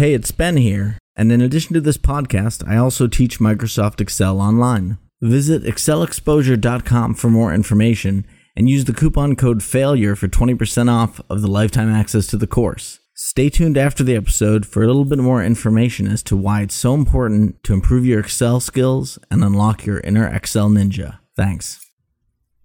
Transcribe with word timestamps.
Hey, 0.00 0.14
it's 0.14 0.30
Ben 0.30 0.56
here, 0.56 0.96
and 1.14 1.30
in 1.30 1.42
addition 1.42 1.74
to 1.74 1.80
this 1.82 1.98
podcast, 1.98 2.66
I 2.66 2.78
also 2.78 3.06
teach 3.06 3.38
Microsoft 3.38 4.00
Excel 4.00 4.40
online. 4.40 4.96
Visit 5.20 5.62
excelexposure.com 5.62 7.12
for 7.12 7.28
more 7.28 7.52
information 7.52 8.26
and 8.56 8.66
use 8.66 8.86
the 8.86 8.94
coupon 8.94 9.36
code 9.36 9.58
FAILURE 9.62 10.16
for 10.16 10.26
20% 10.26 10.90
off 10.90 11.20
of 11.28 11.42
the 11.42 11.50
lifetime 11.50 11.90
access 11.90 12.26
to 12.28 12.38
the 12.38 12.46
course. 12.46 12.98
Stay 13.12 13.50
tuned 13.50 13.76
after 13.76 14.02
the 14.02 14.16
episode 14.16 14.64
for 14.64 14.82
a 14.82 14.86
little 14.86 15.04
bit 15.04 15.18
more 15.18 15.44
information 15.44 16.08
as 16.08 16.22
to 16.22 16.34
why 16.34 16.62
it's 16.62 16.74
so 16.74 16.94
important 16.94 17.62
to 17.64 17.74
improve 17.74 18.06
your 18.06 18.20
Excel 18.20 18.58
skills 18.58 19.18
and 19.30 19.44
unlock 19.44 19.84
your 19.84 20.00
inner 20.00 20.26
Excel 20.26 20.70
ninja. 20.70 21.18
Thanks. 21.36 21.78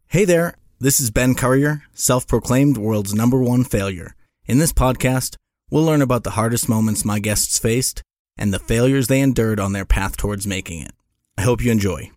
Hey 0.07 0.23
there, 0.23 0.55
this 0.79 1.01
is 1.01 1.11
Ben 1.11 1.35
Currier, 1.35 1.83
self 1.93 2.29
proclaimed 2.29 2.77
world's 2.77 3.13
number 3.13 3.41
one 3.41 3.65
failure. 3.65 4.15
In 4.45 4.59
this 4.59 4.71
podcast, 4.71 5.35
we'll 5.69 5.83
learn 5.83 6.01
about 6.01 6.23
the 6.23 6.31
hardest 6.31 6.69
moments 6.69 7.05
my 7.05 7.19
guests 7.19 7.57
faced 7.57 8.01
and 8.37 8.53
the 8.53 8.59
failures 8.59 9.07
they 9.07 9.21
endured 9.21 9.59
on 9.59 9.73
their 9.73 9.85
path 9.85 10.17
towards 10.17 10.45
making 10.45 10.81
it. 10.81 10.91
I 11.37 11.41
hope 11.41 11.63
you 11.63 11.71
enjoy. 11.71 12.11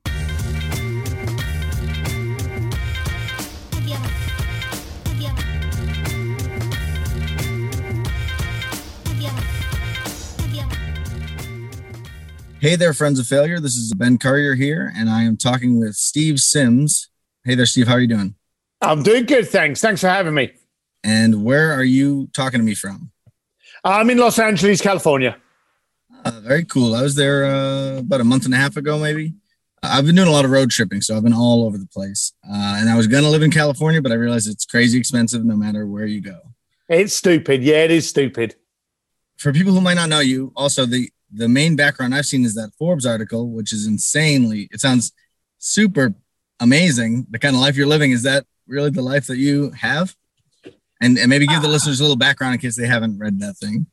Hey 12.60 12.74
there, 12.74 12.92
friends 12.92 13.20
of 13.20 13.26
failure. 13.28 13.60
This 13.60 13.76
is 13.76 13.94
Ben 13.94 14.18
Currier 14.18 14.56
here, 14.56 14.92
and 14.96 15.08
I 15.08 15.22
am 15.22 15.36
talking 15.36 15.78
with 15.78 15.94
Steve 15.94 16.40
Sims. 16.40 17.08
Hey 17.44 17.54
there, 17.54 17.66
Steve. 17.66 17.86
How 17.86 17.94
are 17.94 18.00
you 18.00 18.08
doing? 18.08 18.34
I'm 18.80 19.04
doing 19.04 19.26
good, 19.26 19.48
thanks. 19.48 19.80
Thanks 19.80 20.00
for 20.00 20.08
having 20.08 20.34
me. 20.34 20.50
And 21.04 21.44
where 21.44 21.72
are 21.72 21.84
you 21.84 22.28
talking 22.34 22.58
to 22.58 22.64
me 22.64 22.74
from? 22.74 23.12
I'm 23.88 24.10
in 24.10 24.18
Los 24.18 24.38
Angeles, 24.38 24.82
California. 24.82 25.38
Uh, 26.22 26.40
very 26.42 26.62
cool. 26.66 26.94
I 26.94 27.00
was 27.00 27.14
there 27.14 27.46
uh, 27.46 27.96
about 28.00 28.20
a 28.20 28.24
month 28.24 28.44
and 28.44 28.52
a 28.52 28.56
half 28.58 28.76
ago, 28.76 28.98
maybe. 28.98 29.32
I've 29.82 30.04
been 30.04 30.14
doing 30.14 30.28
a 30.28 30.30
lot 30.30 30.44
of 30.44 30.50
road 30.50 30.70
tripping, 30.70 31.00
so 31.00 31.16
I've 31.16 31.22
been 31.22 31.32
all 31.32 31.64
over 31.64 31.78
the 31.78 31.86
place. 31.86 32.34
Uh, 32.46 32.76
and 32.78 32.90
I 32.90 32.96
was 32.98 33.06
going 33.06 33.22
to 33.22 33.30
live 33.30 33.42
in 33.42 33.50
California, 33.50 34.02
but 34.02 34.12
I 34.12 34.16
realized 34.16 34.46
it's 34.46 34.66
crazy 34.66 34.98
expensive 34.98 35.42
no 35.42 35.56
matter 35.56 35.86
where 35.86 36.04
you 36.04 36.20
go. 36.20 36.38
It's 36.90 37.14
stupid. 37.14 37.62
Yeah, 37.62 37.84
it 37.84 37.90
is 37.90 38.06
stupid. 38.06 38.56
For 39.38 39.54
people 39.54 39.72
who 39.72 39.80
might 39.80 39.94
not 39.94 40.10
know 40.10 40.20
you, 40.20 40.52
also 40.54 40.84
the 40.84 41.10
the 41.32 41.48
main 41.48 41.74
background 41.74 42.14
I've 42.14 42.26
seen 42.26 42.44
is 42.44 42.54
that 42.56 42.72
Forbes 42.78 43.06
article, 43.06 43.48
which 43.50 43.72
is 43.72 43.86
insanely. 43.86 44.68
It 44.70 44.80
sounds 44.80 45.12
super 45.56 46.14
amazing. 46.60 47.26
The 47.30 47.38
kind 47.38 47.54
of 47.54 47.62
life 47.62 47.76
you're 47.76 47.86
living 47.86 48.10
is 48.10 48.22
that 48.24 48.44
really 48.66 48.90
the 48.90 49.02
life 49.02 49.28
that 49.28 49.38
you 49.38 49.70
have? 49.70 50.14
And, 51.00 51.16
and 51.18 51.28
maybe 51.30 51.46
give 51.46 51.62
the 51.62 51.68
listeners 51.68 52.00
a 52.00 52.02
little 52.02 52.16
background 52.16 52.54
in 52.54 52.60
case 52.60 52.76
they 52.76 52.86
haven't 52.86 53.18
read 53.18 53.38
that 53.40 53.56
thing. 53.56 53.86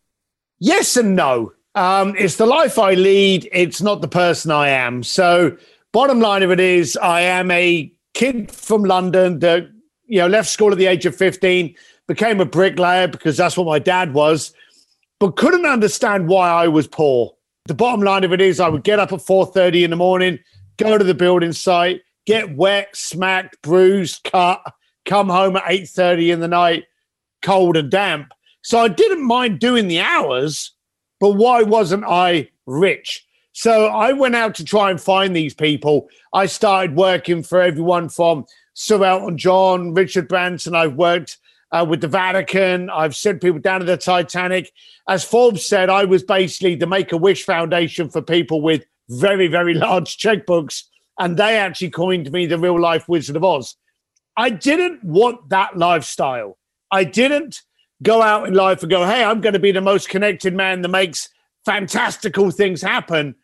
Yes 0.59 0.97
and 0.97 1.15
no. 1.15 1.53
Um, 1.75 2.15
it's 2.17 2.37
the 2.37 2.45
life 2.45 2.79
I 2.79 2.93
lead. 2.93 3.49
It's 3.51 3.81
not 3.81 4.01
the 4.01 4.07
person 4.07 4.49
I 4.49 4.69
am. 4.69 5.03
So, 5.03 5.57
bottom 5.91 6.19
line 6.19 6.41
of 6.41 6.49
it 6.49 6.59
is, 6.59 6.97
I 6.97 7.21
am 7.21 7.51
a 7.51 7.91
kid 8.13 8.49
from 8.49 8.83
London 8.85 9.39
that 9.39 9.67
you 10.05 10.19
know 10.19 10.27
left 10.27 10.49
school 10.49 10.71
at 10.71 10.77
the 10.77 10.85
age 10.85 11.05
of 11.05 11.15
fifteen, 11.15 11.75
became 12.07 12.39
a 12.39 12.45
bricklayer 12.45 13.07
because 13.07 13.35
that's 13.35 13.57
what 13.57 13.67
my 13.67 13.77
dad 13.77 14.13
was, 14.13 14.53
but 15.19 15.35
couldn't 15.35 15.65
understand 15.65 16.29
why 16.29 16.49
I 16.49 16.69
was 16.69 16.87
poor. 16.87 17.33
The 17.65 17.73
bottom 17.73 18.01
line 18.01 18.23
of 18.23 18.31
it 18.31 18.41
is, 18.41 18.59
I 18.59 18.69
would 18.69 18.83
get 18.83 18.99
up 18.99 19.11
at 19.11 19.21
four 19.21 19.45
thirty 19.45 19.83
in 19.83 19.89
the 19.89 19.95
morning, 19.97 20.39
go 20.77 20.97
to 20.97 21.03
the 21.03 21.13
building 21.13 21.51
site, 21.51 22.01
get 22.25 22.55
wet, 22.55 22.95
smacked, 22.95 23.61
bruised, 23.61 24.23
cut, 24.23 24.61
come 25.03 25.27
home 25.27 25.57
at 25.57 25.63
eight 25.67 25.89
thirty 25.89 26.31
in 26.31 26.39
the 26.39 26.47
night, 26.47 26.85
cold 27.45 27.77
and 27.77 27.89
damp. 27.89 28.33
So 28.61 28.79
I 28.79 28.87
didn't 28.87 29.25
mind 29.25 29.59
doing 29.59 29.87
the 29.87 29.99
hours 29.99 30.75
but 31.19 31.31
why 31.31 31.63
wasn't 31.63 32.03
I 32.05 32.49
rich? 32.65 33.25
So 33.53 33.87
I 33.87 34.11
went 34.11 34.35
out 34.35 34.55
to 34.55 34.65
try 34.65 34.91
and 34.91 34.99
find 34.99 35.35
these 35.35 35.53
people. 35.53 36.09
I 36.33 36.45
started 36.45 36.95
working 36.95 37.41
for 37.41 37.61
everyone 37.61 38.09
from 38.09 38.45
Sir 38.73 39.03
Elton 39.03 39.37
John, 39.37 39.93
Richard 39.93 40.27
Branson. 40.27 40.75
I've 40.75 40.95
worked 40.95 41.37
uh, 41.71 41.85
with 41.87 42.01
the 42.01 42.09
Vatican. 42.09 42.89
I've 42.89 43.15
sent 43.15 43.41
people 43.41 43.59
down 43.59 43.79
to 43.79 43.85
the 43.85 43.97
Titanic. 43.97 44.71
As 45.07 45.23
Forbes 45.23 45.65
said, 45.65 45.89
I 45.89 46.03
was 46.03 46.23
basically 46.23 46.75
the 46.75 46.87
Make 46.87 47.13
a 47.13 47.17
Wish 47.17 47.45
Foundation 47.45 48.09
for 48.09 48.21
people 48.21 48.61
with 48.61 48.85
very, 49.09 49.47
very 49.47 49.73
large 49.87 50.17
checkbooks. 50.17 50.83
And 51.17 51.37
they 51.37 51.57
actually 51.57 51.91
coined 51.91 52.29
me 52.31 52.45
the 52.45 52.59
real 52.59 52.79
life 52.79 53.07
Wizard 53.07 53.37
of 53.37 53.43
Oz. 53.45 53.77
I 54.35 54.49
didn't 54.49 55.01
want 55.01 55.47
that 55.47 55.77
lifestyle. 55.77 56.57
I 56.95 57.03
didn't 57.03 57.61
go 58.03 58.21
out 58.21 58.47
in 58.47 58.53
life 58.53 58.81
and 58.81 58.89
go, 58.89 59.05
hey, 59.05 59.21
I'm 59.21 59.41
going 59.41 59.51
to 59.51 59.59
be 59.59 59.73
the 59.73 59.81
most 59.81 60.07
connected 60.07 60.53
man 60.53 60.81
that 60.81 60.87
makes 60.87 61.27
fantastical 61.65 62.51
things 62.51 62.81
happen. 62.81 63.35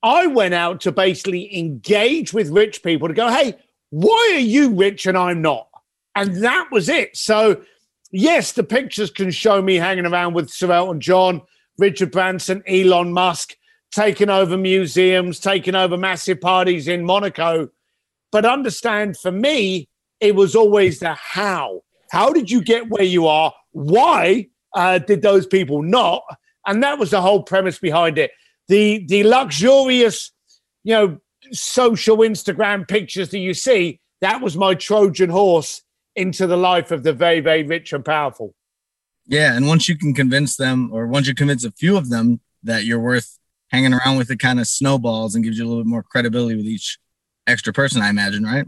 I 0.00 0.28
went 0.28 0.54
out 0.54 0.80
to 0.82 0.92
basically 0.92 1.58
engage 1.58 2.32
with 2.32 2.50
rich 2.50 2.84
people 2.84 3.08
to 3.08 3.14
go, 3.14 3.28
hey, 3.28 3.54
why 3.90 4.30
are 4.34 4.38
you 4.38 4.72
rich 4.72 5.06
and 5.06 5.18
I'm 5.18 5.42
not? 5.42 5.68
And 6.14 6.36
that 6.44 6.68
was 6.70 6.88
it. 6.88 7.16
So, 7.16 7.62
yes, 8.12 8.52
the 8.52 8.62
pictures 8.62 9.10
can 9.10 9.32
show 9.32 9.60
me 9.60 9.74
hanging 9.74 10.06
around 10.06 10.34
with 10.34 10.48
Sir 10.48 10.70
Elton 10.70 11.00
John, 11.00 11.42
Richard 11.78 12.12
Branson, 12.12 12.62
Elon 12.68 13.12
Musk, 13.12 13.56
taking 13.90 14.30
over 14.30 14.56
museums, 14.56 15.40
taking 15.40 15.74
over 15.74 15.96
massive 15.96 16.40
parties 16.40 16.86
in 16.86 17.04
Monaco. 17.04 17.70
But 18.30 18.44
understand 18.44 19.16
for 19.16 19.32
me, 19.32 19.88
it 20.20 20.36
was 20.36 20.54
always 20.54 21.00
the 21.00 21.14
how. 21.14 21.82
How 22.10 22.32
did 22.32 22.50
you 22.50 22.62
get 22.62 22.88
where 22.88 23.04
you 23.04 23.26
are? 23.26 23.52
Why 23.72 24.48
uh, 24.74 24.98
did 24.98 25.22
those 25.22 25.46
people 25.46 25.82
not? 25.82 26.22
And 26.66 26.82
that 26.82 26.98
was 26.98 27.10
the 27.10 27.20
whole 27.20 27.42
premise 27.42 27.78
behind 27.78 28.18
it. 28.18 28.32
The 28.68 29.04
the 29.06 29.24
luxurious, 29.24 30.32
you 30.84 30.94
know, 30.94 31.18
social 31.52 32.18
Instagram 32.18 32.86
pictures 32.86 33.30
that 33.30 33.38
you 33.38 33.54
see, 33.54 34.00
that 34.20 34.40
was 34.40 34.56
my 34.56 34.74
Trojan 34.74 35.30
horse 35.30 35.82
into 36.14 36.46
the 36.46 36.56
life 36.56 36.90
of 36.90 37.02
the 37.02 37.12
very, 37.12 37.40
very 37.40 37.62
rich 37.62 37.92
and 37.92 38.04
powerful. 38.04 38.54
Yeah. 39.26 39.56
And 39.56 39.66
once 39.66 39.88
you 39.88 39.96
can 39.96 40.12
convince 40.12 40.56
them, 40.56 40.90
or 40.92 41.06
once 41.06 41.26
you 41.28 41.34
convince 41.34 41.64
a 41.64 41.70
few 41.70 41.96
of 41.96 42.10
them 42.10 42.40
that 42.62 42.84
you're 42.84 43.00
worth 43.00 43.38
hanging 43.68 43.94
around 43.94 44.18
with, 44.18 44.30
it 44.30 44.38
kind 44.38 44.60
of 44.60 44.66
snowballs 44.66 45.34
and 45.34 45.44
gives 45.44 45.58
you 45.58 45.64
a 45.64 45.68
little 45.68 45.82
bit 45.82 45.88
more 45.88 46.02
credibility 46.02 46.56
with 46.56 46.66
each 46.66 46.98
extra 47.46 47.72
person, 47.72 48.02
I 48.02 48.10
imagine, 48.10 48.44
right? 48.44 48.66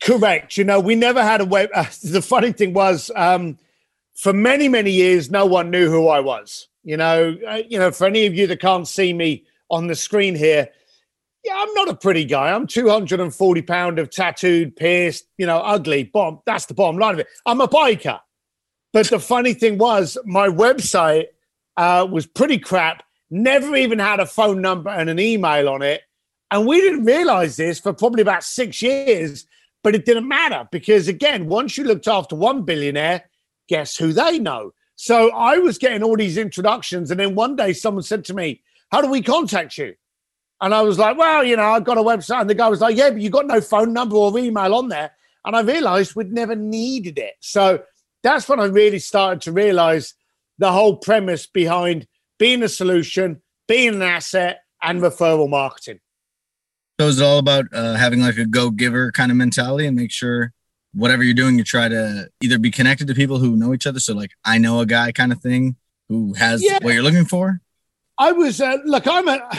Correct. 0.00 0.56
You 0.56 0.64
know, 0.64 0.80
we 0.80 0.94
never 0.94 1.22
had 1.22 1.40
a 1.40 1.44
web. 1.44 1.70
Uh, 1.74 1.84
the 2.02 2.22
funny 2.22 2.52
thing 2.52 2.72
was, 2.72 3.10
um, 3.16 3.58
for 4.14 4.32
many 4.32 4.68
many 4.68 4.90
years, 4.90 5.30
no 5.30 5.46
one 5.46 5.70
knew 5.70 5.90
who 5.90 6.08
I 6.08 6.20
was. 6.20 6.68
You 6.82 6.96
know, 6.96 7.36
uh, 7.46 7.62
you 7.68 7.78
know, 7.78 7.90
for 7.90 8.06
any 8.06 8.26
of 8.26 8.34
you 8.34 8.46
that 8.46 8.60
can't 8.60 8.88
see 8.88 9.12
me 9.12 9.44
on 9.70 9.86
the 9.86 9.94
screen 9.94 10.34
here, 10.34 10.68
yeah, 11.44 11.54
I'm 11.56 11.72
not 11.74 11.88
a 11.88 11.94
pretty 11.94 12.24
guy. 12.24 12.50
I'm 12.52 12.66
240 12.66 13.62
pound 13.62 13.98
of 13.98 14.10
tattooed, 14.10 14.76
pierced, 14.76 15.26
you 15.38 15.46
know, 15.46 15.58
ugly. 15.58 16.04
Bomb. 16.04 16.40
That's 16.46 16.66
the 16.66 16.74
bottom 16.74 16.98
line 16.98 17.14
of 17.14 17.20
it. 17.20 17.28
I'm 17.46 17.60
a 17.60 17.68
biker. 17.68 18.20
But 18.92 19.08
the 19.08 19.20
funny 19.20 19.54
thing 19.54 19.78
was, 19.78 20.18
my 20.24 20.48
website 20.48 21.26
uh, 21.76 22.06
was 22.10 22.26
pretty 22.26 22.58
crap. 22.58 23.04
Never 23.30 23.76
even 23.76 23.98
had 23.98 24.18
a 24.18 24.26
phone 24.26 24.60
number 24.60 24.90
and 24.90 25.08
an 25.08 25.20
email 25.20 25.68
on 25.68 25.82
it. 25.82 26.02
And 26.50 26.66
we 26.66 26.80
didn't 26.80 27.04
realize 27.04 27.56
this 27.56 27.78
for 27.78 27.92
probably 27.92 28.22
about 28.22 28.42
six 28.42 28.82
years 28.82 29.46
but 29.82 29.94
it 29.94 30.04
didn't 30.04 30.28
matter 30.28 30.68
because, 30.70 31.08
again, 31.08 31.46
once 31.46 31.76
you 31.76 31.84
looked 31.84 32.08
after 32.08 32.36
one 32.36 32.62
billionaire, 32.62 33.24
guess 33.68 33.96
who 33.96 34.12
they 34.12 34.38
know? 34.38 34.72
So 34.96 35.30
I 35.30 35.58
was 35.58 35.78
getting 35.78 36.02
all 36.02 36.16
these 36.16 36.36
introductions. 36.36 37.10
And 37.10 37.18
then 37.18 37.34
one 37.34 37.56
day 37.56 37.72
someone 37.72 38.02
said 38.02 38.24
to 38.26 38.34
me, 38.34 38.62
How 38.92 39.00
do 39.00 39.08
we 39.08 39.22
contact 39.22 39.78
you? 39.78 39.94
And 40.60 40.74
I 40.74 40.82
was 40.82 40.98
like, 40.98 41.16
Well, 41.16 41.42
you 41.42 41.56
know, 41.56 41.70
I've 41.70 41.84
got 41.84 41.96
a 41.96 42.02
website. 42.02 42.42
And 42.42 42.50
the 42.50 42.54
guy 42.54 42.68
was 42.68 42.82
like, 42.82 42.96
Yeah, 42.96 43.10
but 43.10 43.20
you 43.20 43.30
got 43.30 43.46
no 43.46 43.62
phone 43.62 43.94
number 43.94 44.16
or 44.16 44.38
email 44.38 44.74
on 44.74 44.88
there. 44.88 45.12
And 45.46 45.56
I 45.56 45.62
realized 45.62 46.14
we'd 46.14 46.32
never 46.32 46.54
needed 46.54 47.18
it. 47.18 47.34
So 47.40 47.82
that's 48.22 48.46
when 48.46 48.60
I 48.60 48.66
really 48.66 48.98
started 48.98 49.40
to 49.42 49.52
realize 49.52 50.12
the 50.58 50.70
whole 50.70 50.96
premise 50.96 51.46
behind 51.46 52.06
being 52.38 52.62
a 52.62 52.68
solution, 52.68 53.40
being 53.66 53.94
an 53.94 54.02
asset, 54.02 54.60
and 54.82 55.00
referral 55.00 55.48
marketing. 55.48 56.00
So 57.00 57.08
is 57.08 57.18
it 57.18 57.24
all 57.24 57.38
about 57.38 57.64
uh, 57.72 57.94
having 57.94 58.20
like 58.20 58.36
a 58.36 58.44
go 58.44 58.68
giver 58.68 59.10
kind 59.10 59.30
of 59.30 59.38
mentality 59.38 59.86
and 59.86 59.96
make 59.96 60.10
sure 60.10 60.52
whatever 60.92 61.22
you're 61.22 61.32
doing, 61.32 61.56
you 61.56 61.64
try 61.64 61.88
to 61.88 62.28
either 62.42 62.58
be 62.58 62.70
connected 62.70 63.06
to 63.06 63.14
people 63.14 63.38
who 63.38 63.56
know 63.56 63.72
each 63.72 63.86
other. 63.86 63.98
So 63.98 64.12
like 64.12 64.32
I 64.44 64.58
know 64.58 64.80
a 64.80 64.84
guy 64.84 65.10
kind 65.10 65.32
of 65.32 65.40
thing 65.40 65.76
who 66.10 66.34
has 66.34 66.62
yeah. 66.62 66.78
what 66.82 66.92
you're 66.92 67.02
looking 67.02 67.24
for. 67.24 67.62
I 68.18 68.32
was 68.32 68.60
uh, 68.60 68.76
look, 68.84 69.06
I'm 69.06 69.26
a, 69.28 69.50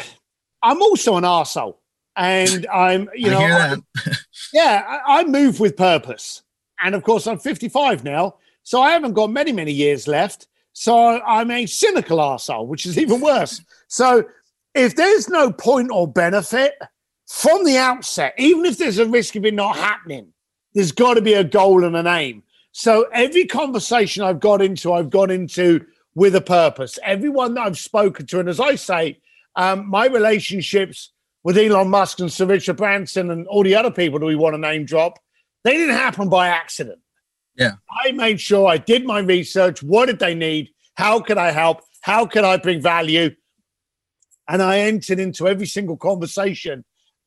I'm 0.61 0.83
also 0.83 1.17
an 1.17 1.23
arsehole. 1.23 1.77
And 2.15 2.67
I'm, 2.71 3.09
you 3.15 3.31
know, 3.31 3.39
I, 3.39 3.75
yeah, 4.53 5.01
I, 5.07 5.21
I 5.21 5.23
move 5.23 5.59
with 5.59 5.75
purpose. 5.75 6.43
And 6.83 6.93
of 6.93 7.01
course, 7.01 7.25
I'm 7.25 7.39
55 7.39 8.03
now. 8.03 8.35
So 8.61 8.83
I 8.83 8.91
haven't 8.91 9.13
got 9.13 9.31
many, 9.31 9.51
many 9.51 9.71
years 9.71 10.07
left. 10.07 10.45
So 10.73 11.19
I'm 11.23 11.49
a 11.49 11.65
cynical 11.65 12.19
arsehole, 12.19 12.67
which 12.67 12.85
is 12.85 12.97
even 12.99 13.19
worse. 13.19 13.61
So 13.87 14.25
if 14.75 14.95
there's 14.95 15.27
no 15.27 15.51
point 15.51 15.89
or 15.91 16.07
benefit, 16.07 16.75
from 17.31 17.63
the 17.63 17.77
outset, 17.77 18.33
even 18.37 18.65
if 18.65 18.77
there's 18.77 18.99
a 18.99 19.05
risk 19.05 19.37
of 19.37 19.45
it 19.45 19.53
not 19.53 19.77
happening, 19.77 20.33
there's 20.73 20.91
got 20.91 21.13
to 21.13 21.21
be 21.21 21.33
a 21.33 21.45
goal 21.45 21.85
and 21.85 21.95
an 21.95 22.05
aim. 22.05 22.43
So 22.73 23.07
every 23.13 23.45
conversation 23.45 24.21
I've 24.21 24.41
got 24.41 24.61
into, 24.61 24.91
I've 24.91 25.09
got 25.09 25.31
into 25.31 25.85
with 26.13 26.35
a 26.35 26.41
purpose. 26.41 26.99
Everyone 27.05 27.53
that 27.53 27.61
I've 27.61 27.77
spoken 27.77 28.25
to, 28.27 28.41
and 28.41 28.49
as 28.49 28.59
I 28.59 28.75
say, 28.75 29.21
um, 29.55 29.89
my 29.89 30.07
relationships 30.07 31.13
with 31.43 31.57
Elon 31.57 31.87
Musk 31.87 32.19
and 32.19 32.31
Sir 32.31 32.45
Richard 32.47 32.75
Branson 32.75 33.31
and 33.31 33.47
all 33.47 33.63
the 33.63 33.75
other 33.75 33.91
people 33.91 34.19
that 34.19 34.25
we 34.25 34.35
want 34.35 34.53
to 34.53 34.59
name 34.59 34.83
drop, 34.83 35.17
they 35.63 35.77
didn't 35.77 35.95
happen 35.95 36.27
by 36.27 36.49
accident. 36.49 36.99
Yeah. 37.55 37.75
I 38.03 38.11
made 38.11 38.41
sure 38.41 38.67
I 38.67 38.75
did 38.75 39.05
my 39.05 39.19
research. 39.19 39.81
What 39.81 40.07
did 40.07 40.19
they 40.19 40.35
need? 40.35 40.69
How 40.95 41.21
could 41.21 41.37
I 41.37 41.51
help? 41.51 41.79
How 42.01 42.25
could 42.25 42.43
I 42.43 42.57
bring 42.57 42.81
value? 42.81 43.33
And 44.49 44.61
I 44.61 44.79
entered 44.79 45.19
into 45.19 45.47
every 45.47 45.65
single 45.65 45.95
conversation 45.95 46.83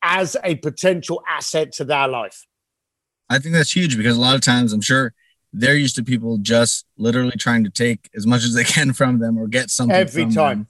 as 0.07 0.37
a 0.43 0.55
potential 0.55 1.21
asset 1.27 1.71
to 1.73 1.83
their 1.83 2.07
life. 2.07 2.45
I 3.27 3.39
think 3.39 3.53
that's 3.55 3.75
huge 3.75 3.97
because 3.97 4.15
a 4.15 4.21
lot 4.21 4.35
of 4.35 4.41
times 4.41 4.71
I'm 4.71 4.81
sure 4.81 5.13
they're 5.51 5.75
used 5.75 5.95
to 5.95 6.03
people 6.03 6.37
just 6.37 6.85
literally 6.97 7.35
trying 7.37 7.63
to 7.63 7.71
take 7.71 8.09
as 8.15 8.27
much 8.27 8.43
as 8.43 8.53
they 8.53 8.63
can 8.63 8.93
from 8.93 9.17
them 9.19 9.37
or 9.37 9.47
get 9.47 9.71
something 9.71 9.95
every 9.95 10.25
time. 10.31 10.59
Them. 10.59 10.67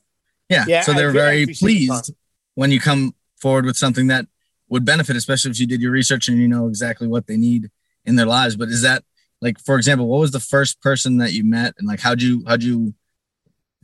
Yeah. 0.50 0.66
Yeah, 0.68 0.82
So 0.82 0.94
they're 0.94 1.10
every- 1.10 1.20
very 1.20 1.42
every 1.42 1.54
pleased 1.56 2.14
when 2.54 2.72
you 2.72 2.80
come 2.80 3.14
forward 3.42 3.66
with 3.66 3.76
something 3.76 4.08
that 4.08 4.26
would 4.70 4.86
benefit, 4.86 5.16
especially 5.18 5.52
if 5.52 5.60
you 5.60 5.68
did 5.68 5.82
your 5.82 5.92
research 5.92 6.30
and 6.30 6.38
you 6.38 6.48
know 6.48 6.68
exactly 6.68 7.08
what 7.08 7.28
they 7.28 7.36
need 7.36 7.70
in 8.06 8.16
their 8.16 8.26
lives. 8.26 8.56
But 8.56 8.70
is 8.70 8.84
that 8.84 9.04
like, 9.42 9.60
for 9.60 9.76
example, 9.76 10.08
what 10.08 10.20
was 10.22 10.32
the 10.32 10.40
first 10.40 10.82
person 10.82 11.18
that 11.18 11.34
you 11.34 11.44
met 11.44 11.74
and 11.78 11.88
like 11.88 12.00
how'd 12.00 12.22
you 12.22 12.44
how'd 12.48 12.64
you 12.64 12.94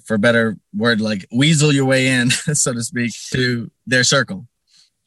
for 0.05 0.13
a 0.15 0.19
better 0.19 0.57
word, 0.75 1.01
like 1.01 1.25
weasel 1.31 1.73
your 1.73 1.85
way 1.85 2.07
in, 2.07 2.29
so 2.63 2.73
to 2.73 2.81
speak, 2.83 3.11
to 3.33 3.69
their 3.85 4.03
circle? 4.05 4.47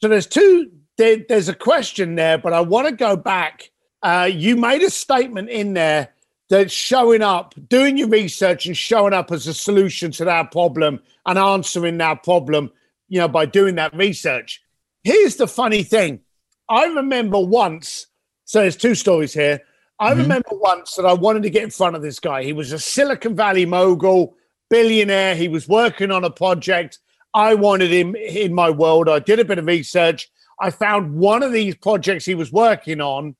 So 0.01 0.07
there's 0.09 0.27
two. 0.27 0.71
There, 0.97 1.17
there's 1.27 1.49
a 1.49 1.53
question 1.55 2.15
there, 2.15 2.37
but 2.37 2.53
I 2.53 2.61
want 2.61 2.87
to 2.87 2.93
go 2.93 3.15
back. 3.15 3.71
Uh, 4.01 4.29
you 4.31 4.55
made 4.55 4.81
a 4.81 4.89
statement 4.89 5.49
in 5.49 5.73
there 5.73 6.09
that 6.49 6.71
showing 6.71 7.21
up, 7.21 7.53
doing 7.67 7.97
your 7.97 8.07
research, 8.07 8.65
and 8.65 8.77
showing 8.77 9.13
up 9.13 9.31
as 9.31 9.47
a 9.47 9.53
solution 9.53 10.11
to 10.11 10.25
that 10.25 10.51
problem 10.51 11.01
and 11.25 11.37
answering 11.37 11.97
that 11.97 12.23
problem. 12.23 12.71
You 13.09 13.19
know, 13.19 13.27
by 13.27 13.45
doing 13.45 13.75
that 13.75 13.95
research. 13.95 14.61
Here's 15.03 15.35
the 15.35 15.47
funny 15.47 15.83
thing. 15.83 16.21
I 16.67 16.85
remember 16.85 17.39
once. 17.39 18.07
So 18.45 18.61
there's 18.61 18.75
two 18.75 18.95
stories 18.95 19.33
here. 19.33 19.61
I 19.99 20.13
Mhm. 20.13 20.17
remember 20.17 20.49
once 20.51 20.95
that 20.95 21.05
I 21.05 21.13
wanted 21.13 21.43
to 21.43 21.49
get 21.49 21.63
in 21.63 21.69
front 21.69 21.95
of 21.95 22.01
this 22.01 22.19
guy. 22.19 22.43
He 22.43 22.53
was 22.53 22.71
a 22.71 22.79
Silicon 22.79 23.35
Valley 23.35 23.65
mogul, 23.65 24.35
billionaire. 24.69 25.35
He 25.35 25.47
was 25.47 25.67
working 25.67 26.11
on 26.11 26.23
a 26.23 26.29
project. 26.31 26.99
I 27.35 27.53
wanted 27.53 27.91
him 27.91 28.15
in 28.15 28.53
my 28.53 28.69
world. 28.69 29.09
I 29.09 29.19
did 29.19 29.39
a 29.39 29.45
bit 29.45 29.59
of 29.59 29.65
research. 29.65 30.29
I 30.59 30.69
found 30.69 31.15
one 31.15 31.43
of 31.43 31.51
these 31.51 31.75
projects 31.75 32.23
he 32.23 32.33
was 32.33 32.49
working 32.49 33.01
on, 33.01 33.35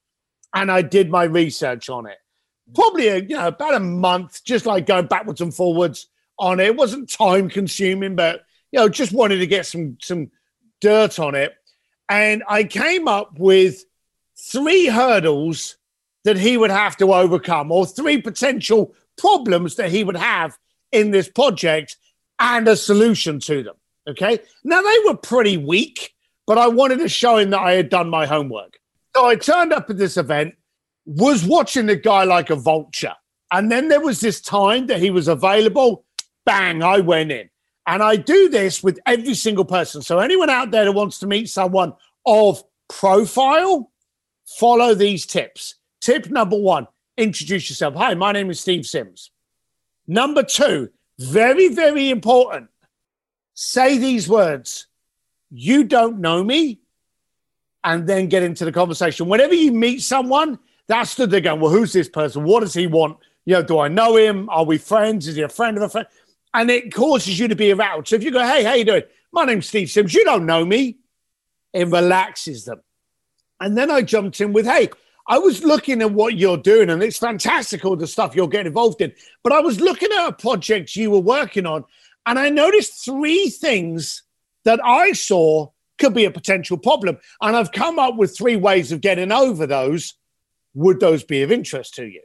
and 0.54 0.70
I 0.70 0.82
did 0.82 1.10
my 1.10 1.24
research 1.24 1.90
on 1.90 2.06
it. 2.06 2.18
Probably 2.74 3.08
a, 3.08 3.18
you 3.20 3.38
know 3.38 3.48
about 3.48 3.74
a 3.74 3.80
month, 3.80 4.44
just 4.44 4.66
like 4.66 4.86
going 4.86 5.08
backwards 5.08 5.40
and 5.40 5.56
forwards 5.56 6.08
on 6.38 6.60
it. 6.60 6.66
It 6.66 6.76
wasn't 6.76 7.10
time 7.10 7.48
consuming, 7.48 8.18
but 8.18 8.42
you 8.74 8.80
know, 8.80 8.90
just 8.90 9.14
wanted 9.14 9.38
to 9.38 9.48
get 9.48 9.66
some 9.66 9.98
some 10.02 10.30
dirt 10.82 11.18
on 11.18 11.34
it. 11.34 11.56
And 12.10 12.44
I 12.50 12.66
came 12.66 13.08
up 13.08 13.40
with 13.40 13.86
three 14.38 14.88
hurdles 14.88 15.78
that 16.26 16.38
he 16.38 16.58
would 16.58 16.72
have 16.72 16.98
to 16.98 17.14
overcome, 17.14 17.72
or 17.72 17.86
three 17.86 18.22
potential 18.22 18.94
problems 19.18 19.76
that 19.76 19.90
he 19.90 20.04
would 20.04 20.18
have 20.18 20.58
in 20.92 21.12
this 21.12 21.30
project, 21.30 21.96
and 22.40 22.68
a 22.68 22.76
solution 22.76 23.40
to 23.40 23.64
them. 23.64 23.76
Okay. 24.08 24.40
Now 24.64 24.82
they 24.82 24.98
were 25.06 25.18
pretty 25.18 25.58
weak, 25.58 26.14
but 26.48 26.58
I 26.58 26.68
wanted 26.68 27.00
to 27.00 27.10
show 27.10 27.38
him 27.38 27.50
that 27.52 27.62
I 27.62 27.74
had 27.74 27.90
done 27.90 28.10
my 28.10 28.26
homework. 28.26 28.78
So 29.16 29.26
I 29.26 29.36
turned 29.36 29.74
up 29.74 29.90
at 29.90 29.98
this 29.98 30.18
event, 30.18 30.56
was 31.06 31.46
watching 31.46 31.86
the 31.86 31.96
guy 31.96 32.24
like 32.24 32.50
a 32.50 32.56
vulture. 32.56 33.14
And 33.52 33.72
then 33.72 33.88
there 33.88 34.02
was 34.02 34.20
this 34.20 34.42
time 34.42 34.88
that 34.88 35.00
he 35.00 35.10
was 35.10 35.28
available. 35.28 36.06
Bang, 36.46 36.84
I 36.84 37.00
went 37.00 37.32
in. 37.32 37.50
And 37.88 38.02
I 38.02 38.16
do 38.16 38.50
this 38.50 38.84
with 38.84 39.00
every 39.06 39.36
single 39.36 39.66
person. 39.66 40.02
So 40.02 40.20
anyone 40.20 40.50
out 40.50 40.72
there 40.72 40.86
that 40.86 40.92
wants 40.92 41.20
to 41.20 41.28
meet 41.28 41.50
someone 41.50 41.94
of 42.26 42.64
profile, 42.90 43.92
follow 44.46 44.96
these 44.96 45.26
tips. 45.26 45.76
Tip 46.02 46.30
number 46.30 46.58
one 46.58 46.88
introduce 47.18 47.70
yourself. 47.70 47.96
Hi, 47.96 48.14
my 48.14 48.32
name 48.32 48.50
is 48.50 48.60
Steve 48.60 48.86
Sims. 48.86 49.32
Number 50.08 50.44
two, 50.44 50.90
very, 51.18 51.70
very 51.70 52.10
important. 52.10 52.70
Say 53.56 53.98
these 53.98 54.30
words 54.30 54.88
You 55.50 55.84
don't 55.84 56.20
know 56.20 56.44
me. 56.44 56.82
And 57.84 58.08
then 58.08 58.30
get 58.30 58.42
into 58.42 58.66
the 58.66 58.72
conversation. 58.72 59.28
Whenever 59.28 59.54
you 59.54 59.72
meet 59.72 60.02
someone, 60.02 60.58
that's 60.88 61.16
the 61.16 61.28
they're 61.28 61.42
going, 61.42 61.60
Well, 61.60 61.72
who's 61.72 61.94
this 61.94 62.10
person? 62.10 62.44
What 62.44 62.60
does 62.62 62.74
he 62.74 62.88
want? 62.88 63.18
You 63.46 63.56
know, 63.56 63.64
do 63.64 63.80
I 63.80 63.88
know 63.88 64.18
him? 64.18 64.50
Are 64.50 64.66
we 64.66 64.78
friends? 64.78 65.28
Is 65.28 65.36
he 65.36 65.42
a 65.42 65.50
friend 65.50 65.78
of 65.78 65.84
a 65.84 65.90
friend? 65.90 66.08
And 66.54 66.70
it 66.70 66.94
causes 66.94 67.40
you 67.40 67.48
to 67.48 67.56
be 67.56 67.72
aroused. 67.72 68.08
So 68.10 68.16
if 68.16 68.24
you 68.24 68.32
go, 68.32 68.46
Hey, 68.46 68.64
how 68.64 68.74
you 68.74 68.86
doing? 68.86 69.04
My 69.32 69.46
name's 69.46 69.68
Steve 69.68 69.90
Sims. 69.90 70.14
You 70.14 70.24
don't 70.26 70.46
know 70.46 70.66
me. 70.66 70.98
It 71.74 71.88
relaxes 71.88 72.66
them. 72.66 72.82
And 73.60 73.78
then 73.78 73.90
I 73.90 74.02
jumped 74.02 74.42
in 74.42 74.54
with, 74.54 74.66
Hey, 74.66 74.90
I 75.28 75.40
was 75.40 75.64
looking 75.64 76.02
at 76.02 76.12
what 76.12 76.38
you're 76.38 76.58
doing, 76.58 76.90
and 76.90 77.02
it's 77.02 77.18
fantastic 77.18 77.84
all 77.84 77.96
the 77.96 78.06
stuff 78.06 78.36
you're 78.36 78.48
getting 78.48 78.68
involved 78.68 79.02
in. 79.02 79.12
But 79.44 79.54
I 79.54 79.60
was 79.60 79.80
looking 79.80 80.10
at 80.12 80.28
a 80.28 80.34
project 80.34 80.96
you 80.96 81.10
were 81.10 81.20
working 81.20 81.66
on, 81.66 81.84
and 82.26 82.40
I 82.40 82.50
noticed 82.50 83.06
three 83.06 83.50
things 83.50 84.24
that 84.64 84.80
I 84.84 85.14
saw 85.14 85.70
could 85.98 86.14
be 86.14 86.26
a 86.26 86.32
potential 86.32 86.78
problem. 86.78 87.18
And 87.42 87.56
I've 87.56 87.72
come 87.72 88.00
up 88.00 88.16
with 88.16 88.38
three 88.38 88.56
ways 88.56 88.92
of 88.92 89.02
getting 89.02 89.32
over 89.32 89.66
those. 89.66 90.16
Would 90.74 91.00
those 91.00 91.24
be 91.24 91.42
of 91.44 91.52
interest 91.52 91.96
to 91.96 92.06
you? 92.06 92.22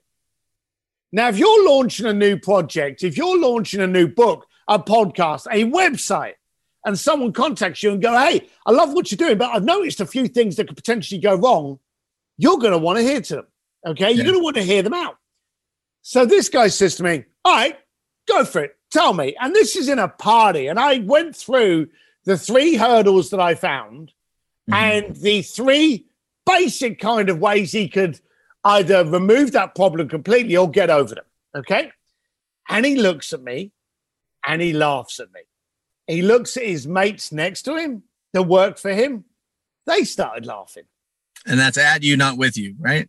Now, 1.13 1.29
if 1.29 1.39
you're 1.39 1.69
launching 1.69 2.07
a 2.07 2.15
new 2.15 2.39
project, 2.39 3.03
if 3.03 3.17
you're 3.17 3.39
launching 3.39 3.81
a 3.81 3.87
new 3.87 4.09
book, 4.09 4.47
a 4.67 4.79
podcast, 4.79 5.47
a 5.51 5.65
website, 5.65 6.35
and 6.85 6.99
someone 6.99 7.33
contacts 7.33 7.83
you 7.83 7.93
and 7.93 8.01
go, 8.01 8.17
Hey, 8.17 8.49
I 8.65 8.73
love 8.73 8.93
what 8.93 9.11
you're 9.11 9.17
doing, 9.19 9.39
but 9.39 9.51
I've 9.51 9.65
noticed 9.65 10.01
a 10.01 10.07
few 10.07 10.27
things 10.29 10.57
that 10.57 10.67
could 10.67 10.77
potentially 10.77 11.21
go 11.21 11.35
wrong 11.35 11.79
you're 12.41 12.57
going 12.57 12.73
to 12.73 12.79
want 12.79 12.97
to 12.97 13.05
hear 13.05 13.21
to 13.21 13.37
them. 13.37 13.47
Okay. 13.87 14.13
You're 14.13 14.25
going 14.25 14.39
to 14.39 14.43
want 14.43 14.57
to 14.57 14.63
hear 14.63 14.83
them 14.83 14.95
out. 14.95 15.19
So 16.01 16.25
this 16.25 16.49
guy 16.49 16.69
says 16.69 16.97
to 16.97 17.03
me, 17.03 17.27
All 17.45 17.55
right, 17.55 17.79
go 18.27 18.47
for 18.47 18.65
it. 18.65 18.77
Tell 18.91 19.13
me. 19.13 19.37
And 19.41 19.55
this 19.55 19.77
is 19.77 19.89
in 19.89 19.99
a 19.99 20.09
party. 20.09 20.67
And 20.67 20.79
I 20.79 20.99
went 20.99 21.37
through 21.37 21.89
the 22.25 22.37
three 22.37 22.75
hurdles 22.75 23.31
that 23.31 23.41
I 23.41 23.55
found 23.55 24.13
Mhm. 24.69 24.75
and 24.75 25.17
the 25.17 25.43
three 25.43 26.07
basic 26.45 26.99
kind 26.99 27.29
of 27.29 27.39
ways 27.39 27.73
he 27.73 27.89
could 27.89 28.21
either 28.65 29.05
remove 29.05 29.53
that 29.53 29.75
problem 29.75 30.09
completely 30.09 30.57
or 30.57 30.71
get 30.71 30.91
over 30.91 31.15
them. 31.15 31.25
Okay. 31.55 31.93
And 32.69 32.85
he 32.85 32.97
looks 32.97 33.33
at 33.33 33.43
me 33.43 33.73
and 34.45 34.61
he 34.61 34.73
laughs 34.73 35.19
at 35.21 35.33
me. 35.33 35.41
He 36.07 36.23
looks 36.23 36.57
at 36.57 36.65
his 36.65 36.87
mates 36.87 37.33
next 37.33 37.63
to 37.63 37.77
him 37.77 38.03
that 38.33 38.43
work 38.43 38.79
for 38.79 38.93
him. 38.93 39.25
They 39.87 40.05
started 40.05 40.47
laughing. 40.47 40.85
And 41.47 41.59
that's 41.59 41.79
at 41.79 42.03
you, 42.03 42.17
not 42.17 42.37
with 42.37 42.57
you, 42.59 42.77
right? 42.79 43.09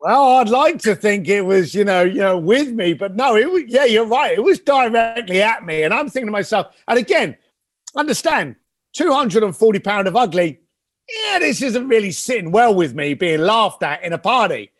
Well, 0.00 0.36
I'd 0.36 0.48
like 0.48 0.78
to 0.82 0.94
think 0.94 1.28
it 1.28 1.42
was, 1.42 1.74
you 1.74 1.84
know, 1.84 2.02
you 2.02 2.20
know, 2.20 2.38
with 2.38 2.68
me, 2.68 2.94
but 2.94 3.16
no, 3.16 3.36
it 3.36 3.50
was. 3.50 3.64
Yeah, 3.66 3.84
you're 3.84 4.06
right. 4.06 4.38
It 4.38 4.42
was 4.42 4.60
directly 4.60 5.42
at 5.42 5.64
me, 5.64 5.82
and 5.82 5.92
I'm 5.92 6.08
thinking 6.08 6.28
to 6.28 6.32
myself. 6.32 6.68
And 6.86 6.98
again, 6.98 7.36
understand, 7.96 8.54
240 8.94 9.78
pound 9.80 10.06
of 10.06 10.14
ugly. 10.14 10.60
Yeah, 11.08 11.40
this 11.40 11.62
isn't 11.62 11.88
really 11.88 12.12
sitting 12.12 12.52
well 12.52 12.74
with 12.74 12.94
me 12.94 13.14
being 13.14 13.40
laughed 13.40 13.82
at 13.82 14.04
in 14.04 14.12
a 14.12 14.18
party. 14.18 14.70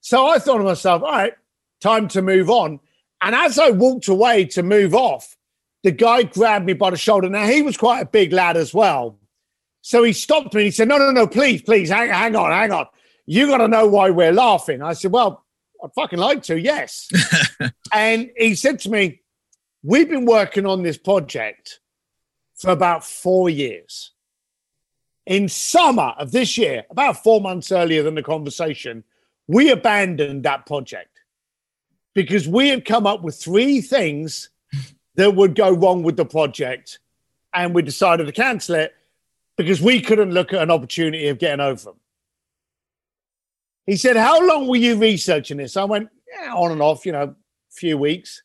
So 0.00 0.28
I 0.28 0.38
thought 0.38 0.58
to 0.58 0.64
myself, 0.64 1.02
all 1.02 1.10
right, 1.10 1.32
time 1.80 2.06
to 2.08 2.22
move 2.22 2.48
on. 2.48 2.78
And 3.20 3.34
as 3.34 3.58
I 3.58 3.70
walked 3.70 4.06
away 4.06 4.44
to 4.46 4.62
move 4.62 4.94
off, 4.94 5.36
the 5.82 5.90
guy 5.90 6.22
grabbed 6.22 6.66
me 6.66 6.74
by 6.74 6.90
the 6.90 6.96
shoulder. 6.96 7.28
Now 7.28 7.46
he 7.46 7.62
was 7.62 7.76
quite 7.76 8.00
a 8.00 8.06
big 8.06 8.32
lad 8.32 8.56
as 8.56 8.72
well. 8.72 9.18
So 9.80 10.02
he 10.02 10.12
stopped 10.12 10.54
me 10.54 10.62
and 10.62 10.66
he 10.66 10.70
said, 10.70 10.88
No, 10.88 10.98
no, 10.98 11.10
no, 11.10 11.26
please, 11.26 11.62
please, 11.62 11.88
hang, 11.88 12.10
hang 12.10 12.36
on, 12.36 12.50
hang 12.50 12.70
on. 12.70 12.86
You 13.30 13.46
got 13.46 13.58
to 13.58 13.68
know 13.68 13.86
why 13.86 14.08
we're 14.08 14.32
laughing. 14.32 14.80
I 14.80 14.94
said, 14.94 15.12
Well, 15.12 15.44
I'd 15.84 15.92
fucking 15.92 16.18
like 16.18 16.42
to, 16.44 16.58
yes. 16.58 17.10
and 17.92 18.30
he 18.38 18.54
said 18.54 18.78
to 18.80 18.90
me, 18.90 19.20
We've 19.82 20.08
been 20.08 20.24
working 20.24 20.64
on 20.64 20.82
this 20.82 20.96
project 20.96 21.80
for 22.56 22.70
about 22.70 23.04
four 23.04 23.50
years. 23.50 24.12
In 25.26 25.46
summer 25.50 26.14
of 26.16 26.32
this 26.32 26.56
year, 26.56 26.86
about 26.88 27.22
four 27.22 27.42
months 27.42 27.70
earlier 27.70 28.02
than 28.02 28.14
the 28.14 28.22
conversation, 28.22 29.04
we 29.46 29.70
abandoned 29.70 30.44
that 30.44 30.64
project 30.64 31.20
because 32.14 32.48
we 32.48 32.70
had 32.70 32.86
come 32.86 33.06
up 33.06 33.20
with 33.20 33.36
three 33.36 33.82
things 33.82 34.48
that 35.16 35.34
would 35.34 35.54
go 35.54 35.70
wrong 35.70 36.02
with 36.02 36.16
the 36.16 36.24
project. 36.24 36.98
And 37.52 37.74
we 37.74 37.82
decided 37.82 38.24
to 38.24 38.32
cancel 38.32 38.76
it 38.76 38.94
because 39.58 39.82
we 39.82 40.00
couldn't 40.00 40.32
look 40.32 40.54
at 40.54 40.62
an 40.62 40.70
opportunity 40.70 41.28
of 41.28 41.38
getting 41.38 41.60
over 41.60 41.84
them. 41.84 42.00
He 43.88 43.96
said, 43.96 44.16
How 44.18 44.46
long 44.46 44.68
were 44.68 44.76
you 44.76 44.96
researching 44.96 45.56
this? 45.56 45.74
I 45.74 45.84
went, 45.84 46.10
Yeah, 46.42 46.52
on 46.52 46.72
and 46.72 46.82
off, 46.82 47.06
you 47.06 47.12
know, 47.12 47.22
a 47.22 47.34
few 47.70 47.96
weeks. 47.96 48.42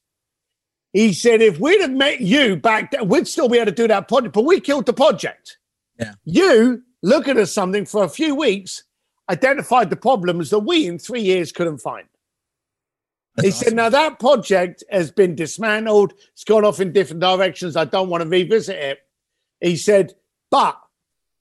He 0.93 1.11
said, 1.11 1.41
If 1.41 1.59
we'd 1.59 1.81
have 1.81 1.91
met 1.91 2.21
you 2.21 2.55
back 2.55 2.91
then, 2.91 3.09
we'd 3.09 3.27
still 3.27 3.49
be 3.49 3.57
able 3.57 3.65
to 3.65 3.71
do 3.73 3.89
that 3.89 4.07
project, 4.07 4.33
but 4.33 4.45
we 4.45 4.61
killed 4.61 4.85
the 4.85 4.93
project. 4.93 5.57
Yeah. 5.99 6.13
You 6.23 6.83
looking 7.01 7.37
at 7.37 7.49
something 7.49 7.85
for 7.85 8.05
a 8.05 8.09
few 8.09 8.35
weeks, 8.35 8.85
identified 9.29 9.89
the 9.89 9.97
problems 9.97 10.49
that 10.49 10.59
we 10.59 10.87
in 10.87 10.97
three 10.97 11.21
years 11.21 11.51
couldn't 11.51 11.79
find. 11.79 12.07
That's 13.35 13.45
he 13.45 13.51
awesome. 13.51 13.65
said, 13.65 13.75
now 13.75 13.89
that 13.89 14.19
project 14.19 14.85
has 14.89 15.11
been 15.11 15.35
dismantled. 15.35 16.13
It's 16.31 16.45
gone 16.45 16.63
off 16.63 16.79
in 16.79 16.93
different 16.93 17.19
directions. 17.19 17.75
I 17.75 17.83
don't 17.83 18.07
want 18.07 18.23
to 18.23 18.29
revisit 18.29 18.77
it. 18.77 18.99
He 19.59 19.75
said, 19.75 20.13
but 20.49 20.79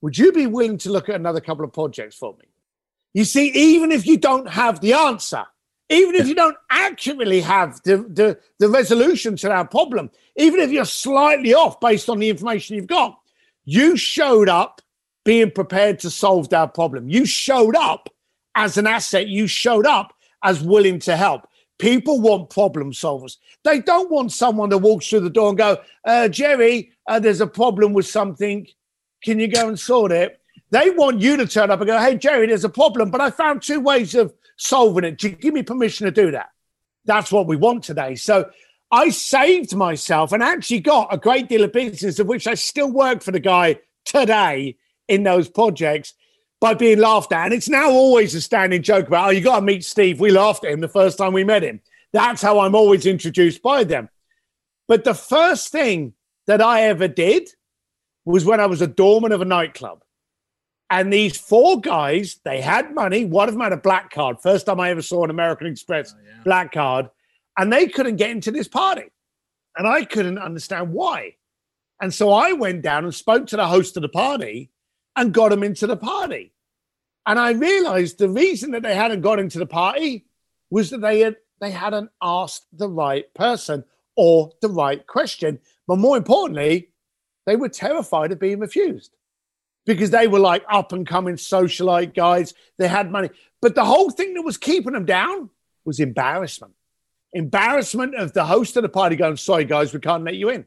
would 0.01 0.17
you 0.17 0.33
be 0.33 0.45
willing 0.45 0.77
to 0.79 0.91
look 0.91 1.07
at 1.07 1.15
another 1.15 1.39
couple 1.39 1.63
of 1.63 1.71
projects 1.71 2.17
for 2.17 2.35
me? 2.37 2.49
You 3.13 3.25
see, 3.25 3.49
even 3.49 3.91
if 3.91 4.05
you 4.05 4.17
don't 4.17 4.49
have 4.49 4.81
the 4.81 4.93
answer, 4.93 5.43
even 5.89 6.15
if 6.15 6.27
you 6.27 6.33
don't 6.33 6.57
accurately 6.71 7.41
have 7.41 7.79
the, 7.83 7.97
the, 7.97 8.39
the 8.57 8.69
resolution 8.69 9.35
to 9.37 9.47
that 9.47 9.69
problem, 9.69 10.09
even 10.35 10.59
if 10.59 10.71
you're 10.71 10.85
slightly 10.85 11.53
off 11.53 11.79
based 11.79 12.09
on 12.09 12.19
the 12.19 12.29
information 12.29 12.75
you've 12.75 12.87
got, 12.87 13.19
you 13.65 13.95
showed 13.95 14.49
up 14.49 14.81
being 15.23 15.51
prepared 15.51 15.99
to 15.99 16.09
solve 16.09 16.49
that 16.49 16.73
problem. 16.73 17.07
You 17.07 17.25
showed 17.25 17.75
up 17.75 18.09
as 18.55 18.77
an 18.77 18.87
asset. 18.87 19.27
You 19.27 19.47
showed 19.47 19.85
up 19.85 20.13
as 20.43 20.61
willing 20.61 20.99
to 20.99 21.15
help. 21.15 21.47
People 21.79 22.21
want 22.21 22.49
problem 22.49 22.91
solvers. 22.91 23.37
They 23.63 23.79
don't 23.79 24.11
want 24.11 24.31
someone 24.31 24.69
that 24.69 24.77
walks 24.79 25.07
through 25.07 25.21
the 25.21 25.29
door 25.29 25.49
and 25.49 25.57
go, 25.57 25.77
uh, 26.05 26.27
Jerry, 26.27 26.91
uh, 27.07 27.19
there's 27.19 27.41
a 27.41 27.47
problem 27.47 27.93
with 27.93 28.05
something. 28.05 28.67
Can 29.23 29.39
you 29.39 29.47
go 29.47 29.67
and 29.67 29.79
sort 29.79 30.11
it? 30.11 30.39
They 30.73 30.89
want 30.89 31.21
you 31.21 31.37
to 31.37 31.45
turn 31.45 31.69
up 31.69 31.81
and 31.81 31.87
go, 31.87 31.99
hey, 31.99 32.17
Jerry, 32.17 32.47
there's 32.47 32.63
a 32.63 32.69
problem, 32.69 33.11
but 33.11 33.21
I 33.21 33.29
found 33.29 33.61
two 33.61 33.79
ways 33.79 34.15
of 34.15 34.33
solving 34.57 35.03
it. 35.03 35.19
Do 35.19 35.29
you 35.29 35.35
give 35.35 35.53
me 35.53 35.61
permission 35.61 36.05
to 36.05 36.11
do 36.11 36.31
that? 36.31 36.49
That's 37.05 37.31
what 37.31 37.45
we 37.45 37.55
want 37.55 37.83
today. 37.83 38.15
So 38.15 38.49
I 38.89 39.09
saved 39.09 39.75
myself 39.75 40.31
and 40.31 40.41
actually 40.41 40.79
got 40.79 41.13
a 41.13 41.17
great 41.19 41.47
deal 41.47 41.63
of 41.63 41.73
business 41.73 42.17
of 42.17 42.25
which 42.25 42.47
I 42.47 42.55
still 42.55 42.91
work 42.91 43.21
for 43.21 43.29
the 43.29 43.39
guy 43.39 43.81
today 44.03 44.77
in 45.07 45.21
those 45.21 45.47
projects 45.47 46.15
by 46.59 46.73
being 46.73 46.97
laughed 46.97 47.33
at. 47.33 47.45
And 47.45 47.53
it's 47.53 47.69
now 47.69 47.91
always 47.91 48.33
a 48.33 48.41
standing 48.41 48.81
joke 48.81 49.05
about, 49.05 49.27
oh, 49.27 49.29
you 49.29 49.41
got 49.41 49.57
to 49.57 49.61
meet 49.61 49.85
Steve. 49.85 50.19
We 50.19 50.31
laughed 50.31 50.65
at 50.65 50.71
him 50.71 50.79
the 50.79 50.87
first 50.87 51.19
time 51.19 51.33
we 51.33 51.43
met 51.43 51.61
him. 51.61 51.81
That's 52.13 52.41
how 52.41 52.61
I'm 52.61 52.73
always 52.73 53.05
introduced 53.05 53.61
by 53.61 53.83
them. 53.83 54.09
But 54.87 55.03
the 55.03 55.13
first 55.13 55.71
thing 55.71 56.13
that 56.47 56.63
I 56.63 56.81
ever 56.85 57.07
did 57.07 57.47
was 58.25 58.43
when 58.43 58.59
I 58.59 58.65
was 58.65 58.81
a 58.81 58.87
doorman 58.87 59.33
of 59.33 59.41
a 59.41 59.45
nightclub. 59.45 60.03
And 60.93 61.11
these 61.11 61.35
four 61.35 61.81
guys, 61.81 62.39
they 62.45 62.61
had 62.61 62.93
money. 62.93 63.25
One 63.25 63.49
of 63.49 63.55
them 63.55 63.63
had 63.63 63.73
a 63.73 63.77
black 63.77 64.11
card. 64.11 64.37
First 64.43 64.67
time 64.67 64.79
I 64.79 64.91
ever 64.91 65.01
saw 65.01 65.23
an 65.23 65.31
American 65.31 65.65
Express 65.65 66.13
oh, 66.15 66.21
yeah. 66.23 66.43
black 66.43 66.71
card. 66.71 67.09
And 67.57 67.73
they 67.73 67.87
couldn't 67.87 68.17
get 68.17 68.29
into 68.29 68.51
this 68.51 68.67
party. 68.67 69.05
And 69.75 69.87
I 69.87 70.05
couldn't 70.05 70.37
understand 70.37 70.93
why. 70.93 71.37
And 71.99 72.13
so 72.13 72.31
I 72.31 72.51
went 72.53 72.83
down 72.83 73.05
and 73.05 73.15
spoke 73.15 73.47
to 73.47 73.55
the 73.55 73.65
host 73.65 73.97
of 73.97 74.03
the 74.03 74.07
party 74.07 74.69
and 75.15 75.33
got 75.33 75.49
them 75.49 75.63
into 75.63 75.87
the 75.87 75.97
party. 75.97 76.53
And 77.25 77.39
I 77.39 77.53
realized 77.53 78.19
the 78.19 78.29
reason 78.29 78.69
that 78.71 78.83
they 78.83 78.93
hadn't 78.93 79.21
got 79.21 79.39
into 79.39 79.57
the 79.57 79.65
party 79.65 80.27
was 80.69 80.91
that 80.91 81.01
they 81.01 81.21
had 81.21 81.37
they 81.59 81.71
hadn't 81.71 82.11
asked 82.21 82.67
the 82.71 82.87
right 82.87 83.33
person 83.33 83.83
or 84.15 84.51
the 84.61 84.69
right 84.69 85.07
question. 85.07 85.57
But 85.87 85.97
more 85.97 86.17
importantly, 86.17 86.89
they 87.47 87.55
were 87.55 87.69
terrified 87.69 88.31
of 88.31 88.39
being 88.39 88.59
refused 88.59 89.15
because 89.85 90.11
they 90.11 90.27
were 90.27 90.39
like 90.39 90.63
up 90.69 90.93
and 90.93 91.05
coming 91.05 91.35
socialite 91.35 92.13
guys. 92.13 92.53
They 92.77 92.87
had 92.87 93.11
money. 93.11 93.29
But 93.61 93.75
the 93.75 93.85
whole 93.85 94.09
thing 94.09 94.33
that 94.33 94.41
was 94.41 94.57
keeping 94.57 94.93
them 94.93 95.05
down 95.05 95.49
was 95.85 95.99
embarrassment. 95.99 96.73
Embarrassment 97.33 98.15
of 98.15 98.33
the 98.33 98.45
host 98.45 98.77
of 98.77 98.83
the 98.83 98.89
party 98.89 99.15
going, 99.15 99.37
sorry, 99.37 99.65
guys, 99.65 99.93
we 99.93 99.99
can't 99.99 100.23
let 100.23 100.35
you 100.35 100.49
in. 100.49 100.65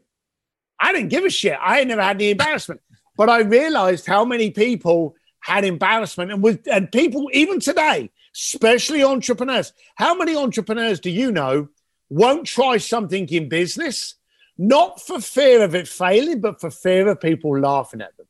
I 0.79 0.93
didn't 0.93 1.09
give 1.09 1.25
a 1.25 1.31
shit. 1.31 1.57
I 1.61 1.79
had 1.79 1.89
never 1.89 2.03
had 2.03 2.17
any 2.17 2.31
embarrassment. 2.31 2.81
But 3.17 3.31
I 3.31 3.41
realized 3.41 4.07
how 4.07 4.25
many 4.25 4.51
people 4.51 5.15
had 5.41 5.65
embarrassment 5.65 6.33
and 6.33 6.43
with 6.43 6.67
and 6.71 6.91
people 6.91 7.31
even 7.33 7.61
today, 7.61 8.11
especially 8.35 9.03
entrepreneurs. 9.05 9.73
How 9.95 10.15
many 10.15 10.37
entrepreneurs 10.37 11.01
do 11.01 11.09
you 11.09 11.31
know 11.31 11.69
won't 12.11 12.47
try 12.47 12.77
something 12.79 13.29
in 13.29 13.49
business, 13.49 14.17
not 14.59 15.01
for 15.01 15.21
fear 15.21 15.63
of 15.63 15.75
it 15.75 15.89
failing, 15.89 16.41
but 16.41 16.61
for 16.61 16.71
fear 16.71 17.09
of 17.09 17.21
people 17.21 17.59
laughing 17.59 18.01
at 18.01 18.17
them? 18.17 18.27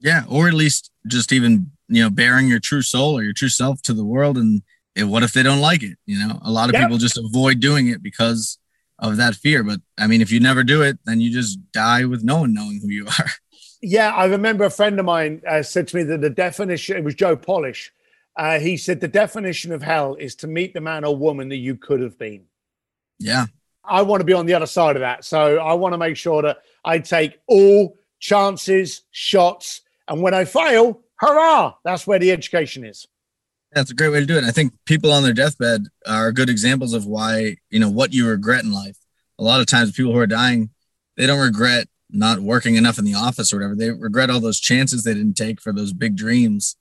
Yeah, 0.00 0.24
or 0.28 0.48
at 0.48 0.54
least 0.54 0.90
just 1.06 1.32
even 1.32 1.70
you 1.88 2.02
know 2.02 2.10
bearing 2.10 2.48
your 2.48 2.60
true 2.60 2.82
soul 2.82 3.18
or 3.18 3.22
your 3.22 3.32
true 3.32 3.48
self 3.48 3.82
to 3.82 3.94
the 3.94 4.04
world, 4.04 4.36
and, 4.36 4.62
and 4.94 5.10
what 5.10 5.22
if 5.22 5.32
they 5.32 5.42
don't 5.42 5.60
like 5.60 5.82
it? 5.82 5.98
You 6.06 6.18
know, 6.18 6.38
a 6.42 6.50
lot 6.50 6.68
of 6.68 6.74
yep. 6.74 6.84
people 6.84 6.98
just 6.98 7.18
avoid 7.18 7.60
doing 7.60 7.88
it 7.88 8.02
because 8.02 8.58
of 8.98 9.16
that 9.16 9.34
fear. 9.34 9.62
But 9.62 9.80
I 9.96 10.06
mean, 10.06 10.20
if 10.20 10.30
you 10.30 10.40
never 10.40 10.62
do 10.62 10.82
it, 10.82 10.98
then 11.04 11.20
you 11.20 11.32
just 11.32 11.58
die 11.72 12.04
with 12.04 12.22
no 12.22 12.40
one 12.40 12.54
knowing 12.54 12.80
who 12.80 12.88
you 12.88 13.06
are. 13.18 13.30
Yeah, 13.80 14.10
I 14.10 14.26
remember 14.26 14.64
a 14.64 14.70
friend 14.70 14.98
of 14.98 15.06
mine 15.06 15.42
uh, 15.46 15.62
said 15.62 15.88
to 15.88 15.96
me 15.96 16.02
that 16.04 16.20
the 16.20 16.30
definition, 16.30 16.96
it 16.96 17.04
was 17.04 17.14
Joe 17.14 17.36
Polish. 17.36 17.92
Uh, 18.36 18.58
he 18.58 18.76
said 18.76 19.00
the 19.00 19.08
definition 19.08 19.72
of 19.72 19.82
hell 19.82 20.14
is 20.14 20.34
to 20.36 20.46
meet 20.46 20.74
the 20.74 20.80
man 20.80 21.04
or 21.04 21.16
woman 21.16 21.48
that 21.48 21.56
you 21.56 21.76
could 21.76 22.00
have 22.00 22.18
been. 22.18 22.44
Yeah. 23.18 23.46
I 23.84 24.02
want 24.02 24.20
to 24.20 24.24
be 24.24 24.32
on 24.32 24.46
the 24.46 24.54
other 24.54 24.66
side 24.66 24.96
of 24.96 25.00
that. 25.00 25.24
So 25.24 25.58
I 25.58 25.74
want 25.74 25.92
to 25.94 25.98
make 25.98 26.16
sure 26.16 26.42
that 26.42 26.58
I 26.84 26.98
take 26.98 27.38
all 27.46 27.96
chances, 28.20 29.02
shots, 29.10 29.82
and 30.08 30.22
when 30.22 30.34
I 30.34 30.44
fail, 30.44 31.02
hurrah, 31.16 31.74
that's 31.84 32.06
where 32.06 32.18
the 32.18 32.30
education 32.30 32.84
is. 32.84 33.06
That's 33.72 33.90
a 33.90 33.94
great 33.94 34.08
way 34.08 34.20
to 34.20 34.26
do 34.26 34.38
it. 34.38 34.44
I 34.44 34.50
think 34.50 34.72
people 34.86 35.12
on 35.12 35.22
their 35.22 35.34
deathbed 35.34 35.86
are 36.06 36.32
good 36.32 36.48
examples 36.48 36.94
of 36.94 37.06
why, 37.06 37.56
you 37.70 37.78
know, 37.78 37.90
what 37.90 38.14
you 38.14 38.26
regret 38.26 38.64
in 38.64 38.72
life. 38.72 38.96
A 39.38 39.44
lot 39.44 39.60
of 39.60 39.66
times 39.66 39.92
people 39.92 40.12
who 40.12 40.18
are 40.18 40.26
dying, 40.26 40.70
they 41.16 41.26
don't 41.26 41.38
regret 41.38 41.88
not 42.10 42.40
working 42.40 42.76
enough 42.76 42.98
in 42.98 43.04
the 43.04 43.14
office 43.14 43.52
or 43.52 43.56
whatever. 43.56 43.74
They 43.74 43.90
regret 43.90 44.30
all 44.30 44.40
those 44.40 44.58
chances 44.58 45.04
they 45.04 45.14
didn't 45.14 45.36
take 45.36 45.60
for 45.60 45.72
those 45.72 45.92
big 45.92 46.16
dreams 46.16 46.76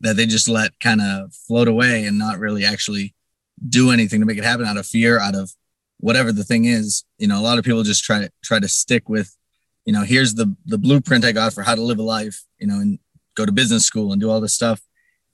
that 0.00 0.16
they 0.16 0.26
just 0.26 0.48
let 0.48 0.78
kind 0.80 1.00
of 1.00 1.32
float 1.32 1.68
away 1.68 2.04
and 2.04 2.18
not 2.18 2.38
really 2.38 2.64
actually 2.64 3.14
do 3.68 3.92
anything 3.92 4.20
to 4.20 4.26
make 4.26 4.38
it 4.38 4.44
happen 4.44 4.66
out 4.66 4.76
of 4.76 4.86
fear, 4.86 5.20
out 5.20 5.36
of 5.36 5.52
whatever 5.98 6.32
the 6.32 6.42
thing 6.42 6.64
is. 6.64 7.04
You 7.18 7.28
know, 7.28 7.38
a 7.38 7.42
lot 7.42 7.58
of 7.58 7.64
people 7.64 7.84
just 7.84 8.02
try 8.02 8.28
try 8.42 8.58
to 8.58 8.68
stick 8.68 9.08
with, 9.08 9.36
you 9.84 9.92
know, 9.92 10.02
here's 10.02 10.34
the 10.34 10.54
the 10.66 10.78
blueprint 10.78 11.24
I 11.24 11.32
got 11.32 11.52
for 11.52 11.62
how 11.62 11.74
to 11.74 11.82
live 11.82 11.98
a 11.98 12.02
life, 12.02 12.44
you 12.58 12.66
know, 12.66 12.80
and 12.80 12.98
go 13.34 13.46
to 13.46 13.52
business 13.52 13.84
school 13.84 14.12
and 14.12 14.20
do 14.20 14.30
all 14.30 14.40
this 14.40 14.54
stuff. 14.54 14.80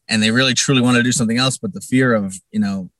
And 0.09 0.23
they 0.23 0.31
really 0.31 0.55
truly 0.55 0.81
want 0.81 0.97
to 0.97 1.03
do 1.03 1.13
something 1.13 1.37
else, 1.37 1.59
but 1.59 1.75
the 1.75 1.81
fear 1.81 2.15
of, 2.15 2.41
you 2.51 2.61
know, 2.61 2.91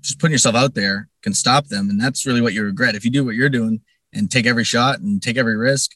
just 0.00 0.18
putting 0.18 0.32
yourself 0.32 0.54
out 0.54 0.74
there 0.74 1.08
can 1.22 1.32
stop 1.32 1.66
them. 1.68 1.88
And 1.88 2.00
that's 2.00 2.26
really 2.26 2.40
what 2.40 2.52
you 2.52 2.62
regret. 2.62 2.94
If 2.94 3.04
you 3.04 3.10
do 3.10 3.24
what 3.24 3.34
you're 3.34 3.48
doing 3.48 3.80
and 4.12 4.30
take 4.30 4.46
every 4.46 4.64
shot 4.64 5.00
and 5.00 5.22
take 5.22 5.36
every 5.36 5.56
risk, 5.56 5.92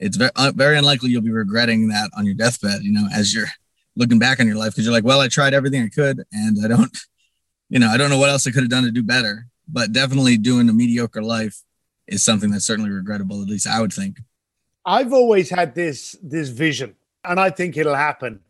it's 0.00 0.16
very, 0.16 0.30
uh, 0.36 0.52
very 0.54 0.78
unlikely 0.78 1.10
you'll 1.10 1.22
be 1.22 1.30
regretting 1.30 1.88
that 1.88 2.10
on 2.16 2.24
your 2.24 2.34
deathbed, 2.34 2.82
you 2.82 2.92
know, 2.92 3.06
as 3.14 3.34
you're 3.34 3.48
looking 3.96 4.18
back 4.18 4.40
on 4.40 4.46
your 4.46 4.56
life 4.56 4.72
because 4.72 4.84
you're 4.84 4.94
like, 4.94 5.04
well, 5.04 5.20
I 5.20 5.28
tried 5.28 5.54
everything 5.54 5.82
I 5.82 5.88
could 5.88 6.24
and 6.32 6.64
I 6.64 6.68
don't, 6.68 6.96
you 7.68 7.78
know, 7.78 7.88
I 7.88 7.96
don't 7.96 8.10
know 8.10 8.18
what 8.18 8.30
else 8.30 8.46
I 8.46 8.50
could 8.50 8.62
have 8.62 8.70
done 8.70 8.84
to 8.84 8.90
do 8.90 9.02
better. 9.02 9.46
But 9.66 9.92
definitely 9.92 10.36
doing 10.36 10.68
a 10.68 10.74
mediocre 10.74 11.22
life 11.22 11.62
is 12.06 12.22
something 12.22 12.50
that's 12.50 12.66
certainly 12.66 12.90
regrettable, 12.90 13.40
at 13.40 13.48
least 13.48 13.66
I 13.66 13.80
would 13.80 13.94
think. 13.94 14.18
I've 14.86 15.12
always 15.12 15.50
had 15.50 15.74
this 15.74 16.16
this 16.22 16.48
vision, 16.48 16.94
and 17.24 17.40
I 17.40 17.50
think 17.50 17.76
it'll 17.76 17.94
happen. 17.94 18.40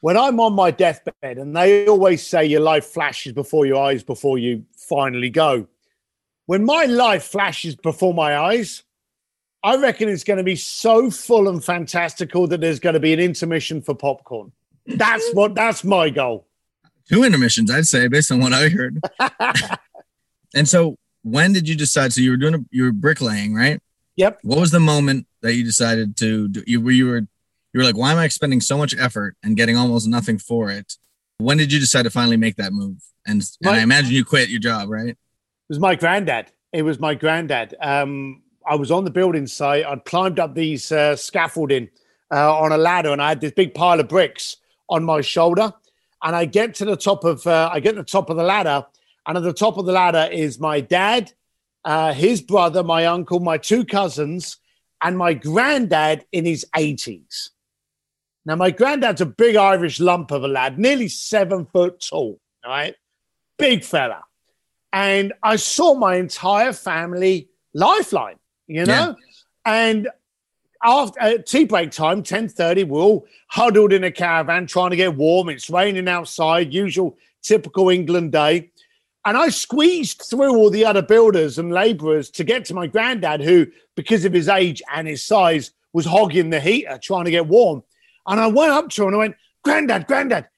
When 0.00 0.16
I'm 0.16 0.40
on 0.40 0.54
my 0.54 0.72
deathbed, 0.72 1.38
and 1.38 1.56
they 1.56 1.86
always 1.86 2.26
say 2.26 2.44
your 2.44 2.60
life 2.60 2.86
flashes 2.86 3.32
before 3.32 3.66
your 3.66 3.82
eyes 3.82 4.02
before 4.02 4.38
you 4.38 4.64
finally 4.76 5.30
go. 5.30 5.68
When 6.46 6.64
my 6.64 6.86
life 6.86 7.22
flashes 7.24 7.76
before 7.76 8.12
my 8.12 8.36
eyes, 8.36 8.82
I 9.62 9.76
reckon 9.76 10.08
it's 10.08 10.24
going 10.24 10.38
to 10.38 10.44
be 10.44 10.56
so 10.56 11.08
full 11.10 11.48
and 11.48 11.64
fantastical 11.64 12.48
that 12.48 12.60
there's 12.60 12.80
going 12.80 12.94
to 12.94 13.00
be 13.00 13.12
an 13.12 13.20
intermission 13.20 13.80
for 13.80 13.94
popcorn. 13.94 14.50
That's 14.86 15.32
what 15.34 15.54
that's 15.54 15.84
my 15.84 16.10
goal. 16.10 16.48
Two 17.08 17.22
intermissions, 17.22 17.70
I'd 17.70 17.86
say, 17.86 18.08
based 18.08 18.32
on 18.32 18.40
what 18.40 18.52
I 18.52 18.68
heard. 18.68 19.00
and 20.54 20.68
so, 20.68 20.96
when 21.22 21.52
did 21.52 21.68
you 21.68 21.76
decide? 21.76 22.12
So 22.12 22.20
you 22.20 22.32
were 22.32 22.36
doing 22.36 22.54
a, 22.54 22.58
you 22.70 22.84
were 22.84 22.92
bricklaying, 22.92 23.54
right? 23.54 23.80
Yep. 24.16 24.40
What 24.42 24.58
was 24.58 24.72
the 24.72 24.80
moment 24.80 25.26
that 25.42 25.54
you 25.54 25.64
decided 25.64 26.16
to 26.18 26.48
do? 26.48 26.62
You 26.66 26.80
were 26.80 26.90
you 26.90 27.06
were 27.06 27.18
you 27.72 27.80
were 27.80 27.84
like, 27.84 27.96
why 27.96 28.12
am 28.12 28.18
I 28.18 28.24
expending 28.24 28.60
so 28.60 28.76
much 28.76 28.94
effort 28.98 29.36
and 29.42 29.56
getting 29.56 29.76
almost 29.76 30.08
nothing 30.08 30.38
for 30.38 30.70
it? 30.70 30.96
When 31.38 31.56
did 31.56 31.72
you 31.72 31.80
decide 31.80 32.02
to 32.02 32.10
finally 32.10 32.36
make 32.36 32.56
that 32.56 32.72
move? 32.72 32.98
And, 33.26 33.42
my, 33.62 33.70
and 33.70 33.80
I 33.80 33.82
imagine 33.82 34.12
you 34.12 34.24
quit 34.24 34.48
your 34.48 34.60
job, 34.60 34.88
right? 34.88 35.10
It 35.10 35.16
was 35.68 35.78
my 35.78 35.94
granddad. 35.94 36.52
It 36.72 36.82
was 36.82 36.98
my 37.00 37.14
granddad. 37.14 37.74
Um, 37.80 38.42
I 38.66 38.74
was 38.76 38.90
on 38.90 39.04
the 39.04 39.10
building 39.10 39.46
site. 39.46 39.84
I'd 39.84 40.04
climbed 40.04 40.38
up 40.38 40.54
these 40.54 40.92
uh, 40.92 41.16
scaffolding 41.16 41.88
uh, 42.30 42.56
on 42.58 42.72
a 42.72 42.78
ladder, 42.78 43.12
and 43.12 43.22
I 43.22 43.30
had 43.30 43.40
this 43.40 43.52
big 43.52 43.74
pile 43.74 44.00
of 44.00 44.08
bricks 44.08 44.56
on 44.88 45.04
my 45.04 45.20
shoulder. 45.20 45.72
And 46.22 46.36
I 46.36 46.44
get 46.44 46.74
to 46.76 46.84
the 46.84 46.96
top 46.96 47.24
of 47.24 47.46
uh, 47.46 47.70
I 47.72 47.80
get 47.80 47.92
to 47.92 47.98
the 47.98 48.04
top 48.04 48.30
of 48.30 48.36
the 48.36 48.44
ladder, 48.44 48.86
and 49.26 49.36
at 49.36 49.42
the 49.42 49.52
top 49.52 49.76
of 49.78 49.86
the 49.86 49.92
ladder 49.92 50.28
is 50.32 50.60
my 50.60 50.80
dad, 50.80 51.32
uh, 51.84 52.12
his 52.12 52.40
brother, 52.40 52.84
my 52.84 53.06
uncle, 53.06 53.40
my 53.40 53.58
two 53.58 53.84
cousins, 53.84 54.58
and 55.02 55.18
my 55.18 55.34
granddad 55.34 56.24
in 56.32 56.44
his 56.44 56.64
80s. 56.74 57.50
Now, 58.44 58.56
my 58.56 58.70
granddad's 58.70 59.20
a 59.20 59.26
big 59.26 59.56
Irish 59.56 60.00
lump 60.00 60.30
of 60.30 60.42
a 60.42 60.48
lad, 60.48 60.78
nearly 60.78 61.08
seven 61.08 61.66
foot 61.66 62.04
tall, 62.08 62.40
right? 62.64 62.94
Big 63.56 63.84
fella. 63.84 64.24
And 64.92 65.32
I 65.42 65.56
saw 65.56 65.94
my 65.94 66.16
entire 66.16 66.72
family 66.72 67.48
lifeline 67.72 68.38
you 68.72 68.86
know? 68.86 68.92
Yeah. 68.92 69.14
And 69.64 70.08
after 70.82 71.20
uh, 71.20 71.38
tea 71.46 71.64
break 71.64 71.90
time, 71.90 72.22
10.30, 72.22 72.88
we're 72.88 73.00
all 73.00 73.26
huddled 73.48 73.92
in 73.92 74.04
a 74.04 74.10
caravan 74.10 74.66
trying 74.66 74.90
to 74.90 74.96
get 74.96 75.14
warm. 75.14 75.48
It's 75.48 75.70
raining 75.70 76.08
outside, 76.08 76.72
usual 76.72 77.16
typical 77.42 77.90
England 77.90 78.32
day. 78.32 78.70
And 79.24 79.36
I 79.36 79.50
squeezed 79.50 80.22
through 80.28 80.56
all 80.56 80.70
the 80.70 80.84
other 80.84 81.02
builders 81.02 81.58
and 81.58 81.70
laborers 81.70 82.30
to 82.30 82.44
get 82.44 82.64
to 82.66 82.74
my 82.74 82.86
granddad, 82.86 83.40
who, 83.40 83.66
because 83.94 84.24
of 84.24 84.32
his 84.32 84.48
age 84.48 84.82
and 84.92 85.06
his 85.06 85.22
size, 85.22 85.70
was 85.92 86.06
hogging 86.06 86.50
the 86.50 86.60
heater 86.60 86.98
trying 87.00 87.26
to 87.26 87.30
get 87.30 87.46
warm. 87.46 87.82
And 88.26 88.40
I 88.40 88.46
went 88.48 88.72
up 88.72 88.88
to 88.90 89.02
him 89.02 89.08
and 89.08 89.16
I 89.16 89.18
went, 89.18 89.36
Granddad, 89.62 90.06
Granddad, 90.06 90.48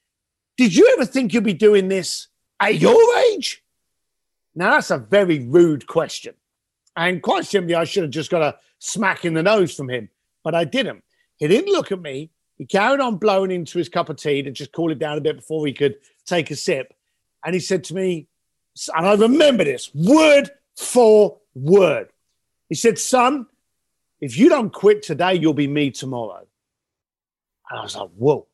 did 0.57 0.75
you 0.75 0.91
ever 0.95 1.05
think 1.05 1.35
you'd 1.35 1.45
be 1.45 1.53
doing 1.53 1.89
this 1.89 2.29
at 2.61 2.77
your 2.77 3.19
age? 3.31 3.63
Now, 4.55 4.71
that's 4.71 4.91
a 4.91 4.99
very 4.99 5.41
rude 5.41 5.87
question. 5.87 6.35
And 6.97 7.23
quite 7.23 7.45
simply, 7.45 7.75
I 7.75 7.85
should 7.85 8.05
have 8.05 8.13
just 8.13 8.31
got 8.31 8.43
a 8.43 8.57
smack 8.79 9.25
in 9.25 9.35
the 9.35 9.43
nose 9.43 9.75
from 9.75 9.91
him, 9.91 10.09
but 10.45 10.55
I 10.55 10.65
didn't. 10.65 11.03
He 11.37 11.49
didn't 11.49 11.73
look 11.73 11.91
at 11.91 12.01
me. 12.01 12.31
He 12.57 12.67
carried 12.67 13.01
on 13.01 13.17
blowing 13.17 13.51
into 13.51 13.79
his 13.79 13.89
cup 13.89 14.09
of 14.09 14.17
tea 14.17 14.43
to 14.43 14.51
just 14.53 14.73
cool 14.73 14.93
it 14.93 15.01
down 15.01 15.19
a 15.19 15.21
bit 15.21 15.37
before 15.37 15.67
he 15.67 15.73
could 15.73 15.97
take 16.25 16.53
a 16.53 16.57
sip. 16.57 16.95
And 17.45 17.53
he 17.53 17.61
said 17.61 17.83
to 17.85 17.95
me, 17.95 18.29
and 18.95 19.07
I 19.07 19.15
remember 19.15 19.65
this 19.65 19.95
word 19.95 20.51
for 20.77 21.39
word. 21.55 22.09
He 22.69 22.75
said, 22.75 22.99
Son, 22.99 23.47
if 24.21 24.37
you 24.37 24.49
don't 24.49 24.73
quit 24.73 25.03
today, 25.03 25.35
you'll 25.35 25.55
be 25.55 25.69
me 25.69 25.91
tomorrow. 25.91 26.47
And 27.71 27.79
I 27.79 27.83
was 27.83 27.97
like, 27.97 28.11
Whoa. 28.17 28.47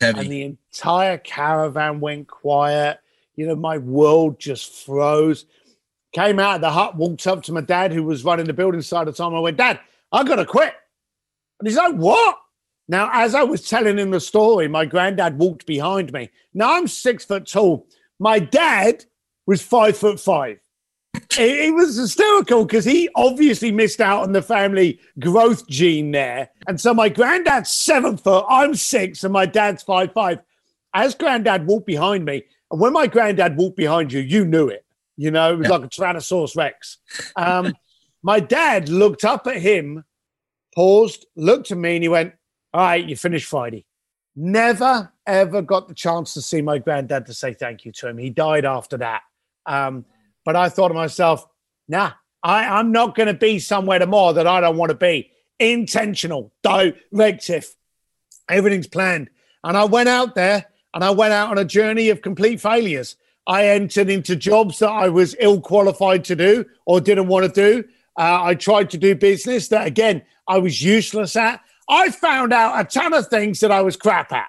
And 0.00 0.30
the 0.30 0.42
entire 0.42 1.18
caravan 1.18 2.00
went 2.00 2.28
quiet. 2.28 2.98
You 3.36 3.46
know, 3.46 3.56
my 3.56 3.78
world 3.78 4.38
just 4.38 4.84
froze. 4.84 5.46
Came 6.12 6.38
out 6.38 6.56
of 6.56 6.60
the 6.62 6.70
hut, 6.70 6.96
walked 6.96 7.26
up 7.26 7.42
to 7.44 7.52
my 7.52 7.60
dad, 7.60 7.92
who 7.92 8.02
was 8.02 8.24
running 8.24 8.46
the 8.46 8.52
building 8.52 8.82
side 8.82 9.06
at 9.06 9.14
the 9.14 9.22
time. 9.22 9.34
I 9.34 9.40
went, 9.40 9.58
Dad, 9.58 9.80
I 10.10 10.24
got 10.24 10.36
to 10.36 10.46
quit. 10.46 10.74
And 11.60 11.68
he's 11.68 11.76
like, 11.76 11.94
What? 11.94 12.38
Now, 12.88 13.10
as 13.12 13.34
I 13.34 13.42
was 13.42 13.68
telling 13.68 13.98
him 13.98 14.10
the 14.10 14.20
story, 14.20 14.68
my 14.68 14.86
granddad 14.86 15.38
walked 15.38 15.66
behind 15.66 16.12
me. 16.12 16.30
Now 16.54 16.76
I'm 16.76 16.86
six 16.86 17.24
foot 17.24 17.46
tall. 17.46 17.86
My 18.18 18.38
dad 18.38 19.04
was 19.46 19.62
five 19.62 19.96
foot 19.96 20.20
five. 20.20 20.58
it, 21.14 21.30
it 21.38 21.74
was 21.74 21.96
hysterical 21.96 22.64
because 22.64 22.84
he 22.84 23.08
obviously 23.14 23.72
missed 23.72 24.00
out 24.00 24.22
on 24.22 24.32
the 24.32 24.42
family 24.42 25.00
growth 25.18 25.66
gene 25.68 26.10
there. 26.10 26.50
And 26.66 26.80
so 26.80 26.92
my 26.92 27.08
granddad's 27.08 27.70
seven 27.70 28.16
foot, 28.16 28.44
I'm 28.48 28.74
six, 28.74 29.24
and 29.24 29.32
my 29.32 29.46
dad's 29.46 29.82
five 29.82 30.12
five. 30.12 30.40
As 30.94 31.14
granddad 31.14 31.66
walked 31.66 31.86
behind 31.86 32.24
me, 32.24 32.42
and 32.70 32.80
when 32.80 32.92
my 32.92 33.06
granddad 33.06 33.56
walked 33.56 33.76
behind 33.76 34.12
you, 34.12 34.20
you 34.20 34.44
knew 34.44 34.68
it. 34.68 34.84
You 35.16 35.30
know, 35.30 35.52
it 35.52 35.58
was 35.58 35.68
yeah. 35.68 35.76
like 35.76 35.84
a 35.84 35.88
Tyrannosaurus 35.88 36.56
Rex. 36.56 36.98
Um, 37.36 37.74
my 38.22 38.40
dad 38.40 38.88
looked 38.88 39.24
up 39.24 39.46
at 39.46 39.56
him, 39.56 40.04
paused, 40.74 41.26
looked 41.36 41.70
at 41.70 41.78
me, 41.78 41.96
and 41.96 42.02
he 42.02 42.08
went, 42.08 42.34
All 42.74 42.80
right, 42.80 43.04
you 43.04 43.16
finished 43.16 43.46
Friday. 43.46 43.86
Never, 44.34 45.12
ever 45.26 45.62
got 45.62 45.88
the 45.88 45.94
chance 45.94 46.34
to 46.34 46.42
see 46.42 46.60
my 46.60 46.78
granddad 46.78 47.26
to 47.26 47.34
say 47.34 47.54
thank 47.54 47.84
you 47.84 47.92
to 47.92 48.08
him. 48.08 48.18
He 48.18 48.28
died 48.28 48.66
after 48.66 48.98
that. 48.98 49.22
Um, 49.66 50.04
but 50.44 50.56
I 50.56 50.68
thought 50.68 50.88
to 50.88 50.94
myself, 50.94 51.46
nah, 51.88 52.12
I, 52.42 52.64
I'm 52.78 52.92
not 52.92 53.16
going 53.16 53.26
to 53.26 53.34
be 53.34 53.58
somewhere 53.58 53.98
tomorrow 53.98 54.32
that 54.34 54.46
I 54.46 54.60
don't 54.60 54.76
want 54.76 54.90
to 54.90 54.96
be. 54.96 55.30
Intentional, 55.58 56.52
directive. 56.62 57.74
Everything's 58.48 58.86
planned. 58.86 59.30
And 59.64 59.76
I 59.76 59.84
went 59.84 60.08
out 60.08 60.34
there 60.34 60.66
and 60.94 61.02
I 61.02 61.10
went 61.10 61.32
out 61.32 61.50
on 61.50 61.58
a 61.58 61.64
journey 61.64 62.10
of 62.10 62.22
complete 62.22 62.60
failures. 62.60 63.16
I 63.46 63.66
entered 63.68 64.08
into 64.08 64.36
jobs 64.36 64.78
that 64.78 64.90
I 64.90 65.08
was 65.08 65.36
ill 65.40 65.60
qualified 65.60 66.24
to 66.24 66.36
do 66.36 66.64
or 66.84 67.00
didn't 67.00 67.28
want 67.28 67.52
to 67.52 67.82
do. 67.82 67.88
Uh, 68.18 68.42
I 68.42 68.54
tried 68.54 68.90
to 68.90 68.98
do 68.98 69.14
business 69.14 69.68
that, 69.68 69.86
again, 69.86 70.22
I 70.48 70.58
was 70.58 70.82
useless 70.82 71.36
at. 71.36 71.60
I 71.88 72.10
found 72.10 72.52
out 72.52 72.80
a 72.80 72.84
ton 72.84 73.12
of 73.12 73.28
things 73.28 73.60
that 73.60 73.70
I 73.70 73.82
was 73.82 73.96
crap 73.96 74.32
at 74.32 74.48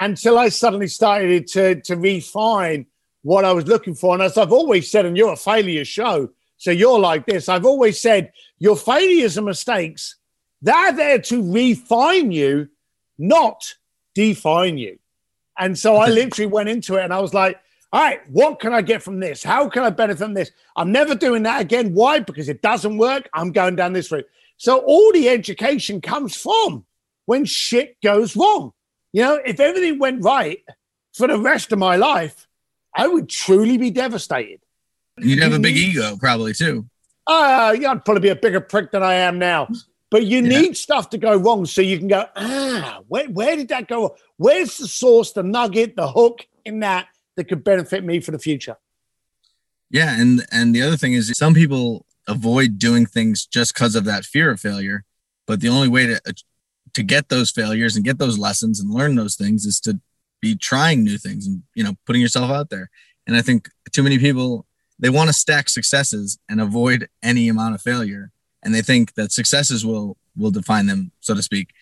until 0.00 0.38
I 0.38 0.48
suddenly 0.48 0.88
started 0.88 1.46
to, 1.48 1.80
to 1.82 1.96
refine 1.96 2.86
what 3.22 3.44
I 3.44 3.52
was 3.52 3.66
looking 3.66 3.94
for. 3.94 4.14
And 4.14 4.22
as 4.22 4.38
I've 4.38 4.52
always 4.52 4.90
said, 4.90 5.06
and 5.06 5.16
you're 5.16 5.32
a 5.32 5.36
failure 5.36 5.84
show, 5.84 6.30
so 6.56 6.70
you're 6.70 6.98
like 6.98 7.26
this, 7.26 7.48
I've 7.48 7.64
always 7.64 8.00
said 8.00 8.32
your 8.58 8.76
failures 8.76 9.36
and 9.36 9.46
mistakes, 9.46 10.16
they're 10.60 10.92
there 10.92 11.18
to 11.20 11.52
refine 11.52 12.32
you, 12.32 12.68
not 13.18 13.74
define 14.14 14.78
you. 14.78 14.98
And 15.58 15.78
so 15.78 15.96
I 15.96 16.08
literally 16.08 16.50
went 16.50 16.68
into 16.68 16.96
it 16.96 17.04
and 17.04 17.12
I 17.12 17.20
was 17.20 17.34
like, 17.34 17.60
all 17.92 18.02
right, 18.02 18.20
what 18.30 18.60
can 18.60 18.72
I 18.74 18.82
get 18.82 19.02
from 19.02 19.20
this? 19.20 19.42
How 19.42 19.68
can 19.68 19.82
I 19.82 19.90
benefit 19.90 20.24
from 20.24 20.34
this? 20.34 20.50
I'm 20.76 20.92
never 20.92 21.14
doing 21.14 21.44
that 21.44 21.60
again. 21.60 21.94
Why? 21.94 22.20
Because 22.20 22.48
it 22.48 22.60
doesn't 22.60 22.98
work. 22.98 23.28
I'm 23.32 23.52
going 23.52 23.76
down 23.76 23.92
this 23.92 24.10
route. 24.10 24.28
So 24.56 24.78
all 24.78 25.12
the 25.12 25.28
education 25.28 26.00
comes 26.00 26.36
from 26.36 26.84
when 27.26 27.44
shit 27.44 27.96
goes 28.02 28.36
wrong. 28.36 28.72
You 29.12 29.22
know, 29.22 29.40
if 29.44 29.60
everything 29.60 29.98
went 29.98 30.24
right 30.24 30.58
for 31.14 31.28
the 31.28 31.38
rest 31.38 31.72
of 31.72 31.78
my 31.78 31.96
life, 31.96 32.47
I 32.94 33.06
would 33.06 33.28
truly 33.28 33.78
be 33.78 33.90
devastated. 33.90 34.60
You'd 35.18 35.42
have 35.42 35.52
a 35.52 35.58
big 35.58 35.76
ego, 35.76 36.16
probably 36.16 36.52
too. 36.52 36.86
Uh, 37.26 37.76
yeah, 37.78 37.90
I'd 37.90 38.04
probably 38.04 38.22
be 38.22 38.28
a 38.28 38.36
bigger 38.36 38.60
prick 38.60 38.92
than 38.92 39.02
I 39.02 39.14
am 39.14 39.38
now. 39.38 39.68
But 40.10 40.24
you 40.24 40.40
yeah. 40.40 40.60
need 40.60 40.76
stuff 40.76 41.10
to 41.10 41.18
go 41.18 41.36
wrong 41.36 41.66
so 41.66 41.82
you 41.82 41.98
can 41.98 42.08
go, 42.08 42.24
ah, 42.34 43.00
where, 43.08 43.28
where 43.28 43.56
did 43.56 43.68
that 43.68 43.88
go? 43.88 44.16
Where's 44.38 44.78
the 44.78 44.88
source, 44.88 45.32
the 45.32 45.42
nugget, 45.42 45.96
the 45.96 46.08
hook 46.08 46.46
in 46.64 46.80
that 46.80 47.08
that 47.36 47.44
could 47.44 47.62
benefit 47.62 48.04
me 48.04 48.20
for 48.20 48.30
the 48.30 48.38
future? 48.38 48.76
Yeah, 49.90 50.18
and 50.18 50.46
and 50.50 50.74
the 50.74 50.82
other 50.82 50.96
thing 50.96 51.12
is 51.12 51.32
some 51.36 51.54
people 51.54 52.06
avoid 52.26 52.78
doing 52.78 53.06
things 53.06 53.46
just 53.46 53.74
because 53.74 53.94
of 53.94 54.04
that 54.04 54.24
fear 54.24 54.50
of 54.50 54.60
failure, 54.60 55.04
but 55.46 55.60
the 55.60 55.68
only 55.68 55.88
way 55.88 56.06
to 56.06 56.20
to 56.94 57.02
get 57.02 57.28
those 57.28 57.50
failures 57.50 57.96
and 57.96 58.04
get 58.04 58.18
those 58.18 58.38
lessons 58.38 58.80
and 58.80 58.90
learn 58.90 59.14
those 59.14 59.34
things 59.34 59.66
is 59.66 59.80
to 59.80 60.00
be 60.40 60.54
trying 60.54 61.04
new 61.04 61.18
things 61.18 61.46
and 61.46 61.62
you 61.74 61.84
know 61.84 61.94
putting 62.06 62.22
yourself 62.22 62.50
out 62.50 62.70
there. 62.70 62.90
And 63.26 63.36
i 63.36 63.42
think 63.42 63.68
too 63.92 64.02
many 64.02 64.18
people 64.18 64.66
they 64.98 65.10
want 65.10 65.28
to 65.28 65.32
stack 65.32 65.68
successes 65.68 66.38
and 66.48 66.60
avoid 66.60 67.08
any 67.22 67.48
amount 67.48 67.74
of 67.76 67.80
failure. 67.80 68.32
And 68.64 68.74
they 68.74 68.82
think 68.82 69.14
that 69.14 69.32
successes 69.32 69.86
will 69.86 70.16
will 70.36 70.50
define 70.50 70.86
them 70.86 71.12
so 71.20 71.34
to 71.34 71.42
speak. 71.42 71.72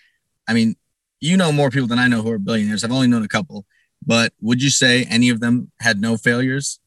I 0.48 0.54
mean 0.54 0.76
you 1.20 1.36
know 1.36 1.50
more 1.50 1.70
people 1.70 1.88
than 1.88 1.98
i 1.98 2.08
know 2.08 2.22
who 2.22 2.30
are 2.30 2.38
billionaires. 2.38 2.84
I've 2.84 2.92
only 2.92 3.08
known 3.08 3.24
a 3.24 3.28
couple. 3.28 3.64
But 4.04 4.32
would 4.40 4.62
you 4.62 4.70
say 4.70 5.04
any 5.04 5.30
of 5.30 5.40
them 5.40 5.70
had 5.80 6.00
no 6.00 6.16
failures? 6.16 6.78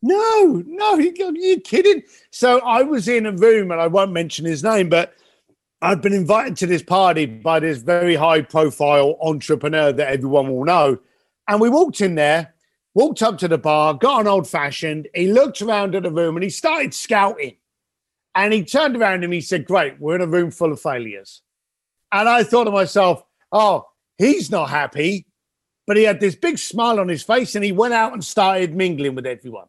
No 0.00 0.62
no 0.66 0.94
you, 0.98 1.12
you're 1.16 1.60
kidding? 1.60 2.02
So 2.30 2.60
i 2.60 2.82
was 2.82 3.08
in 3.08 3.26
a 3.26 3.32
room 3.32 3.70
and 3.70 3.80
i 3.80 3.86
won't 3.86 4.12
mention 4.12 4.44
his 4.44 4.62
name 4.62 4.88
but 4.88 5.14
I've 5.84 6.00
been 6.00 6.12
invited 6.12 6.56
to 6.58 6.68
this 6.68 6.84
party 6.84 7.26
by 7.26 7.58
this 7.58 7.78
very 7.78 8.14
high 8.14 8.42
profile 8.42 9.18
entrepreneur 9.20 9.90
that 9.90 10.12
everyone 10.12 10.48
will 10.48 10.64
know. 10.64 10.98
And 11.48 11.60
we 11.60 11.68
walked 11.68 12.00
in 12.00 12.14
there, 12.14 12.54
walked 12.94 13.20
up 13.20 13.36
to 13.38 13.48
the 13.48 13.58
bar, 13.58 13.94
got 13.94 14.20
an 14.20 14.28
old 14.28 14.48
fashioned. 14.48 15.08
He 15.12 15.32
looked 15.32 15.60
around 15.60 15.96
at 15.96 16.04
the 16.04 16.12
room 16.12 16.36
and 16.36 16.44
he 16.44 16.50
started 16.50 16.94
scouting. 16.94 17.56
And 18.32 18.52
he 18.52 18.64
turned 18.64 18.96
around 18.96 19.24
and 19.24 19.32
he 19.32 19.40
said, 19.40 19.64
Great, 19.64 19.98
we're 19.98 20.14
in 20.14 20.20
a 20.20 20.26
room 20.28 20.52
full 20.52 20.70
of 20.70 20.80
failures. 20.80 21.42
And 22.12 22.28
I 22.28 22.44
thought 22.44 22.64
to 22.64 22.70
myself, 22.70 23.24
Oh, 23.50 23.88
he's 24.18 24.52
not 24.52 24.70
happy. 24.70 25.26
But 25.88 25.96
he 25.96 26.04
had 26.04 26.20
this 26.20 26.36
big 26.36 26.58
smile 26.58 27.00
on 27.00 27.08
his 27.08 27.24
face 27.24 27.56
and 27.56 27.64
he 27.64 27.72
went 27.72 27.92
out 27.92 28.12
and 28.12 28.24
started 28.24 28.76
mingling 28.76 29.16
with 29.16 29.26
everyone. 29.26 29.66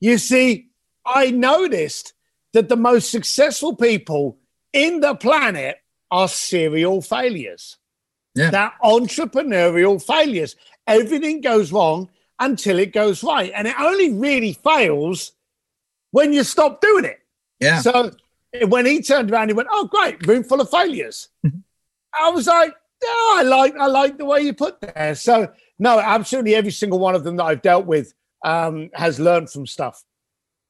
You 0.00 0.16
see, 0.16 0.70
I 1.04 1.32
noticed 1.32 2.14
that 2.54 2.70
the 2.70 2.76
most 2.76 3.10
successful 3.10 3.76
people 3.76 4.38
in 4.72 5.00
the 5.00 5.14
planet 5.14 5.78
are 6.10 6.28
serial 6.28 7.02
failures. 7.02 7.76
Yeah. 8.34 8.50
They're 8.50 8.72
entrepreneurial 8.82 10.02
failures. 10.04 10.56
Everything 10.86 11.40
goes 11.40 11.72
wrong 11.72 12.08
until 12.38 12.78
it 12.78 12.92
goes 12.92 13.22
right. 13.22 13.52
And 13.54 13.66
it 13.66 13.74
only 13.78 14.12
really 14.12 14.52
fails 14.52 15.32
when 16.10 16.32
you 16.32 16.44
stop 16.44 16.80
doing 16.80 17.04
it. 17.04 17.18
Yeah. 17.60 17.80
So 17.80 18.12
when 18.66 18.86
he 18.86 19.02
turned 19.02 19.30
around, 19.30 19.48
he 19.48 19.54
went, 19.54 19.68
Oh, 19.70 19.86
great, 19.86 20.26
room 20.26 20.44
full 20.44 20.60
of 20.60 20.70
failures. 20.70 21.28
I 22.18 22.30
was 22.30 22.46
like, 22.46 22.72
Yeah, 23.02 23.08
I 23.10 23.42
like 23.44 23.76
I 23.76 23.86
like 23.86 24.18
the 24.18 24.24
way 24.24 24.42
you 24.42 24.54
put 24.54 24.80
there. 24.80 25.14
So 25.14 25.52
no, 25.78 25.98
absolutely 25.98 26.54
every 26.54 26.72
single 26.72 26.98
one 26.98 27.14
of 27.14 27.24
them 27.24 27.36
that 27.36 27.44
I've 27.44 27.62
dealt 27.62 27.86
with 27.86 28.14
um, 28.44 28.90
has 28.94 29.20
learned 29.20 29.50
from 29.50 29.66
stuff. 29.66 30.02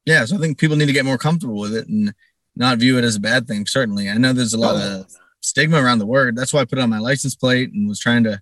Yeah, 0.05 0.25
so 0.25 0.37
I 0.37 0.39
think 0.39 0.59
people 0.59 0.77
need 0.77 0.87
to 0.87 0.93
get 0.93 1.05
more 1.05 1.19
comfortable 1.19 1.59
with 1.59 1.75
it 1.75 1.87
and 1.87 2.15
not 2.59 2.79
view 2.79 2.99
it 2.99 3.05
as 3.05 3.17
a 3.17 3.21
bad 3.21 3.47
thing. 3.47 3.67
Certainly, 3.67 4.11
I 4.11 4.19
know 4.19 4.33
there's 4.33 4.55
a 4.55 4.59
lot 4.59 4.75
oh. 4.75 5.01
of 5.01 5.17
stigma 5.41 5.83
around 5.83 5.99
the 5.99 6.07
word. 6.07 6.37
That's 6.37 6.53
why 6.53 6.61
I 6.61 6.65
put 6.65 6.79
it 6.79 6.83
on 6.83 6.91
my 6.91 6.99
license 6.99 7.35
plate 7.35 7.73
and 7.73 7.89
was 7.89 8.01
trying 8.01 8.25
to 8.25 8.41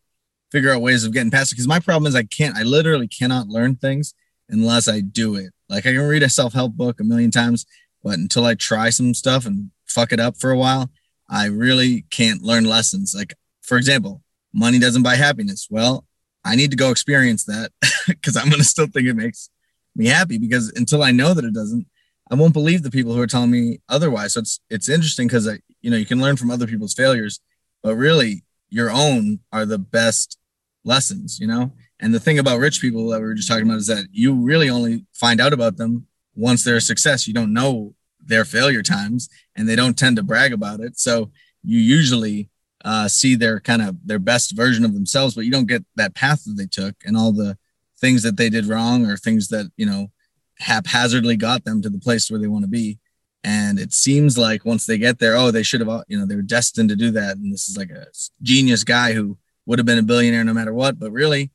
figure 0.51 0.73
out 0.73 0.81
ways 0.81 1.05
of 1.05 1.13
getting 1.13 1.31
past 1.31 1.53
it. 1.53 1.57
Because 1.57 1.69
my 1.69 1.81
problem 1.81 2.09
is 2.09 2.15
I 2.15 2.25
can't. 2.25 2.57
I 2.57 2.63
literally 2.63 3.09
cannot 3.09 3.49
learn 3.49 3.77
things 3.77 4.15
unless 4.49 4.89
I 4.89 5.01
do 5.01 5.37
it. 5.37 5.53
Like 5.69 5.87
I 5.87 5.93
can 5.93 6.03
read 6.03 6.23
a 6.23 6.29
self 6.29 6.55
help 6.55 6.73
book 6.73 6.99
a 7.01 7.05
million 7.05 7.31
times, 7.31 7.67
but 8.03 8.15
until 8.15 8.45
I 8.45 8.55
try 8.55 8.91
some 8.91 9.15
stuff 9.15 9.47
and 9.47 9.71
fuck 9.87 10.13
it 10.13 10.21
up 10.21 10.39
for 10.39 10.51
a 10.51 10.59
while, 10.59 10.91
I 11.29 11.47
really 11.47 12.07
can't 12.11 12.43
learn 12.43 12.65
lessons. 12.65 13.15
Like 13.15 13.35
for 13.63 13.77
example, 13.77 14.23
money 14.53 14.79
doesn't 14.79 15.03
buy 15.03 15.17
happiness. 15.17 15.69
Well, 15.71 16.07
I 16.45 16.57
need 16.57 16.71
to 16.71 16.77
go 16.77 16.91
experience 16.91 17.45
that 17.45 17.73
because 18.07 18.37
I'm 18.37 18.49
gonna 18.49 18.65
still 18.65 18.87
think 18.87 19.09
it 19.09 19.15
makes 19.15 19.51
me 19.95 20.07
happy 20.07 20.39
because 20.39 20.73
until 20.77 21.03
I 21.03 21.11
know 21.11 21.35
that 21.35 21.45
it 21.45 21.55
doesn't, 21.55 21.87
I 22.31 22.35
won't 22.35 22.53
believe 22.53 22.83
the 22.83 22.91
people 22.91 23.13
who 23.15 23.21
are 23.21 23.27
telling 23.27 23.51
me 23.51 23.81
otherwise. 23.89 24.35
So 24.35 24.41
it's 24.41 24.61
it's 24.71 24.89
interesting 24.89 25.29
because 25.29 25.49
you 25.81 25.91
know 25.91 25.97
you 25.97 26.07
can 26.07 26.21
learn 26.21 26.37
from 26.37 26.51
other 26.51 26.67
people's 26.67 26.95
failures, 26.95 27.41
but 27.83 27.95
really 27.95 28.45
your 28.69 28.91
own 28.91 29.41
are 29.53 29.65
the 29.65 29.79
best 29.79 30.39
lessons. 30.85 31.39
You 31.39 31.47
know, 31.47 31.73
And 32.01 32.15
the 32.15 32.21
thing 32.21 32.39
about 32.39 32.59
rich 32.59 32.81
people 32.81 33.09
that 33.11 33.21
we 33.21 33.27
were 33.27 33.35
just 33.35 33.49
talking 33.49 33.67
about 33.67 33.79
is 33.79 33.87
that 33.87 34.07
you 34.11 34.35
really 34.35 34.69
only 34.69 35.07
find 35.13 35.41
out 35.41 35.53
about 35.53 35.77
them 35.77 36.07
once 36.35 36.65
they're 36.65 36.77
a 36.77 36.81
success. 36.81 37.27
You 37.27 37.35
don't 37.35 37.53
know 37.53 37.95
their 38.21 38.45
failure 38.45 38.83
times 38.83 39.29
and 39.55 39.69
they 39.69 39.77
don't 39.77 39.97
tend 39.97 40.17
to 40.17 40.23
brag 40.23 40.53
about 40.53 40.81
it. 40.81 40.99
So 40.99 41.31
you 41.63 41.79
usually 41.79 42.51
uh, 42.85 43.09
see 43.09 43.35
their 43.35 43.61
kind 43.61 43.83
of 43.83 43.97
their 44.05 44.19
best 44.19 44.57
version 44.57 44.85
of 44.85 44.95
themselves, 44.95 45.35
but 45.35 45.45
you 45.45 45.51
don't 45.51 45.69
get 45.69 45.85
that 45.97 46.15
path 46.15 46.45
that 46.45 46.57
they 46.57 46.67
took 46.67 46.95
and 47.05 47.17
all 47.17 47.33
the 47.33 47.57
things 47.99 48.23
that 48.23 48.37
they 48.37 48.51
did 48.51 48.67
wrong 48.67 49.07
or 49.07 49.17
things 49.17 49.49
that, 49.49 49.71
you 49.77 49.87
know, 49.87 50.11
haphazardly 50.59 51.37
got 51.37 51.65
them 51.65 51.83
to 51.83 51.91
the 51.91 51.99
place 51.99 52.31
where 52.31 52.41
they 52.41 52.49
want 52.49 52.65
to 52.65 52.71
be. 52.71 52.99
And 53.45 53.79
it 53.79 53.93
seems 53.93 54.37
like 54.37 54.65
once 54.65 54.87
they 54.87 54.99
get 54.99 55.19
there, 55.19 55.37
oh, 55.37 55.51
they 55.51 55.63
should 55.63 55.81
have, 55.81 56.05
you 56.09 56.19
know, 56.19 56.27
they 56.27 56.35
were 56.35 56.43
destined 56.43 56.89
to 56.89 56.97
do 56.97 57.11
that. 57.13 57.37
And 57.37 57.53
this 57.53 57.69
is 57.69 57.77
like 57.77 57.91
a 57.91 58.07
genius 58.43 58.83
guy 58.83 59.13
who 59.13 59.39
would 59.67 59.79
have 59.79 59.87
been 59.87 59.99
a 59.99 60.03
billionaire 60.03 60.45
no 60.45 60.55
matter 60.55 60.75
what. 60.75 60.99
But 60.99 61.13
really, 61.13 61.51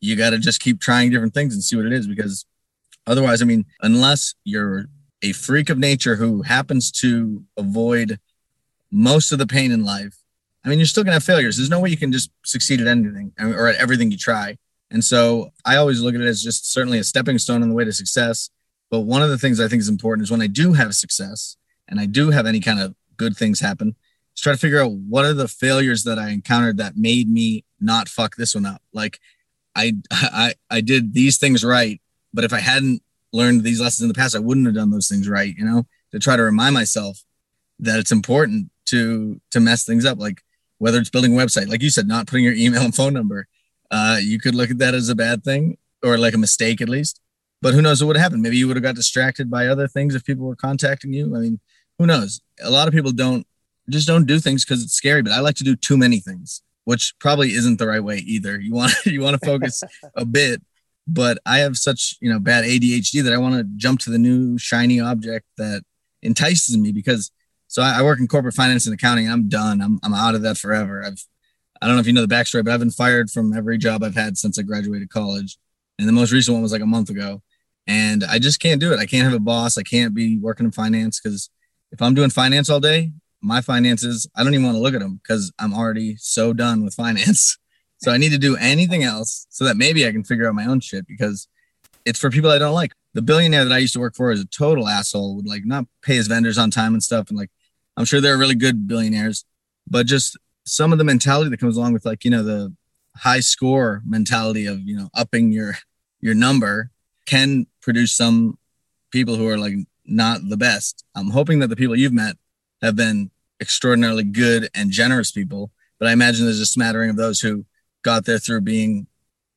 you 0.00 0.16
got 0.16 0.30
to 0.30 0.38
just 0.38 0.60
keep 0.60 0.80
trying 0.80 1.10
different 1.10 1.34
things 1.34 1.54
and 1.54 1.62
see 1.62 1.76
what 1.76 1.86
it 1.86 1.92
is 1.92 2.06
because 2.06 2.44
otherwise, 3.06 3.42
I 3.42 3.46
mean, 3.46 3.64
unless 3.80 4.34
you're 4.44 4.86
a 5.22 5.32
freak 5.32 5.70
of 5.70 5.78
nature 5.78 6.16
who 6.16 6.42
happens 6.42 6.92
to 6.92 7.42
avoid 7.56 8.20
most 8.90 9.32
of 9.32 9.38
the 9.38 9.46
pain 9.46 9.72
in 9.72 9.84
life, 9.84 10.18
I 10.64 10.68
mean, 10.68 10.78
you're 10.78 10.86
still 10.86 11.02
going 11.02 11.10
to 11.10 11.14
have 11.14 11.24
failures. 11.24 11.56
There's 11.56 11.70
no 11.70 11.80
way 11.80 11.90
you 11.90 11.96
can 11.96 12.12
just 12.12 12.30
succeed 12.44 12.80
at 12.80 12.86
anything 12.86 13.32
or 13.38 13.68
at 13.68 13.76
everything 13.76 14.10
you 14.10 14.16
try. 14.16 14.56
And 14.94 15.02
so 15.04 15.50
I 15.64 15.74
always 15.74 16.00
look 16.00 16.14
at 16.14 16.20
it 16.20 16.26
as 16.28 16.40
just 16.40 16.72
certainly 16.72 17.00
a 17.00 17.04
stepping 17.04 17.36
stone 17.38 17.64
on 17.64 17.68
the 17.68 17.74
way 17.74 17.84
to 17.84 17.92
success. 17.92 18.48
But 18.92 19.00
one 19.00 19.22
of 19.22 19.28
the 19.28 19.36
things 19.36 19.58
I 19.58 19.66
think 19.66 19.80
is 19.80 19.88
important 19.88 20.22
is 20.22 20.30
when 20.30 20.40
I 20.40 20.46
do 20.46 20.72
have 20.74 20.94
success 20.94 21.56
and 21.88 21.98
I 21.98 22.06
do 22.06 22.30
have 22.30 22.46
any 22.46 22.60
kind 22.60 22.78
of 22.78 22.94
good 23.16 23.36
things 23.36 23.58
happen, 23.58 23.96
is 24.36 24.40
try 24.40 24.52
to 24.52 24.58
figure 24.58 24.80
out 24.80 24.92
what 24.92 25.24
are 25.24 25.34
the 25.34 25.48
failures 25.48 26.04
that 26.04 26.16
I 26.16 26.28
encountered 26.28 26.76
that 26.76 26.96
made 26.96 27.28
me 27.28 27.64
not 27.80 28.08
fuck 28.08 28.36
this 28.36 28.54
one 28.54 28.66
up. 28.66 28.82
Like 28.92 29.18
I 29.74 29.94
I 30.12 30.54
I 30.70 30.80
did 30.80 31.12
these 31.12 31.38
things 31.38 31.64
right, 31.64 32.00
but 32.32 32.44
if 32.44 32.52
I 32.52 32.60
hadn't 32.60 33.02
learned 33.32 33.64
these 33.64 33.80
lessons 33.80 34.02
in 34.02 34.08
the 34.08 34.14
past, 34.14 34.36
I 34.36 34.38
wouldn't 34.38 34.66
have 34.66 34.76
done 34.76 34.92
those 34.92 35.08
things 35.08 35.28
right, 35.28 35.56
you 35.56 35.64
know, 35.64 35.86
to 36.12 36.20
try 36.20 36.36
to 36.36 36.42
remind 36.44 36.72
myself 36.72 37.24
that 37.80 37.98
it's 37.98 38.12
important 38.12 38.70
to 38.86 39.40
to 39.50 39.58
mess 39.58 39.84
things 39.84 40.04
up. 40.04 40.20
Like 40.20 40.40
whether 40.78 41.00
it's 41.00 41.10
building 41.10 41.36
a 41.36 41.42
website, 41.42 41.68
like 41.68 41.82
you 41.82 41.90
said, 41.90 42.06
not 42.06 42.28
putting 42.28 42.44
your 42.44 42.54
email 42.54 42.82
and 42.82 42.94
phone 42.94 43.12
number. 43.12 43.48
Uh, 43.90 44.18
you 44.20 44.38
could 44.38 44.54
look 44.54 44.70
at 44.70 44.78
that 44.78 44.94
as 44.94 45.08
a 45.08 45.14
bad 45.14 45.44
thing 45.44 45.78
or 46.02 46.18
like 46.18 46.34
a 46.34 46.38
mistake 46.38 46.80
at 46.80 46.88
least. 46.88 47.20
But 47.62 47.74
who 47.74 47.80
knows 47.80 48.02
what 48.02 48.08
would 48.08 48.16
happen? 48.16 48.42
Maybe 48.42 48.56
you 48.56 48.66
would 48.66 48.76
have 48.76 48.82
got 48.82 48.94
distracted 48.94 49.50
by 49.50 49.66
other 49.66 49.88
things 49.88 50.14
if 50.14 50.24
people 50.24 50.46
were 50.46 50.56
contacting 50.56 51.12
you. 51.12 51.34
I 51.34 51.38
mean, 51.38 51.60
who 51.98 52.06
knows? 52.06 52.40
A 52.62 52.70
lot 52.70 52.88
of 52.88 52.94
people 52.94 53.12
don't 53.12 53.46
just 53.88 54.06
don't 54.06 54.26
do 54.26 54.38
things 54.38 54.64
because 54.64 54.82
it's 54.82 54.94
scary. 54.94 55.22
But 55.22 55.32
I 55.32 55.40
like 55.40 55.56
to 55.56 55.64
do 55.64 55.76
too 55.76 55.96
many 55.96 56.20
things, 56.20 56.62
which 56.84 57.14
probably 57.18 57.52
isn't 57.52 57.78
the 57.78 57.86
right 57.86 58.02
way 58.02 58.18
either. 58.18 58.60
You 58.60 58.74
want 58.74 58.92
you 59.06 59.20
want 59.20 59.40
to 59.40 59.46
focus 59.46 59.82
a 60.14 60.24
bit, 60.24 60.62
but 61.06 61.38
I 61.46 61.58
have 61.58 61.76
such 61.76 62.16
you 62.20 62.30
know 62.30 62.38
bad 62.38 62.64
ADHD 62.64 63.22
that 63.24 63.32
I 63.32 63.38
want 63.38 63.56
to 63.56 63.64
jump 63.76 64.00
to 64.00 64.10
the 64.10 64.18
new 64.18 64.58
shiny 64.58 65.00
object 65.00 65.46
that 65.56 65.82
entices 66.22 66.76
me 66.76 66.92
because 66.92 67.30
so 67.68 67.82
I, 67.82 68.00
I 68.00 68.02
work 68.02 68.20
in 68.20 68.28
corporate 68.28 68.54
finance 68.54 68.86
and 68.86 68.94
accounting. 68.94 69.28
I'm 69.28 69.48
done. 69.48 69.80
I'm 69.80 70.00
I'm 70.02 70.14
out 70.14 70.34
of 70.34 70.42
that 70.42 70.58
forever. 70.58 71.04
I've 71.04 71.24
I 71.80 71.86
don't 71.86 71.96
know 71.96 72.00
if 72.00 72.06
you 72.06 72.12
know 72.12 72.24
the 72.24 72.34
backstory, 72.34 72.64
but 72.64 72.72
I've 72.72 72.80
been 72.80 72.90
fired 72.90 73.30
from 73.30 73.56
every 73.56 73.78
job 73.78 74.02
I've 74.02 74.14
had 74.14 74.38
since 74.38 74.58
I 74.58 74.62
graduated 74.62 75.10
college. 75.10 75.58
And 75.98 76.08
the 76.08 76.12
most 76.12 76.32
recent 76.32 76.54
one 76.54 76.62
was 76.62 76.72
like 76.72 76.82
a 76.82 76.86
month 76.86 77.10
ago. 77.10 77.42
And 77.86 78.24
I 78.24 78.38
just 78.38 78.60
can't 78.60 78.80
do 78.80 78.92
it. 78.92 78.98
I 78.98 79.06
can't 79.06 79.24
have 79.24 79.34
a 79.34 79.40
boss. 79.40 79.76
I 79.76 79.82
can't 79.82 80.14
be 80.14 80.38
working 80.38 80.66
in 80.66 80.72
finance 80.72 81.20
because 81.20 81.50
if 81.92 82.00
I'm 82.00 82.14
doing 82.14 82.30
finance 82.30 82.70
all 82.70 82.80
day, 82.80 83.12
my 83.42 83.60
finances, 83.60 84.26
I 84.34 84.42
don't 84.42 84.54
even 84.54 84.64
want 84.64 84.76
to 84.76 84.80
look 84.80 84.94
at 84.94 85.00
them 85.00 85.20
because 85.22 85.52
I'm 85.58 85.74
already 85.74 86.16
so 86.16 86.52
done 86.52 86.84
with 86.84 86.94
finance. 86.94 87.58
So 87.98 88.10
I 88.10 88.18
need 88.18 88.32
to 88.32 88.38
do 88.38 88.54
anything 88.56 89.02
else 89.02 89.46
so 89.48 89.64
that 89.64 89.78
maybe 89.78 90.06
I 90.06 90.12
can 90.12 90.24
figure 90.24 90.46
out 90.46 90.54
my 90.54 90.66
own 90.66 90.80
shit 90.80 91.06
because 91.06 91.48
it's 92.04 92.18
for 92.18 92.28
people 92.28 92.50
I 92.50 92.58
don't 92.58 92.74
like. 92.74 92.92
The 93.14 93.22
billionaire 93.22 93.64
that 93.64 93.72
I 93.72 93.78
used 93.78 93.94
to 93.94 94.00
work 94.00 94.14
for 94.14 94.30
is 94.30 94.40
a 94.40 94.46
total 94.46 94.88
asshole, 94.88 95.36
would 95.36 95.46
like 95.46 95.64
not 95.64 95.86
pay 96.02 96.16
his 96.16 96.26
vendors 96.26 96.58
on 96.58 96.70
time 96.70 96.92
and 96.92 97.02
stuff. 97.02 97.30
And 97.30 97.38
like 97.38 97.50
I'm 97.96 98.04
sure 98.04 98.20
they're 98.20 98.36
really 98.36 98.56
good 98.56 98.86
billionaires, 98.86 99.46
but 99.88 100.06
just 100.06 100.36
some 100.64 100.92
of 100.92 100.98
the 100.98 101.04
mentality 101.04 101.50
that 101.50 101.60
comes 101.60 101.76
along 101.76 101.92
with 101.92 102.04
like, 102.04 102.24
you 102.24 102.30
know, 102.30 102.42
the 102.42 102.74
high 103.16 103.40
score 103.40 104.02
mentality 104.04 104.66
of, 104.66 104.80
you 104.80 104.96
know, 104.96 105.08
upping 105.14 105.52
your 105.52 105.76
your 106.20 106.34
number 106.34 106.90
can 107.26 107.66
produce 107.80 108.12
some 108.12 108.58
people 109.10 109.36
who 109.36 109.46
are 109.48 109.58
like 109.58 109.74
not 110.06 110.40
the 110.48 110.56
best. 110.56 111.04
I'm 111.14 111.30
hoping 111.30 111.58
that 111.60 111.68
the 111.68 111.76
people 111.76 111.96
you've 111.96 112.12
met 112.12 112.36
have 112.82 112.96
been 112.96 113.30
extraordinarily 113.60 114.24
good 114.24 114.68
and 114.74 114.90
generous 114.90 115.30
people, 115.30 115.70
but 115.98 116.08
I 116.08 116.12
imagine 116.12 116.44
there's 116.44 116.60
a 116.60 116.66
smattering 116.66 117.10
of 117.10 117.16
those 117.16 117.40
who 117.40 117.64
got 118.02 118.24
there 118.24 118.38
through 118.38 118.62
being 118.62 119.06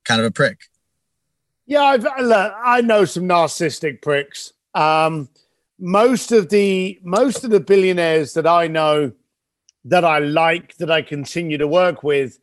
kind 0.06 0.22
of 0.22 0.28
a 0.28 0.32
prick. 0.32 0.62
Yeah, 1.66 1.82
I've, 1.82 2.04
look, 2.04 2.54
I 2.64 2.82
know 2.82 3.04
some 3.06 3.24
narcissistic 3.24 4.02
pricks. 4.02 4.54
Um, 4.74 5.30
most 5.80 6.32
of 6.32 6.50
the 6.50 7.00
most 7.04 7.44
of 7.44 7.50
the 7.50 7.60
billionaires 7.60 8.34
that 8.34 8.48
I 8.48 8.68
know 8.68 9.12
that 9.86 10.04
I 10.04 10.20
like 10.20 10.76
that 10.78 10.92
I 10.92 11.02
continue 11.02 11.58
to 11.58 11.68
work 11.68 12.04
with 12.04 12.40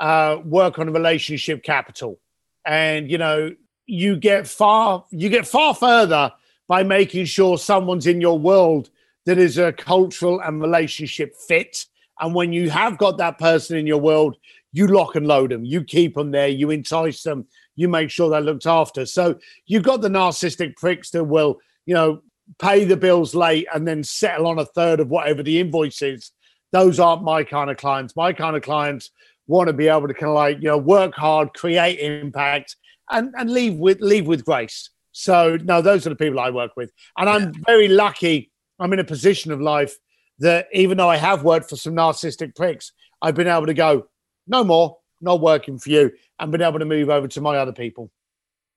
uh, 0.00 0.38
work 0.44 0.78
on 0.78 0.92
relationship 0.92 1.62
capital, 1.62 2.18
and 2.64 3.10
you 3.10 3.18
know 3.18 3.54
you 3.86 4.16
get 4.16 4.46
far 4.46 5.04
you 5.10 5.28
get 5.28 5.46
far 5.46 5.74
further 5.74 6.32
by 6.68 6.82
making 6.82 7.24
sure 7.24 7.58
someone's 7.58 8.06
in 8.06 8.20
your 8.20 8.38
world 8.38 8.90
that 9.24 9.38
is 9.38 9.58
a 9.58 9.72
cultural 9.72 10.40
and 10.40 10.60
relationship 10.60 11.34
fit. 11.36 11.86
And 12.20 12.34
when 12.34 12.52
you 12.52 12.70
have 12.70 12.98
got 12.98 13.18
that 13.18 13.38
person 13.38 13.76
in 13.76 13.86
your 13.86 14.00
world, 14.00 14.36
you 14.72 14.86
lock 14.86 15.16
and 15.16 15.26
load 15.26 15.50
them, 15.50 15.64
you 15.64 15.84
keep 15.84 16.14
them 16.14 16.30
there, 16.30 16.48
you 16.48 16.70
entice 16.70 17.22
them, 17.22 17.46
you 17.76 17.88
make 17.88 18.10
sure 18.10 18.28
they're 18.28 18.40
looked 18.40 18.66
after. 18.66 19.06
So 19.06 19.38
you've 19.66 19.82
got 19.82 20.00
the 20.00 20.08
narcissistic 20.08 20.76
pricks 20.76 21.10
that 21.10 21.24
will, 21.24 21.58
you 21.86 21.94
know, 21.94 22.22
pay 22.58 22.84
the 22.84 22.96
bills 22.96 23.34
late 23.34 23.66
and 23.74 23.86
then 23.86 24.02
settle 24.02 24.46
on 24.46 24.58
a 24.58 24.64
third 24.64 25.00
of 25.00 25.08
whatever 25.08 25.42
the 25.42 25.60
invoice 25.60 26.02
is. 26.02 26.32
Those 26.72 27.00
aren't 27.00 27.22
my 27.22 27.44
kind 27.44 27.70
of 27.70 27.76
clients. 27.76 28.14
My 28.14 28.32
kind 28.32 28.56
of 28.56 28.62
clients 28.62 29.10
want 29.46 29.68
to 29.68 29.72
be 29.72 29.88
able 29.88 30.08
to 30.08 30.14
kind 30.14 30.28
of 30.28 30.34
like, 30.34 30.58
you 30.58 30.68
know, 30.68 30.78
work 30.78 31.14
hard, 31.14 31.54
create 31.54 31.98
impact, 31.98 32.76
and, 33.10 33.34
and 33.36 33.50
leave 33.50 33.74
with 33.74 34.00
leave 34.00 34.26
with 34.26 34.44
grace. 34.44 34.90
So 35.12 35.56
no, 35.62 35.80
those 35.80 36.06
are 36.06 36.10
the 36.10 36.16
people 36.16 36.38
I 36.38 36.50
work 36.50 36.72
with. 36.76 36.92
And 37.16 37.28
I'm 37.28 37.52
very 37.64 37.88
lucky. 37.88 38.50
I'm 38.78 38.92
in 38.92 38.98
a 38.98 39.04
position 39.04 39.50
of 39.50 39.60
life 39.60 39.96
that 40.38 40.68
even 40.72 40.98
though 40.98 41.08
I 41.08 41.16
have 41.16 41.42
worked 41.42 41.68
for 41.68 41.76
some 41.76 41.94
narcissistic 41.94 42.54
pricks, 42.54 42.92
I've 43.20 43.34
been 43.34 43.48
able 43.48 43.66
to 43.66 43.74
go, 43.74 44.06
no 44.46 44.62
more, 44.62 44.98
not 45.20 45.40
working 45.40 45.78
for 45.78 45.90
you, 45.90 46.12
and 46.38 46.52
been 46.52 46.62
able 46.62 46.78
to 46.78 46.84
move 46.84 47.10
over 47.10 47.26
to 47.26 47.40
my 47.40 47.56
other 47.56 47.72
people. 47.72 48.10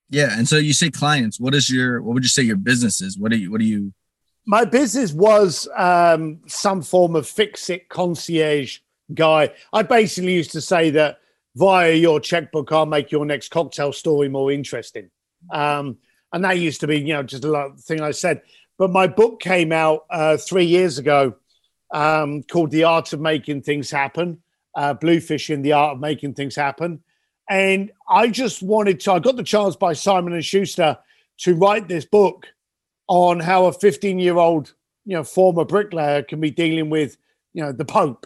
Yeah, 0.09 0.35
and 0.37 0.47
so 0.47 0.57
you 0.57 0.73
say 0.73 0.89
clients. 0.89 1.39
What 1.39 1.55
is 1.55 1.69
your? 1.69 2.01
What 2.01 2.13
would 2.15 2.23
you 2.23 2.29
say 2.29 2.43
your 2.43 2.57
business 2.57 3.01
is? 3.01 3.17
What 3.17 3.31
do 3.31 3.37
you? 3.37 3.51
What 3.51 3.61
do 3.61 3.65
you? 3.65 3.93
My 4.45 4.65
business 4.65 5.13
was 5.13 5.67
um, 5.75 6.39
some 6.47 6.81
form 6.81 7.15
of 7.15 7.27
fix 7.27 7.69
it 7.69 7.89
concierge 7.89 8.79
guy. 9.13 9.51
I 9.71 9.83
basically 9.83 10.33
used 10.33 10.51
to 10.51 10.61
say 10.61 10.89
that 10.91 11.19
via 11.55 11.93
your 11.93 12.19
checkbook, 12.19 12.71
I'll 12.71 12.85
make 12.85 13.11
your 13.11 13.25
next 13.25 13.49
cocktail 13.49 13.93
story 13.93 14.29
more 14.29 14.51
interesting. 14.51 15.09
Um, 15.51 15.97
and 16.33 16.43
that 16.43 16.57
used 16.59 16.81
to 16.81 16.87
be, 16.87 16.99
you 16.99 17.13
know, 17.13 17.23
just 17.23 17.43
a 17.43 17.71
thing 17.77 18.01
I 18.01 18.11
said. 18.11 18.41
But 18.77 18.91
my 18.91 19.07
book 19.07 19.41
came 19.41 19.71
out 19.71 20.05
uh, 20.09 20.37
three 20.37 20.65
years 20.65 20.97
ago 20.97 21.35
um, 21.93 22.43
called 22.43 22.71
The 22.71 22.85
Art 22.85 23.13
of 23.13 23.19
Making 23.19 23.61
Things 23.61 23.91
Happen, 23.91 24.41
uh, 24.75 24.93
Bluefishing 24.95 25.61
the 25.61 25.73
Art 25.73 25.95
of 25.95 25.99
Making 25.99 26.33
Things 26.33 26.55
Happen. 26.55 27.03
And 27.49 27.91
I 28.09 28.29
just 28.29 28.63
wanted 28.63 29.01
to, 29.01 29.13
I 29.13 29.19
got 29.19 29.35
the 29.35 29.43
chance 29.43 29.75
by 29.75 29.93
Simon 29.93 30.33
and 30.33 30.43
Schuster 30.43 30.97
to 31.39 31.53
write 31.53 31.87
this 31.87 32.05
book 32.05 32.47
on 33.11 33.41
how 33.41 33.65
a 33.65 33.73
15 33.73 34.19
year 34.19 34.37
old, 34.37 34.73
you 35.05 35.17
know, 35.17 35.23
former 35.23 35.65
bricklayer 35.65 36.23
can 36.23 36.39
be 36.39 36.49
dealing 36.49 36.89
with, 36.89 37.17
you 37.51 37.61
know, 37.61 37.73
the 37.73 37.83
Pope. 37.83 38.25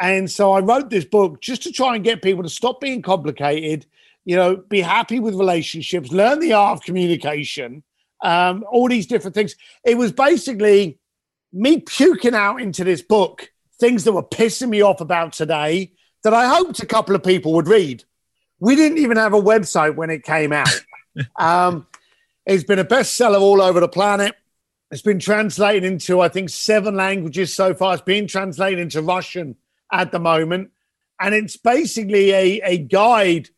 And 0.00 0.28
so 0.28 0.50
I 0.50 0.58
wrote 0.58 0.90
this 0.90 1.04
book 1.04 1.40
just 1.40 1.62
to 1.62 1.70
try 1.70 1.94
and 1.94 2.02
get 2.02 2.20
people 2.20 2.42
to 2.42 2.48
stop 2.48 2.80
being 2.80 3.00
complicated, 3.00 3.86
you 4.24 4.34
know, 4.34 4.56
be 4.56 4.80
happy 4.80 5.20
with 5.20 5.36
relationships, 5.36 6.10
learn 6.10 6.40
the 6.40 6.52
art 6.52 6.78
of 6.78 6.84
communication, 6.84 7.84
um, 8.24 8.64
all 8.72 8.88
these 8.88 9.06
different 9.06 9.36
things. 9.36 9.54
It 9.84 9.96
was 9.96 10.10
basically 10.10 10.98
me 11.52 11.82
puking 11.82 12.34
out 12.34 12.60
into 12.60 12.82
this 12.82 13.02
book 13.02 13.52
things 13.78 14.02
that 14.02 14.12
were 14.14 14.24
pissing 14.24 14.68
me 14.68 14.80
off 14.80 15.00
about 15.00 15.32
today 15.32 15.92
that 16.24 16.34
I 16.34 16.48
hoped 16.48 16.82
a 16.82 16.86
couple 16.86 17.14
of 17.14 17.22
people 17.22 17.52
would 17.52 17.68
read. 17.68 18.02
We 18.58 18.74
didn't 18.74 18.98
even 18.98 19.16
have 19.16 19.32
a 19.32 19.40
website 19.40 19.94
when 19.94 20.10
it 20.10 20.24
came 20.24 20.52
out. 20.52 20.84
um, 21.36 21.86
it's 22.46 22.64
been 22.64 22.78
a 22.78 22.84
bestseller 22.84 23.40
all 23.40 23.62
over 23.62 23.80
the 23.80 23.88
planet. 23.88 24.34
It's 24.90 25.02
been 25.02 25.18
translated 25.18 25.84
into, 25.84 26.20
I 26.20 26.28
think, 26.28 26.50
seven 26.50 26.94
languages 26.94 27.54
so 27.54 27.74
far. 27.74 27.94
It's 27.94 28.02
being 28.02 28.26
translated 28.26 28.78
into 28.78 29.02
Russian 29.02 29.56
at 29.90 30.12
the 30.12 30.18
moment. 30.18 30.70
And 31.20 31.34
it's 31.34 31.56
basically 31.56 32.32
a, 32.32 32.60
a 32.62 32.78
guide 32.78 33.48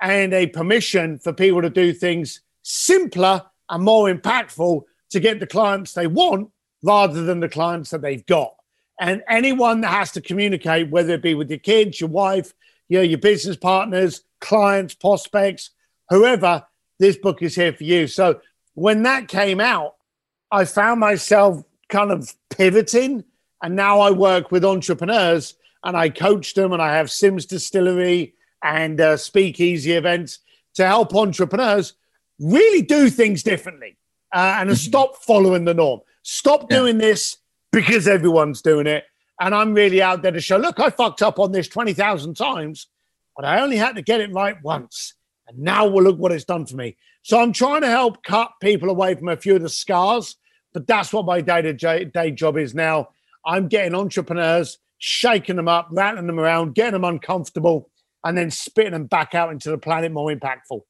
and 0.00 0.34
a 0.34 0.46
permission 0.46 1.18
for 1.18 1.32
people 1.32 1.62
to 1.62 1.70
do 1.70 1.92
things 1.92 2.40
simpler 2.62 3.42
and 3.70 3.82
more 3.82 4.12
impactful 4.12 4.82
to 5.10 5.20
get 5.20 5.40
the 5.40 5.46
clients 5.46 5.92
they 5.92 6.06
want 6.06 6.50
rather 6.82 7.22
than 7.22 7.40
the 7.40 7.48
clients 7.48 7.90
that 7.90 8.02
they've 8.02 8.26
got. 8.26 8.54
And 9.00 9.22
anyone 9.28 9.80
that 9.80 9.90
has 9.90 10.12
to 10.12 10.20
communicate, 10.20 10.90
whether 10.90 11.14
it 11.14 11.22
be 11.22 11.34
with 11.34 11.50
your 11.50 11.58
kids, 11.58 12.00
your 12.00 12.10
wife, 12.10 12.52
you 12.88 12.98
know, 12.98 13.02
your 13.02 13.18
business 13.18 13.56
partners, 13.56 14.22
clients, 14.40 14.94
prospects, 14.94 15.70
whoever, 16.10 16.64
this 16.98 17.16
book 17.16 17.42
is 17.42 17.54
here 17.54 17.72
for 17.72 17.84
you. 17.84 18.06
So 18.06 18.40
when 18.74 19.02
that 19.02 19.28
came 19.28 19.60
out, 19.60 19.96
I 20.50 20.64
found 20.64 21.00
myself 21.00 21.64
kind 21.88 22.10
of 22.10 22.32
pivoting. 22.50 23.24
And 23.62 23.76
now 23.76 24.00
I 24.00 24.10
work 24.10 24.50
with 24.50 24.64
entrepreneurs 24.64 25.54
and 25.82 25.96
I 25.96 26.08
coach 26.08 26.54
them 26.54 26.72
and 26.72 26.82
I 26.82 26.96
have 26.96 27.10
Sims 27.10 27.46
Distillery 27.46 28.34
and 28.62 29.00
uh, 29.00 29.16
speakeasy 29.16 29.92
events 29.92 30.40
to 30.74 30.86
help 30.86 31.14
entrepreneurs 31.14 31.94
really 32.38 32.82
do 32.82 33.08
things 33.08 33.42
differently 33.42 33.96
uh, 34.34 34.56
and 34.58 34.70
mm-hmm. 34.70 34.76
stop 34.76 35.16
following 35.16 35.64
the 35.64 35.74
norm. 35.74 36.00
Stop 36.22 36.70
yeah. 36.70 36.78
doing 36.78 36.98
this 36.98 37.38
because 37.72 38.08
everyone's 38.08 38.62
doing 38.62 38.86
it. 38.86 39.04
And 39.40 39.54
I'm 39.54 39.74
really 39.74 40.00
out 40.00 40.22
there 40.22 40.32
to 40.32 40.40
show 40.40 40.56
look, 40.56 40.80
I 40.80 40.90
fucked 40.90 41.22
up 41.22 41.38
on 41.38 41.52
this 41.52 41.68
20,000 41.68 42.34
times, 42.34 42.86
but 43.36 43.44
I 43.44 43.60
only 43.60 43.76
had 43.76 43.96
to 43.96 44.02
get 44.02 44.20
it 44.20 44.32
right 44.32 44.56
once. 44.62 45.14
And 45.46 45.58
now 45.58 45.86
we'll 45.86 46.04
look 46.04 46.18
what 46.18 46.32
it's 46.32 46.44
done 46.44 46.66
for 46.66 46.76
me. 46.76 46.96
So 47.22 47.40
I'm 47.40 47.52
trying 47.52 47.82
to 47.82 47.88
help 47.88 48.22
cut 48.22 48.52
people 48.60 48.90
away 48.90 49.14
from 49.14 49.28
a 49.28 49.36
few 49.36 49.56
of 49.56 49.62
the 49.62 49.68
scars, 49.68 50.36
but 50.72 50.86
that's 50.86 51.12
what 51.12 51.26
my 51.26 51.40
day 51.40 51.62
to 51.62 52.04
day 52.04 52.30
job 52.30 52.58
is 52.58 52.74
now. 52.74 53.08
I'm 53.46 53.68
getting 53.68 53.94
entrepreneurs, 53.94 54.78
shaking 54.98 55.56
them 55.56 55.68
up, 55.68 55.88
rattling 55.90 56.26
them 56.26 56.40
around, 56.40 56.74
getting 56.74 56.92
them 56.92 57.04
uncomfortable, 57.04 57.90
and 58.24 58.36
then 58.36 58.50
spitting 58.50 58.92
them 58.92 59.06
back 59.06 59.34
out 59.34 59.52
into 59.52 59.70
the 59.70 59.78
planet 59.78 60.12
more 60.12 60.30
impactful. 60.30 60.80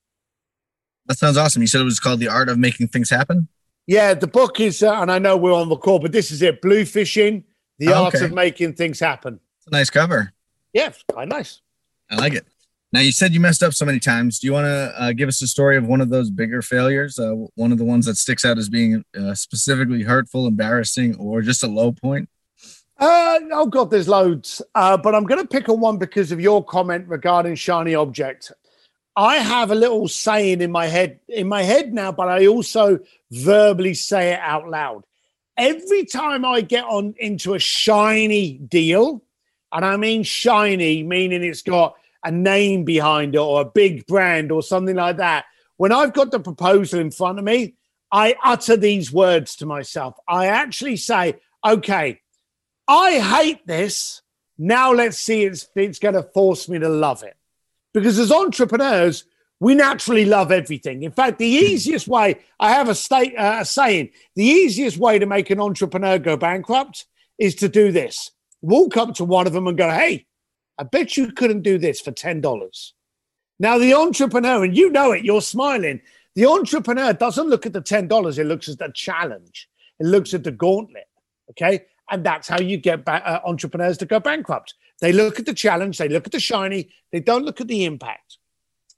That 1.07 1.19
sounds 1.19 1.37
awesome. 1.37 1.63
You 1.63 1.67
said 1.67 1.81
it 1.81 1.85
was 1.85 2.01
called 2.01 2.21
The 2.21 2.29
Art 2.29 2.49
of 2.49 2.59
Making 2.59 2.89
Things 2.89 3.11
Happen? 3.11 3.49
Yeah, 3.87 4.15
the 4.15 4.27
book 4.27 4.61
is, 4.61 4.83
uh, 4.83 4.95
and 4.95 5.13
I 5.13 5.19
know 5.19 5.37
we're 5.37 5.53
on 5.53 5.69
the 5.69 5.77
call, 5.77 5.99
but 5.99 6.13
this 6.13 6.31
is 6.31 6.41
it 6.41 6.63
Bluefishing, 6.63 7.45
The 7.79 7.89
oh, 7.89 8.05
Art 8.05 8.15
of 8.15 8.33
Making 8.33 8.75
Things 8.75 9.01
Happen. 9.01 9.41
It's 9.59 9.67
a 9.67 9.71
nice 9.71 9.91
cover. 9.91 10.33
Yeah, 10.73 10.93
quite 11.13 11.29
nice. 11.29 11.61
I 12.11 12.17
like 12.17 12.33
it. 12.33 12.47
Now, 12.95 13.01
you 13.01 13.11
said 13.11 13.35
you 13.35 13.41
messed 13.41 13.65
up 13.65 13.75
so 13.75 13.85
many 13.85 13.99
times. 13.99 14.39
Do 14.39 14.47
you 14.47 14.53
want 14.53 14.67
to 14.67 14.95
uh, 14.97 15.13
give 15.15 15.29
us 15.29 15.43
a 15.43 15.49
story 15.49 15.77
of 15.77 15.85
one 15.85 16.01
of 16.01 16.11
those 16.11 16.31
bigger 16.31 16.63
failures? 16.63 17.19
Uh, 17.19 17.35
one 17.57 17.73
of 17.73 17.79
the 17.79 17.85
ones 17.85 18.07
that 18.07 18.17
sticks 18.17 18.45
out 18.45 18.57
as 18.57 18.69
being 18.69 19.05
uh, 19.19 19.35
specifically 19.35 20.05
hurtful, 20.05 20.47
embarrassing, 20.47 21.17
or 21.17 21.43
just 21.43 21.65
a 21.65 21.67
low 21.67 21.91
point? 21.91 22.29
Uh, 22.97 23.41
oh, 23.51 23.67
God, 23.67 23.91
there's 23.91 24.07
loads. 24.07 24.63
Uh, 24.77 24.97
but 24.97 25.13
I'm 25.13 25.25
going 25.25 25.41
to 25.41 25.49
pick 25.49 25.69
on 25.69 25.81
one 25.81 25.99
because 25.99 26.31
of 26.31 26.41
your 26.41 26.65
comment 26.65 27.09
regarding 27.09 27.57
shiny 27.57 27.97
object. 27.97 28.53
I 29.17 29.39
have 29.39 29.73
a 29.73 29.75
little 29.75 30.07
saying 30.07 30.61
in 30.61 30.71
my 30.71 30.87
head, 30.87 31.19
in 31.27 31.49
my 31.49 31.65
head 31.65 31.93
now, 31.93 32.13
but 32.13 32.29
I 32.29 32.47
also 32.47 33.01
verbally 33.33 33.95
say 33.95 34.35
it 34.35 34.41
out 34.41 34.69
loud. 34.69 35.03
Every 35.57 36.05
time 36.05 36.45
I 36.45 36.61
get 36.61 36.85
on 36.85 37.17
into 37.19 37.55
a 37.55 37.59
shiny 37.59 38.53
deal, 38.53 39.25
and 39.73 39.85
I 39.85 39.97
mean 39.97 40.23
shiny, 40.23 41.03
meaning 41.03 41.43
it's 41.43 41.63
got 41.63 41.97
a 42.25 42.31
name 42.31 42.85
behind 42.85 43.35
it 43.35 43.39
or 43.39 43.61
a 43.61 43.65
big 43.65 44.07
brand 44.07 44.51
or 44.51 44.63
something 44.63 44.97
like 44.97 45.19
that. 45.19 45.45
When 45.77 45.93
I've 45.93 46.13
got 46.13 46.31
the 46.31 46.41
proposal 46.41 47.01
in 47.01 47.11
front 47.11 47.39
of 47.39 47.45
me, 47.45 47.75
I 48.11 48.37
utter 48.45 48.77
these 48.77 49.13
words 49.13 49.57
to 49.57 49.67
myself. 49.67 50.15
I 50.27 50.47
actually 50.47 50.97
say, 50.97 51.35
okay, 51.65 52.21
I 52.87 53.19
hate 53.19 53.67
this. 53.67 54.23
Now 54.57 54.93
let's 54.93 55.19
see 55.19 55.45
if 55.45 55.65
it's 55.75 55.99
going 55.99 56.15
to 56.15 56.23
force 56.23 56.69
me 56.69 56.79
to 56.79 56.89
love 56.89 57.23
it. 57.23 57.37
Because 57.93 58.19
as 58.19 58.33
entrepreneurs, 58.33 59.25
we 59.61 59.75
naturally 59.75 60.25
love 60.25 60.53
everything. 60.53 61.03
In 61.03 61.13
fact, 61.13 61.39
the 61.39 61.59
hmm. 61.59 61.65
easiest 61.65 62.07
way, 62.09 62.41
I 62.61 62.73
have 62.73 62.89
a, 62.89 62.95
state, 62.95 63.37
uh, 63.37 63.59
a 63.61 63.65
saying, 63.65 64.11
the 64.37 64.45
easiest 64.45 64.97
way 64.97 65.19
to 65.19 65.27
make 65.27 65.51
an 65.51 65.61
entrepreneur 65.61 66.19
go 66.19 66.37
bankrupt 66.37 67.07
is 67.39 67.55
to 67.57 67.69
do 67.69 67.91
this. 67.91 68.31
Walk 68.63 68.97
up 68.97 69.15
to 69.15 69.25
one 69.25 69.47
of 69.47 69.53
them 69.53 69.67
and 69.67 69.77
go, 69.77 69.91
hey, 69.91 70.27
I 70.79 70.85
bet 70.85 71.17
you 71.17 71.33
couldn't 71.33 71.63
do 71.63 71.79
this 71.79 72.01
for 72.01 72.13
$10. 72.13 72.93
Now, 73.59 73.79
the 73.79 73.95
entrepreneur, 73.95 74.65
and 74.65 74.77
you 74.77 74.91
know 74.91 75.13
it, 75.13 75.25
you're 75.25 75.41
smiling. 75.41 76.01
The 76.35 76.47
entrepreneur 76.47 77.13
doesn't 77.13 77.49
look 77.49 77.67
at 77.67 77.73
the 77.73 77.83
$10, 77.83 78.39
it 78.39 78.45
looks 78.45 78.69
at 78.69 78.79
the 78.79 78.91
challenge, 78.93 79.69
it 80.01 80.07
looks 80.07 80.35
at 80.35 80.43
the 80.43 80.51
gauntlet. 80.51 81.07
Okay. 81.51 81.85
And 82.11 82.25
that's 82.25 82.49
how 82.49 82.61
you 82.61 82.77
get 82.77 83.05
ba- 83.05 83.27
uh, 83.27 83.41
entrepreneurs 83.45 83.99
to 83.99 84.07
go 84.07 84.21
bankrupt. 84.21 84.75
They 85.01 85.13
look 85.13 85.39
at 85.39 85.47
the 85.47 85.55
challenge, 85.55 85.99
they 85.99 86.09
look 86.09 86.27
at 86.27 86.33
the 86.33 86.41
shiny, 86.41 86.91
they 87.13 87.21
don't 87.21 87.45
look 87.45 87.61
at 87.61 87.69
the 87.69 87.85
impact. 87.85 88.39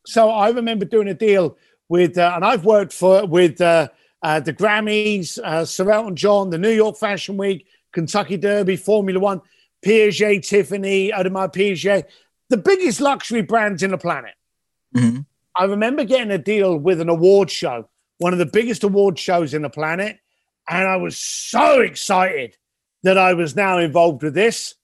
So 0.07 0.31
I 0.31 0.51
remember 0.51 0.85
doing 0.85 1.09
a 1.09 1.15
deal 1.15 1.57
with, 1.89 2.19
uh, 2.19 2.33
and 2.35 2.45
I've 2.45 2.65
worked 2.65 2.93
for 2.93 3.27
with 3.27 3.61
uh, 3.61 3.89
uh, 4.23 4.41
the 4.41 4.53
Grammys, 4.53 5.39
uh, 5.39 5.65
Sir 5.65 5.91
Elton 5.91 6.17
John, 6.17 6.51
the 6.51 6.59
New 6.59 6.71
York 6.71 6.97
Fashion 6.97 7.37
Week, 7.37 7.67
Kentucky 7.93 8.37
Derby, 8.37 8.77
Formula 8.77 9.21
One, 9.21 9.41
Piaget, 9.87 10.46
Tiffany, 10.46 11.12
Audemars 11.12 11.53
Piguet, 11.53 12.05
the 12.49 12.57
biggest 12.57 13.01
luxury 13.01 13.42
brands 13.42 13.85
in 13.85 13.92
the 13.92 13.99
planet. 13.99 14.35
Mm-hmm. 14.96 15.20
I 15.55 15.64
remember 15.64 16.05
getting 16.05 16.33
a 16.33 16.38
deal 16.38 16.77
with 16.77 17.01
an 17.01 17.09
award 17.09 17.51
show, 17.51 17.88
one 18.18 18.33
of 18.33 18.40
the 18.40 18.46
biggest 18.46 18.83
award 18.83 19.16
shows 19.18 19.55
in 19.55 19.62
the 19.62 19.70
planet, 19.70 20.18
and 20.68 20.88
I 20.88 20.96
was 20.96 21.16
so 21.16 21.81
excited 21.81 22.57
that 23.05 23.16
I 23.16 23.35
was 23.35 23.55
now 23.55 23.79
involved 23.79 24.25
with 24.25 24.35
this. 24.35 24.75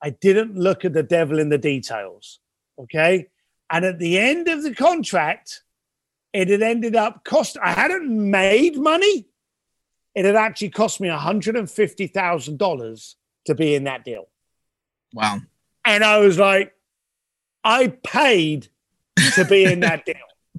I 0.00 0.10
didn't 0.10 0.56
look 0.56 0.84
at 0.84 0.92
the 0.92 1.02
devil 1.02 1.40
in 1.40 1.48
the 1.48 1.58
details. 1.58 2.38
Okay. 2.78 3.26
And 3.68 3.84
at 3.84 3.98
the 3.98 4.16
end 4.18 4.46
of 4.46 4.62
the 4.62 4.74
contract, 4.74 5.64
it 6.32 6.48
had 6.48 6.62
ended 6.62 6.94
up 6.94 7.24
cost, 7.24 7.58
I 7.60 7.72
hadn't 7.72 8.08
made 8.08 8.76
money. 8.76 9.26
It 10.14 10.24
had 10.24 10.36
actually 10.36 10.70
cost 10.70 11.00
me 11.00 11.08
$150,000 11.08 13.14
to 13.46 13.54
be 13.54 13.74
in 13.74 13.84
that 13.84 14.04
deal. 14.04 14.28
Wow. 15.16 15.40
And 15.84 16.04
I 16.04 16.18
was 16.18 16.38
like, 16.38 16.72
I 17.64 17.88
paid 17.88 18.68
to 19.34 19.44
be 19.44 19.64
in 19.64 19.80
that 19.80 20.04
deal. 20.06 20.14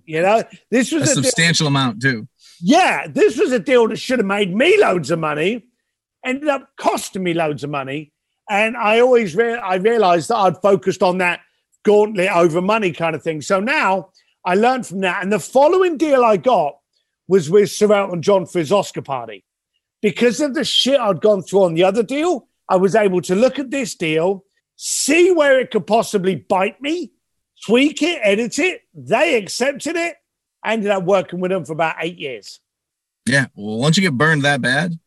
You 0.06 0.22
know, 0.22 0.44
this 0.72 0.92
was 0.92 1.04
a, 1.10 1.12
a 1.12 1.24
substantial 1.24 1.66
deal. 1.66 1.68
amount 1.68 2.02
too. 2.02 2.28
Yeah, 2.60 3.08
this 3.08 3.38
was 3.38 3.52
a 3.52 3.60
deal 3.60 3.88
that 3.90 3.98
should 3.98 4.20
have 4.20 4.26
made 4.26 4.54
me 4.54 4.80
loads 4.82 5.12
of 5.12 5.20
money, 5.20 5.66
ended 6.26 6.50
up 6.50 6.70
costing 6.78 7.24
me 7.24 7.34
loads 7.34 7.64
of 7.64 7.70
money. 7.70 8.12
And 8.50 8.76
I 8.76 9.00
always 9.00 9.36
re- 9.36 9.60
I 9.60 9.76
realized 9.76 10.30
that 10.30 10.38
I'd 10.38 10.62
focused 10.62 11.04
on 11.04 11.20
that 11.20 11.42
gauntlet 11.84 12.32
over 12.32 12.62
money 12.62 12.92
kind 12.92 13.16
of 13.16 13.22
thing. 13.22 13.42
So 13.42 13.60
now 13.60 14.10
I 14.44 14.56
learned 14.56 14.88
from 14.88 15.02
that. 15.02 15.22
And 15.22 15.32
the 15.32 15.40
following 15.40 15.98
deal 15.98 16.24
I 16.24 16.38
got 16.38 16.78
was 17.28 17.50
with 17.50 17.70
Sir 17.70 17.92
Elton 17.94 18.22
John 18.22 18.46
for 18.46 18.60
his 18.60 18.72
Oscar 18.72 19.02
party. 19.02 19.44
Because 20.02 20.40
of 20.42 20.54
the 20.54 20.64
shit 20.64 21.00
I'd 21.00 21.22
gone 21.22 21.44
through 21.44 21.64
on 21.64 21.74
the 21.74 21.84
other 21.84 22.04
deal, 22.04 22.48
I 22.70 22.78
was 22.78 22.96
able 22.96 23.22
to 23.22 23.36
look 23.36 23.60
at 23.60 23.72
this 23.72 23.96
deal, 23.96 24.46
see 24.78 25.32
where 25.32 25.60
it 25.60 25.72
could 25.72 25.86
possibly 25.86 26.36
bite 26.36 26.82
me, 26.82 27.12
tweak 27.66 28.02
it, 28.02 28.22
edit 28.24 28.58
it. 28.60 28.84
They 28.94 29.36
accepted 29.36 29.98
it. 29.98 30.16
I 30.64 30.74
ended 30.74 30.92
up 30.92 31.04
working 31.04 31.40
with 31.40 31.52
them 31.52 31.66
for 31.66 31.74
about 31.74 31.98
eight 32.00 32.18
years. 32.18 32.60
Yeah. 33.26 33.48
Well, 33.56 33.78
once 33.78 33.98
you 33.98 34.04
get 34.04 34.18
burned 34.18 34.44
that 34.44 34.62
bad, 34.62 34.98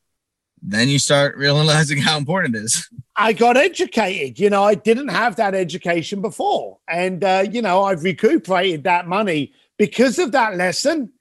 then 0.60 0.88
you 0.88 0.98
start 0.98 1.36
realizing 1.36 1.98
how 2.02 2.18
important 2.18 2.56
it 2.56 2.64
is. 2.64 2.88
I 3.16 3.32
got 3.32 3.56
educated. 3.56 4.38
You 4.38 4.50
know, 4.50 4.62
I 4.62 4.74
didn't 4.74 5.08
have 5.08 5.36
that 5.36 5.54
education 5.54 6.20
before. 6.20 6.78
And, 6.88 7.24
uh, 7.24 7.46
you 7.50 7.62
know, 7.62 7.84
I've 7.84 8.02
recuperated 8.02 8.84
that 8.84 9.06
money 9.06 9.52
because 9.78 10.18
of 10.18 10.32
that 10.32 10.56
lesson. 10.56 11.12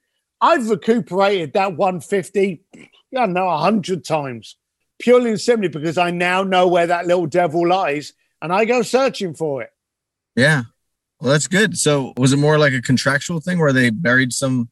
I've 0.42 0.70
recuperated 0.70 1.54
that 1.54 1.76
150, 1.76 2.64
I 2.76 2.90
don't 3.14 3.34
know, 3.34 3.46
100 3.46 4.04
times 4.04 4.56
purely 5.00 5.32
and 5.32 5.42
simply 5.42 5.70
because 5.70 5.98
I 5.98 6.12
now 6.12 6.44
know 6.44 6.68
where 6.68 6.88
that 6.88 7.08
little 7.08 7.26
devil 7.26 7.68
lies 7.68 8.14
and 8.41 8.52
I 8.54 8.65
go 8.65 8.82
searching 8.82 9.34
for 9.34 9.62
it. 9.63 9.69
Yeah. 10.36 10.63
Well, 11.19 11.32
that's 11.32 11.47
good. 11.47 11.78
So 11.78 12.13
was 12.17 12.32
it 12.34 12.38
more 12.38 12.58
like 12.58 12.73
a 12.73 12.82
contractual 12.82 13.41
thing 13.41 13.60
where 13.60 13.73
they 13.73 13.89
buried 13.89 14.32
some? 14.34 14.69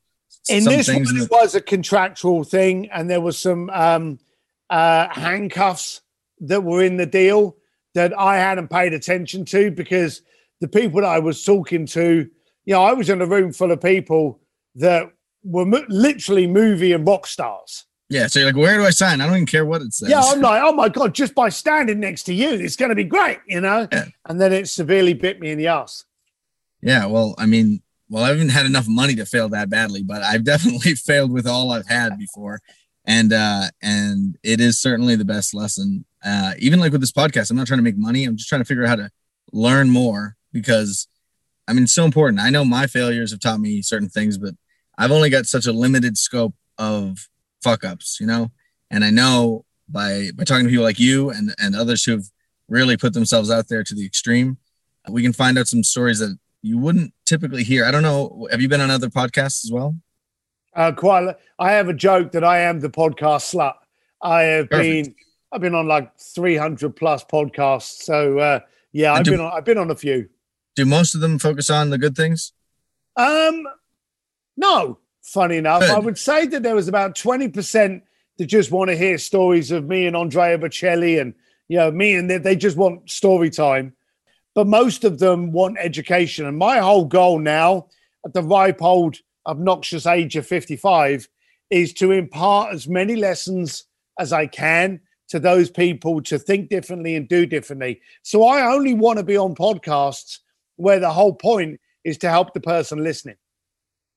In 0.49 0.61
some 0.63 0.73
this 0.73 0.87
one, 0.87 0.97
in 0.97 1.03
the- 1.03 1.23
it 1.25 1.31
was 1.31 1.55
a 1.55 1.61
contractual 1.61 2.43
thing, 2.45 2.89
and 2.89 3.09
there 3.09 3.19
was 3.19 3.37
some 3.37 3.69
um, 3.71 4.19
uh, 4.69 5.07
handcuffs 5.11 6.01
that 6.41 6.63
were 6.63 6.83
in 6.83 6.95
the 6.97 7.05
deal 7.05 7.57
that 7.95 8.17
I 8.17 8.37
hadn't 8.37 8.69
paid 8.69 8.93
attention 8.93 9.43
to 9.45 9.71
because 9.71 10.21
the 10.61 10.67
people 10.67 11.01
that 11.01 11.07
I 11.07 11.19
was 11.19 11.43
talking 11.43 11.85
to, 11.87 12.29
you 12.65 12.73
know, 12.73 12.83
I 12.83 12.93
was 12.93 13.09
in 13.09 13.21
a 13.21 13.25
room 13.25 13.51
full 13.51 13.71
of 13.71 13.81
people 13.81 14.39
that 14.75 15.11
were 15.43 15.65
mo- 15.65 15.85
literally 15.89 16.47
movie 16.47 16.93
and 16.93 17.05
rock 17.07 17.27
stars. 17.27 17.85
Yeah, 18.09 18.27
so 18.27 18.39
you're 18.39 18.47
like, 18.47 18.55
where 18.55 18.77
do 18.77 18.85
I 18.85 18.89
sign? 18.91 19.19
I 19.19 19.25
don't 19.25 19.35
even 19.35 19.45
care 19.45 19.65
what 19.65 19.81
it 19.81 19.93
says. 19.93 20.09
Yeah, 20.09 20.21
I'm 20.23 20.39
like, 20.39 20.61
oh 20.63 20.71
my 20.71 20.87
god, 20.87 21.13
just 21.13 21.35
by 21.35 21.49
standing 21.49 21.99
next 21.99 22.23
to 22.23 22.33
you, 22.33 22.49
it's 22.51 22.77
going 22.77 22.89
to 22.89 22.95
be 22.95 23.03
great, 23.03 23.39
you 23.47 23.59
know. 23.59 23.87
Yeah. 23.91 24.05
And 24.25 24.39
then 24.39 24.53
it 24.53 24.69
severely 24.69 25.13
bit 25.13 25.41
me 25.41 25.51
in 25.51 25.57
the 25.57 25.67
ass. 25.67 26.05
Yeah, 26.81 27.05
well, 27.07 27.35
I 27.37 27.47
mean, 27.47 27.81
well, 28.09 28.23
I 28.23 28.29
haven't 28.29 28.49
had 28.49 28.65
enough 28.65 28.87
money 28.87 29.15
to 29.15 29.25
fail 29.25 29.49
that 29.49 29.69
badly, 29.69 30.03
but 30.03 30.23
I've 30.23 30.43
definitely 30.45 30.95
failed 30.95 31.31
with 31.31 31.45
all 31.47 31.71
I've 31.71 31.87
had 31.87 32.17
before, 32.17 32.61
and 33.05 33.33
uh, 33.33 33.63
and 33.81 34.37
it 34.41 34.61
is 34.61 34.79
certainly 34.79 35.15
the 35.15 35.25
best 35.25 35.53
lesson. 35.53 36.05
Uh, 36.23 36.53
even 36.59 36.79
like 36.79 36.93
with 36.93 37.01
this 37.01 37.11
podcast, 37.11 37.51
I'm 37.51 37.57
not 37.57 37.67
trying 37.67 37.79
to 37.79 37.83
make 37.83 37.97
money. 37.97 38.23
I'm 38.23 38.37
just 38.37 38.47
trying 38.47 38.61
to 38.61 38.65
figure 38.65 38.83
out 38.83 38.89
how 38.89 38.95
to 38.95 39.11
learn 39.51 39.89
more 39.89 40.35
because, 40.51 41.07
I 41.67 41.73
mean, 41.73 41.83
it's 41.83 41.93
so 41.93 42.05
important. 42.05 42.41
I 42.41 42.49
know 42.49 42.65
my 42.65 42.87
failures 42.87 43.31
have 43.31 43.39
taught 43.39 43.59
me 43.59 43.81
certain 43.81 44.09
things, 44.09 44.37
but 44.37 44.55
I've 44.97 45.11
only 45.11 45.29
got 45.29 45.45
such 45.45 45.67
a 45.67 45.71
limited 45.71 46.17
scope 46.17 46.55
of 46.77 47.29
fuck 47.63 47.83
ups, 47.83 48.19
you 48.19 48.27
know? 48.27 48.51
And 48.89 49.03
I 49.03 49.09
know 49.09 49.65
by 49.89 50.29
by 50.35 50.43
talking 50.43 50.65
to 50.65 50.69
people 50.69 50.83
like 50.83 50.99
you 50.99 51.29
and 51.29 51.53
and 51.59 51.75
others 51.75 52.03
who've 52.03 52.29
really 52.67 52.97
put 52.97 53.13
themselves 53.13 53.49
out 53.49 53.67
there 53.67 53.83
to 53.83 53.95
the 53.95 54.05
extreme, 54.05 54.57
we 55.09 55.23
can 55.23 55.33
find 55.33 55.57
out 55.57 55.67
some 55.67 55.83
stories 55.83 56.19
that 56.19 56.37
you 56.61 56.77
wouldn't 56.77 57.13
typically 57.25 57.63
hear. 57.63 57.85
I 57.85 57.91
don't 57.91 58.03
know. 58.03 58.47
Have 58.51 58.61
you 58.61 58.67
been 58.67 58.81
on 58.81 58.91
other 58.91 59.09
podcasts 59.09 59.63
as 59.65 59.71
well? 59.71 59.95
Uh, 60.75 60.91
quite. 60.91 61.35
I 61.57 61.71
have 61.71 61.89
a 61.89 61.93
joke 61.93 62.31
that 62.33 62.43
I 62.43 62.59
am 62.59 62.79
the 62.79 62.89
podcast 62.89 63.55
slut. 63.55 63.75
I 64.21 64.41
have 64.43 64.69
Perfect. 64.69 65.05
been. 65.07 65.15
I've 65.51 65.61
been 65.61 65.75
on 65.75 65.87
like 65.87 66.17
300 66.19 66.95
plus 66.95 67.23
podcasts. 67.23 68.03
So 68.03 68.37
uh, 68.39 68.59
yeah, 68.91 69.11
and 69.11 69.19
I've 69.19 69.25
do, 69.25 69.31
been 69.31 69.39
on. 69.39 69.51
I've 69.53 69.65
been 69.65 69.77
on 69.77 69.91
a 69.91 69.95
few. 69.95 70.29
Do 70.75 70.85
most 70.85 71.15
of 71.15 71.21
them 71.21 71.39
focus 71.39 71.69
on 71.69 71.89
the 71.89 71.97
good 71.97 72.15
things? 72.15 72.53
Um, 73.15 73.63
no. 74.55 74.99
Funny 75.27 75.57
enough. 75.57 75.83
I 75.83 75.99
would 75.99 76.17
say 76.17 76.45
that 76.47 76.63
there 76.63 76.73
was 76.73 76.87
about 76.87 77.13
20 77.13 77.49
percent 77.49 78.03
that 78.37 78.45
just 78.45 78.71
want 78.71 78.89
to 78.89 78.95
hear 78.95 79.17
stories 79.17 79.71
of 79.71 79.85
me 79.85 80.07
and 80.07 80.15
Andrea 80.15 80.57
Bocelli 80.57 81.19
and 81.19 81.33
you 81.67 81.77
know 81.77 81.91
me 81.91 82.15
and 82.15 82.29
they, 82.29 82.37
they 82.37 82.55
just 82.55 82.77
want 82.77 83.09
story 83.09 83.49
time. 83.49 83.93
But 84.55 84.67
most 84.67 85.03
of 85.03 85.19
them 85.19 85.51
want 85.51 85.79
education. 85.81 86.45
And 86.45 86.57
my 86.57 86.77
whole 86.77 87.03
goal 87.03 87.39
now 87.39 87.87
at 88.25 88.33
the 88.33 88.41
ripe 88.41 88.81
old 88.81 89.17
obnoxious 89.45 90.07
age 90.07 90.37
of 90.37 90.47
55 90.47 91.27
is 91.69 91.93
to 91.95 92.11
impart 92.13 92.73
as 92.73 92.87
many 92.87 93.17
lessons 93.17 93.83
as 94.17 94.31
I 94.31 94.47
can 94.47 95.01
to 95.27 95.39
those 95.39 95.69
people 95.69 96.21
to 96.21 96.39
think 96.39 96.69
differently 96.69 97.17
and 97.17 97.27
do 97.27 97.45
differently. 97.45 97.99
So 98.23 98.45
I 98.45 98.73
only 98.73 98.93
want 98.93 99.19
to 99.19 99.25
be 99.25 99.35
on 99.35 99.55
podcasts 99.55 100.39
where 100.77 101.01
the 101.01 101.11
whole 101.11 101.33
point 101.33 101.81
is 102.05 102.17
to 102.19 102.29
help 102.29 102.53
the 102.53 102.61
person 102.61 103.03
listening. 103.03 103.35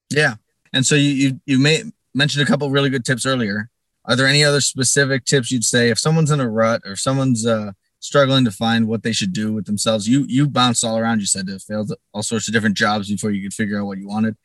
Yeah. 0.09 0.37
And 0.73 0.87
so 0.87 0.95
you 0.95 1.11
you, 1.11 1.41
you 1.47 1.59
may 1.59 1.83
mentioned 2.15 2.43
a 2.43 2.47
couple 2.47 2.71
really 2.71 2.91
good 2.91 3.05
tips 3.05 3.27
earlier. 3.27 3.71
Are 4.05 4.17
there 4.17 4.27
any 4.27 4.43
other 4.43 4.61
specific 4.61 5.25
tips 5.25 5.51
you'd 5.51 5.65
say 5.65 5.91
if 5.91 5.99
someone's 5.99 6.31
in 6.31 6.41
a 6.41 6.49
rut 6.49 6.83
or 6.85 6.97
someone's 6.97 7.47
uh, 7.47 7.73
struggling 8.01 8.45
to 8.45 8.51
find 8.51 8.89
what 8.89 9.03
they 9.03 9.13
should 9.13 9.33
do 9.33 9.53
with 9.53 9.67
themselves? 9.67 10.09
You 10.09 10.25
you 10.29 10.49
bounced 10.49 10.85
all 10.85 10.99
around. 10.99 11.21
You 11.21 11.27
said 11.27 11.47
to 11.47 11.59
failed 11.59 11.93
all 12.13 12.23
sorts 12.23 12.49
of 12.49 12.55
different 12.55 12.77
jobs 12.77 13.09
before 13.09 13.31
you 13.31 13.43
could 13.43 13.55
figure 13.55 13.81
out 13.81 13.87
what 13.87 13.99
you 13.99 14.09
wanted. 14.09 14.37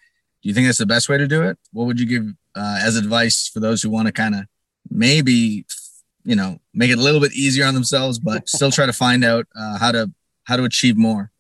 Do 0.42 0.50
you 0.50 0.54
think 0.54 0.68
that's 0.68 0.78
the 0.78 0.86
best 0.86 1.10
way 1.10 1.18
to 1.18 1.28
do 1.28 1.42
it? 1.44 1.58
What 1.72 1.86
would 1.86 2.00
you 2.00 2.06
give 2.06 2.26
uh, 2.56 2.80
as 2.82 2.96
advice 2.96 3.48
for 3.48 3.60
those 3.60 3.82
who 3.82 3.90
want 3.90 4.08
to 4.08 4.12
kind 4.12 4.36
of 4.36 4.46
maybe 4.90 5.66
you 6.24 6.36
know 6.36 6.60
make 6.74 6.92
it 6.92 6.98
a 6.98 7.02
little 7.02 7.22
bit 7.22 7.34
easier 7.34 7.66
on 7.66 7.74
themselves, 7.74 8.20
but 8.20 8.48
still 8.50 8.72
try 8.72 8.86
to 8.86 8.94
find 8.94 9.24
out 9.24 9.48
uh, 9.56 9.78
how 9.78 9.92
to 9.92 10.12
how 10.44 10.58
to 10.58 10.64
achieve 10.64 10.98
more? 10.98 11.32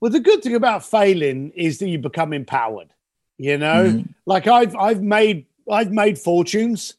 Well, 0.00 0.12
the 0.12 0.20
good 0.20 0.42
thing 0.42 0.54
about 0.54 0.84
failing 0.84 1.50
is 1.56 1.78
that 1.78 1.88
you 1.88 1.98
become 1.98 2.32
empowered. 2.32 2.90
You 3.38 3.56
know, 3.56 3.84
mm-hmm. 3.84 4.10
like 4.26 4.46
I've 4.46 4.74
I've 4.76 5.02
made 5.02 5.46
I've 5.70 5.92
made 5.92 6.18
fortunes, 6.18 6.94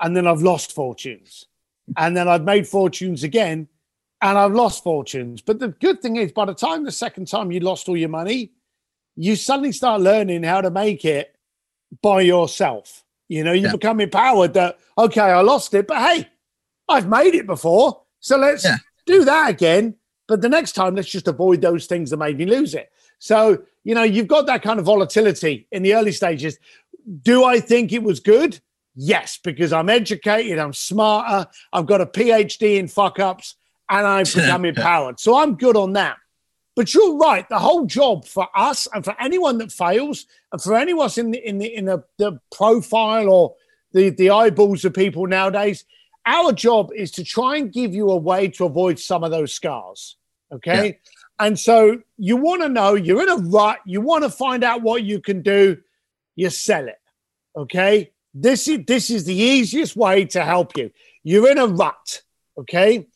and 0.00 0.16
then 0.16 0.26
I've 0.26 0.42
lost 0.42 0.72
fortunes, 0.72 1.46
and 1.96 2.16
then 2.16 2.28
I've 2.28 2.44
made 2.44 2.66
fortunes 2.66 3.22
again, 3.24 3.68
and 4.22 4.38
I've 4.38 4.54
lost 4.54 4.82
fortunes. 4.82 5.42
But 5.42 5.58
the 5.58 5.68
good 5.68 6.00
thing 6.00 6.16
is, 6.16 6.32
by 6.32 6.46
the 6.46 6.54
time 6.54 6.84
the 6.84 6.92
second 6.92 7.28
time 7.28 7.52
you 7.52 7.60
lost 7.60 7.88
all 7.88 7.96
your 7.96 8.08
money, 8.08 8.52
you 9.16 9.36
suddenly 9.36 9.72
start 9.72 10.00
learning 10.00 10.42
how 10.44 10.62
to 10.62 10.70
make 10.70 11.04
it 11.04 11.36
by 12.00 12.22
yourself. 12.22 13.04
You 13.28 13.44
know, 13.44 13.52
you 13.52 13.66
yeah. 13.66 13.72
become 13.72 14.00
empowered 14.00 14.54
that, 14.54 14.78
okay, 14.96 15.20
I 15.20 15.40
lost 15.40 15.74
it, 15.74 15.86
but 15.86 15.98
hey, 15.98 16.28
I've 16.88 17.08
made 17.08 17.34
it 17.34 17.46
before. 17.46 18.02
So 18.20 18.36
let's 18.36 18.64
yeah. 18.64 18.76
do 19.06 19.24
that 19.24 19.50
again. 19.50 19.96
But 20.28 20.40
the 20.40 20.48
next 20.48 20.72
time, 20.72 20.94
let's 20.94 21.08
just 21.08 21.28
avoid 21.28 21.60
those 21.60 21.86
things 21.86 22.10
that 22.10 22.18
made 22.18 22.38
me 22.38 22.46
lose 22.46 22.74
it. 22.74 22.90
So, 23.22 23.62
you 23.84 23.94
know, 23.94 24.02
you've 24.02 24.26
got 24.26 24.46
that 24.46 24.62
kind 24.62 24.80
of 24.80 24.84
volatility 24.84 25.68
in 25.70 25.84
the 25.84 25.94
early 25.94 26.10
stages. 26.10 26.58
Do 27.22 27.44
I 27.44 27.60
think 27.60 27.92
it 27.92 28.02
was 28.02 28.18
good? 28.18 28.58
Yes, 28.96 29.38
because 29.38 29.72
I'm 29.72 29.88
educated, 29.88 30.58
I'm 30.58 30.72
smarter, 30.72 31.48
I've 31.72 31.86
got 31.86 32.00
a 32.00 32.06
PhD 32.06 32.78
in 32.78 32.88
fuck 32.88 33.20
ups, 33.20 33.54
and 33.88 34.04
I've 34.04 34.34
become 34.34 34.64
empowered. 34.64 35.20
So 35.20 35.38
I'm 35.38 35.54
good 35.54 35.76
on 35.76 35.92
that. 35.92 36.16
But 36.74 36.92
you're 36.94 37.16
right. 37.16 37.48
The 37.48 37.60
whole 37.60 37.86
job 37.86 38.24
for 38.24 38.48
us 38.56 38.88
and 38.92 39.04
for 39.04 39.14
anyone 39.20 39.58
that 39.58 39.70
fails, 39.70 40.26
and 40.50 40.60
for 40.60 40.74
anyone 40.74 41.08
in 41.16 41.30
the 41.30 41.48
in 41.48 41.58
the 41.58 41.76
in 41.76 41.84
the, 41.84 42.02
the 42.18 42.40
profile 42.50 43.30
or 43.30 43.54
the 43.92 44.10
the 44.10 44.30
eyeballs 44.30 44.84
of 44.84 44.94
people 44.94 45.28
nowadays, 45.28 45.84
our 46.26 46.50
job 46.50 46.90
is 46.92 47.12
to 47.12 47.22
try 47.22 47.58
and 47.58 47.72
give 47.72 47.94
you 47.94 48.10
a 48.10 48.16
way 48.16 48.48
to 48.48 48.64
avoid 48.64 48.98
some 48.98 49.22
of 49.22 49.30
those 49.30 49.52
scars. 49.52 50.16
Okay. 50.50 50.86
Yeah. 50.86 51.12
And 51.42 51.58
so 51.58 52.00
you 52.18 52.36
want 52.36 52.62
to 52.62 52.68
know 52.68 52.94
you're 52.94 53.20
in 53.20 53.28
a 53.28 53.34
rut, 53.34 53.80
you 53.84 54.00
want 54.00 54.22
to 54.22 54.30
find 54.30 54.62
out 54.62 54.80
what 54.80 55.02
you 55.02 55.20
can 55.20 55.42
do, 55.42 55.76
you 56.36 56.50
sell 56.50 56.86
it. 56.86 57.00
Okay. 57.56 58.12
This 58.32 58.68
is 58.68 58.86
this 58.86 59.10
is 59.10 59.24
the 59.24 59.34
easiest 59.34 59.96
way 59.96 60.24
to 60.26 60.44
help 60.44 60.76
you. 60.76 60.92
You're 61.24 61.50
in 61.50 61.58
a 61.58 61.66
rut. 61.66 62.22
Okay. 62.56 63.08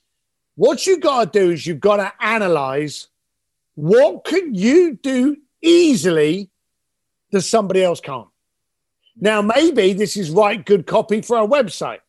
What 0.56 0.88
you 0.88 0.98
got 0.98 1.32
to 1.32 1.38
do 1.38 1.52
is 1.52 1.64
you've 1.68 1.78
got 1.78 1.98
to 1.98 2.12
analyze 2.20 3.06
what 3.76 4.24
can 4.24 4.56
you 4.56 4.98
do 5.00 5.36
easily 5.62 6.50
that 7.30 7.42
somebody 7.42 7.84
else 7.84 8.00
can't? 8.00 8.26
Now, 9.20 9.40
maybe 9.40 9.92
this 9.92 10.16
is 10.16 10.30
write 10.30 10.66
good 10.66 10.84
copy 10.88 11.20
for 11.20 11.38
a 11.38 11.46
website. 11.46 12.00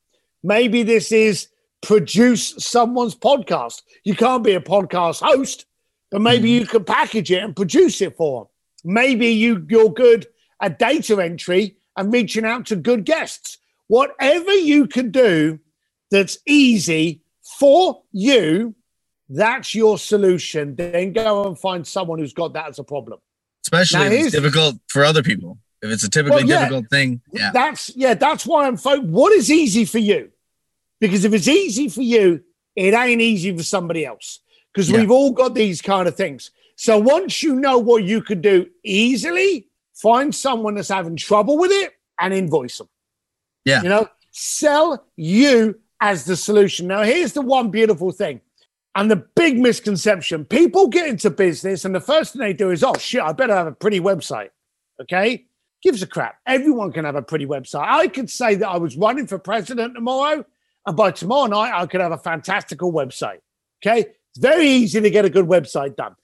Maybe 0.41 0.81
this 0.81 1.11
is 1.11 1.49
produce 1.83 2.55
someone's 2.57 3.15
podcast. 3.15 3.83
You 4.03 4.15
can't 4.15 4.43
be 4.43 4.55
a 4.55 4.59
podcast 4.59 5.21
host, 5.21 5.66
but 6.11 6.21
maybe 6.21 6.49
mm-hmm. 6.49 6.61
you 6.61 6.67
can 6.67 6.83
package 6.83 7.31
it 7.31 7.43
and 7.43 7.55
produce 7.55 8.01
it 8.01 8.15
for 8.15 8.41
them. 8.41 8.93
Maybe 8.93 9.27
you, 9.27 9.65
you're 9.69 9.89
good 9.89 10.27
at 10.61 10.79
data 10.79 11.19
entry 11.21 11.77
and 11.95 12.13
reaching 12.13 12.45
out 12.45 12.67
to 12.67 12.75
good 12.75 13.05
guests. 13.05 13.57
Whatever 13.87 14.53
you 14.53 14.87
can 14.87 15.11
do 15.11 15.59
that's 16.09 16.37
easy 16.45 17.21
for 17.59 18.03
you 18.11 18.75
that's 19.29 19.75
your 19.75 19.97
solution. 19.97 20.75
Then 20.75 21.13
go 21.13 21.47
and 21.47 21.59
find 21.59 21.85
someone 21.85 22.19
who's 22.19 22.33
got 22.33 22.53
that 22.53 22.69
as 22.69 22.79
a 22.79 22.83
problem. 22.83 23.19
Especially 23.63 23.99
now, 23.99 24.05
if 24.05 24.25
it's 24.25 24.31
difficult 24.31 24.75
for 24.87 25.03
other 25.03 25.23
people. 25.23 25.57
If 25.81 25.91
it's 25.91 26.03
a 26.03 26.09
typically 26.09 26.43
well, 26.43 26.49
yeah, 26.49 26.59
difficult 26.59 26.89
thing. 26.89 27.21
Yeah. 27.31 27.51
That's 27.53 27.95
yeah, 27.95 28.13
that's 28.13 28.45
why 28.45 28.65
I'm 28.65 28.77
fo- 28.77 29.01
what 29.01 29.33
is 29.33 29.51
easy 29.51 29.85
for 29.85 29.99
you? 29.99 30.31
Because 30.99 31.25
if 31.25 31.33
it's 31.33 31.47
easy 31.47 31.89
for 31.89 32.01
you, 32.01 32.43
it 32.75 32.93
ain't 32.93 33.21
easy 33.21 33.55
for 33.55 33.63
somebody 33.63 34.05
else. 34.05 34.39
Because 34.77 34.91
yeah. 34.91 34.99
we've 34.99 35.09
all 35.09 35.31
got 35.31 35.55
these 35.55 35.81
kind 35.81 36.07
of 36.07 36.15
things. 36.15 36.51
So 36.75 36.99
once 36.99 37.41
you 37.41 37.55
know 37.55 37.79
what 37.79 38.03
you 38.03 38.21
could 38.21 38.43
do 38.43 38.67
easily, 38.83 39.69
find 39.95 40.35
someone 40.35 40.75
that's 40.75 40.89
having 40.89 41.15
trouble 41.15 41.57
with 41.57 41.71
it 41.71 41.93
and 42.19 42.31
invoice 42.31 42.77
them. 42.77 42.87
Yeah. 43.65 43.81
You 43.81 43.89
know, 43.89 44.07
sell 44.29 45.03
you 45.15 45.79
as 45.99 46.25
the 46.25 46.35
solution. 46.35 46.85
Now, 46.85 47.01
here's 47.01 47.33
the 47.33 47.41
one 47.41 47.71
beautiful 47.71 48.11
thing 48.11 48.41
and 48.93 49.09
the 49.09 49.15
big 49.15 49.59
misconception 49.59 50.45
people 50.45 50.87
get 50.87 51.07
into 51.07 51.31
business, 51.31 51.83
and 51.83 51.95
the 51.95 51.99
first 51.99 52.33
thing 52.33 52.41
they 52.41 52.53
do 52.53 52.69
is, 52.69 52.83
oh, 52.83 52.93
shit, 52.97 53.21
I 53.21 53.31
better 53.31 53.55
have 53.55 53.67
a 53.67 53.71
pretty 53.71 53.99
website. 53.99 54.49
Okay. 55.01 55.45
Gives 55.81 56.03
a 56.03 56.07
crap. 56.07 56.37
Everyone 56.45 56.91
can 56.91 57.05
have 57.05 57.15
a 57.15 57.21
pretty 57.23 57.47
website. 57.47 57.87
I 57.87 58.07
could 58.07 58.29
say 58.29 58.53
that 58.55 58.67
I 58.67 58.77
was 58.77 58.95
running 58.95 59.25
for 59.25 59.39
president 59.39 59.95
tomorrow, 59.95 60.45
and 60.85 60.95
by 60.95 61.11
tomorrow 61.11 61.47
night, 61.47 61.79
I 61.79 61.87
could 61.87 62.01
have 62.01 62.11
a 62.11 62.17
fantastical 62.19 62.93
website. 62.93 63.39
Okay. 63.83 64.05
It's 64.37 64.45
very 64.45 64.67
easy 64.67 65.01
to 65.01 65.09
get 65.09 65.25
a 65.25 65.31
good 65.31 65.47
website 65.47 65.95
done. 65.95 66.15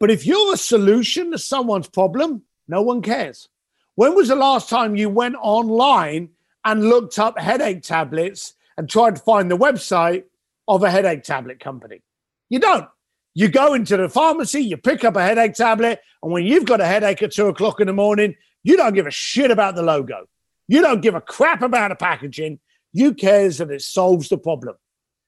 But 0.00 0.10
if 0.10 0.26
you're 0.26 0.54
a 0.54 0.56
solution 0.56 1.30
to 1.30 1.38
someone's 1.38 1.88
problem, 1.88 2.42
no 2.66 2.82
one 2.82 3.02
cares. 3.02 3.48
When 3.94 4.16
was 4.16 4.26
the 4.26 4.34
last 4.34 4.68
time 4.68 4.96
you 4.96 5.08
went 5.08 5.36
online 5.40 6.30
and 6.64 6.88
looked 6.88 7.20
up 7.20 7.38
headache 7.38 7.84
tablets 7.84 8.54
and 8.76 8.90
tried 8.90 9.14
to 9.14 9.22
find 9.22 9.48
the 9.48 9.56
website 9.56 10.24
of 10.66 10.82
a 10.82 10.90
headache 10.90 11.22
tablet 11.22 11.60
company. 11.60 12.02
You 12.48 12.58
don't. 12.58 12.88
You 13.32 13.46
go 13.46 13.74
into 13.74 13.96
the 13.96 14.08
pharmacy, 14.08 14.62
you 14.62 14.76
pick 14.76 15.04
up 15.04 15.14
a 15.14 15.22
headache 15.22 15.54
tablet, 15.54 16.00
and 16.24 16.32
when 16.32 16.44
you've 16.44 16.64
got 16.64 16.80
a 16.80 16.86
headache 16.86 17.22
at 17.22 17.30
two 17.30 17.46
o'clock 17.46 17.80
in 17.80 17.86
the 17.86 17.92
morning, 17.92 18.34
you 18.64 18.76
don't 18.76 18.94
give 18.94 19.06
a 19.06 19.12
shit 19.12 19.52
about 19.52 19.76
the 19.76 19.82
logo. 19.82 20.26
You 20.66 20.82
don't 20.82 21.00
give 21.00 21.14
a 21.14 21.20
crap 21.20 21.62
about 21.62 21.90
the 21.90 21.94
packaging. 21.94 22.58
You 22.92 23.14
cares 23.14 23.58
that 23.58 23.70
it 23.70 23.82
solves 23.82 24.30
the 24.30 24.38
problem. 24.38 24.74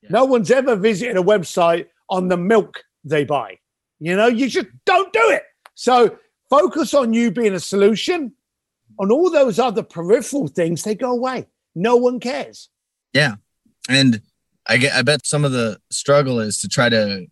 Yeah. 0.03 0.09
No 0.11 0.25
one's 0.25 0.51
ever 0.51 0.75
visited 0.75 1.17
a 1.17 1.23
website 1.23 1.87
on 2.11 2.29
the 2.29 2.37
milk 2.37 2.85
they 3.05 3.25
buy. 3.25 3.59
You 4.01 4.17
know, 4.17 4.27
you 4.27 4.49
just 4.49 4.69
don't 4.85 5.13
do 5.13 5.31
it. 5.31 5.43
So 5.75 6.19
focus 6.51 6.95
on 6.95 7.13
you 7.13 7.31
being 7.31 7.55
a 7.55 7.61
solution. 7.61 8.33
On 9.01 9.13
all 9.13 9.31
those 9.31 9.59
other 9.59 9.83
peripheral 9.83 10.49
things, 10.49 10.83
they 10.83 10.95
go 10.95 11.13
away. 11.13 11.47
No 11.75 11.97
one 11.97 12.19
cares. 12.19 12.69
Yeah. 13.13 13.37
And 13.89 14.23
I 14.67 14.77
get 14.77 14.95
I 14.95 15.03
bet 15.03 15.27
some 15.27 15.45
of 15.45 15.53
the 15.53 15.81
struggle 15.91 16.41
is 16.41 16.61
to 16.61 16.69
try 16.69 16.89
to 16.89 17.27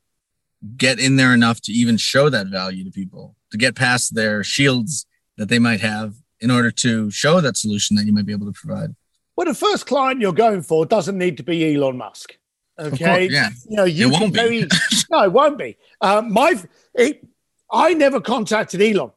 get 0.77 0.99
in 0.99 1.17
there 1.17 1.35
enough 1.35 1.61
to 1.63 1.73
even 1.73 1.97
show 1.97 2.29
that 2.31 2.47
value 2.47 2.85
to 2.85 2.91
people, 2.91 3.37
to 3.51 3.59
get 3.59 3.75
past 3.75 4.15
their 4.15 4.43
shields 4.43 5.07
that 5.37 5.49
they 5.49 5.59
might 5.59 5.81
have 5.81 6.15
in 6.41 6.51
order 6.51 6.71
to 6.71 7.11
show 7.11 7.41
that 7.41 7.57
solution 7.57 7.97
that 7.97 8.07
you 8.07 8.13
might 8.13 8.27
be 8.27 8.33
able 8.33 8.47
to 8.47 8.53
provide. 8.53 8.95
Well, 9.37 9.47
the 9.47 9.55
first 9.55 9.87
client 9.87 10.21
you're 10.21 10.33
going 10.33 10.63
for 10.63 10.87
doesn't 10.87 11.19
need 11.19 11.37
to 11.37 11.43
be 11.43 11.75
Elon 11.75 11.99
Musk. 11.99 12.39
Okay. 12.79 13.29
Course, 13.29 13.33
yeah. 13.33 13.49
You 13.69 13.77
know, 13.77 13.85
you 13.85 14.13
it 14.13 14.33
very, 14.33 14.65
be. 14.65 14.69
no, 15.11 15.25
it 15.25 15.33
won't 15.33 15.59
be. 15.59 15.77
Uh, 16.01 16.23
my, 16.23 16.55
it, 16.95 17.27
I 17.71 17.95
never 17.95 18.21
contacted 18.21 18.83
Elon. 18.83 19.13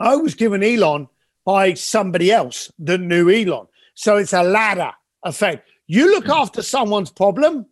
I 0.00 0.16
was 0.16 0.34
given 0.34 0.62
Elon 0.62 1.08
by 1.44 1.74
somebody 1.74 2.32
else 2.32 2.72
that 2.78 2.98
knew 2.98 3.30
Elon. 3.30 3.66
So 3.94 4.16
it's 4.16 4.32
a 4.32 4.42
ladder 4.42 4.92
effect. 5.24 5.68
You 5.86 6.10
look 6.12 6.28
after 6.28 6.62
someone's 6.62 7.10
problem, 7.10 7.66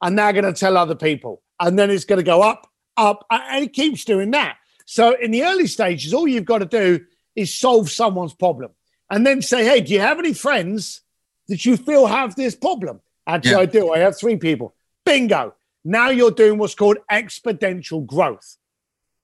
and 0.00 0.18
they're 0.18 0.32
going 0.32 0.44
to 0.44 0.52
tell 0.52 0.76
other 0.76 0.94
people, 0.94 1.42
and 1.58 1.78
then 1.78 1.90
it's 1.90 2.04
going 2.04 2.18
to 2.18 2.24
go 2.24 2.42
up, 2.42 2.70
up, 2.96 3.26
and 3.30 3.64
it 3.64 3.72
keeps 3.72 4.04
doing 4.04 4.30
that. 4.32 4.58
So 4.86 5.14
in 5.14 5.30
the 5.30 5.44
early 5.44 5.66
stages, 5.66 6.12
all 6.12 6.28
you've 6.28 6.44
got 6.44 6.58
to 6.58 6.66
do 6.66 7.04
is 7.34 7.54
solve 7.54 7.90
someone's 7.90 8.34
problem 8.34 8.70
and 9.10 9.26
then 9.26 9.42
say, 9.42 9.64
hey, 9.64 9.80
do 9.80 9.92
you 9.92 10.00
have 10.00 10.18
any 10.18 10.32
friends 10.32 11.00
that 11.48 11.64
you 11.64 11.76
feel 11.76 12.06
have 12.06 12.34
this 12.36 12.54
problem? 12.54 13.00
Actually, 13.26 13.50
Yeah. 13.52 13.58
I 13.58 13.66
do. 13.66 13.92
I 13.92 13.98
have 13.98 14.16
three 14.18 14.36
people. 14.36 14.74
Bingo. 15.04 15.54
Now 15.84 16.10
you're 16.10 16.30
doing 16.30 16.58
what's 16.58 16.74
called 16.74 16.98
exponential 17.10 18.04
growth. 18.06 18.56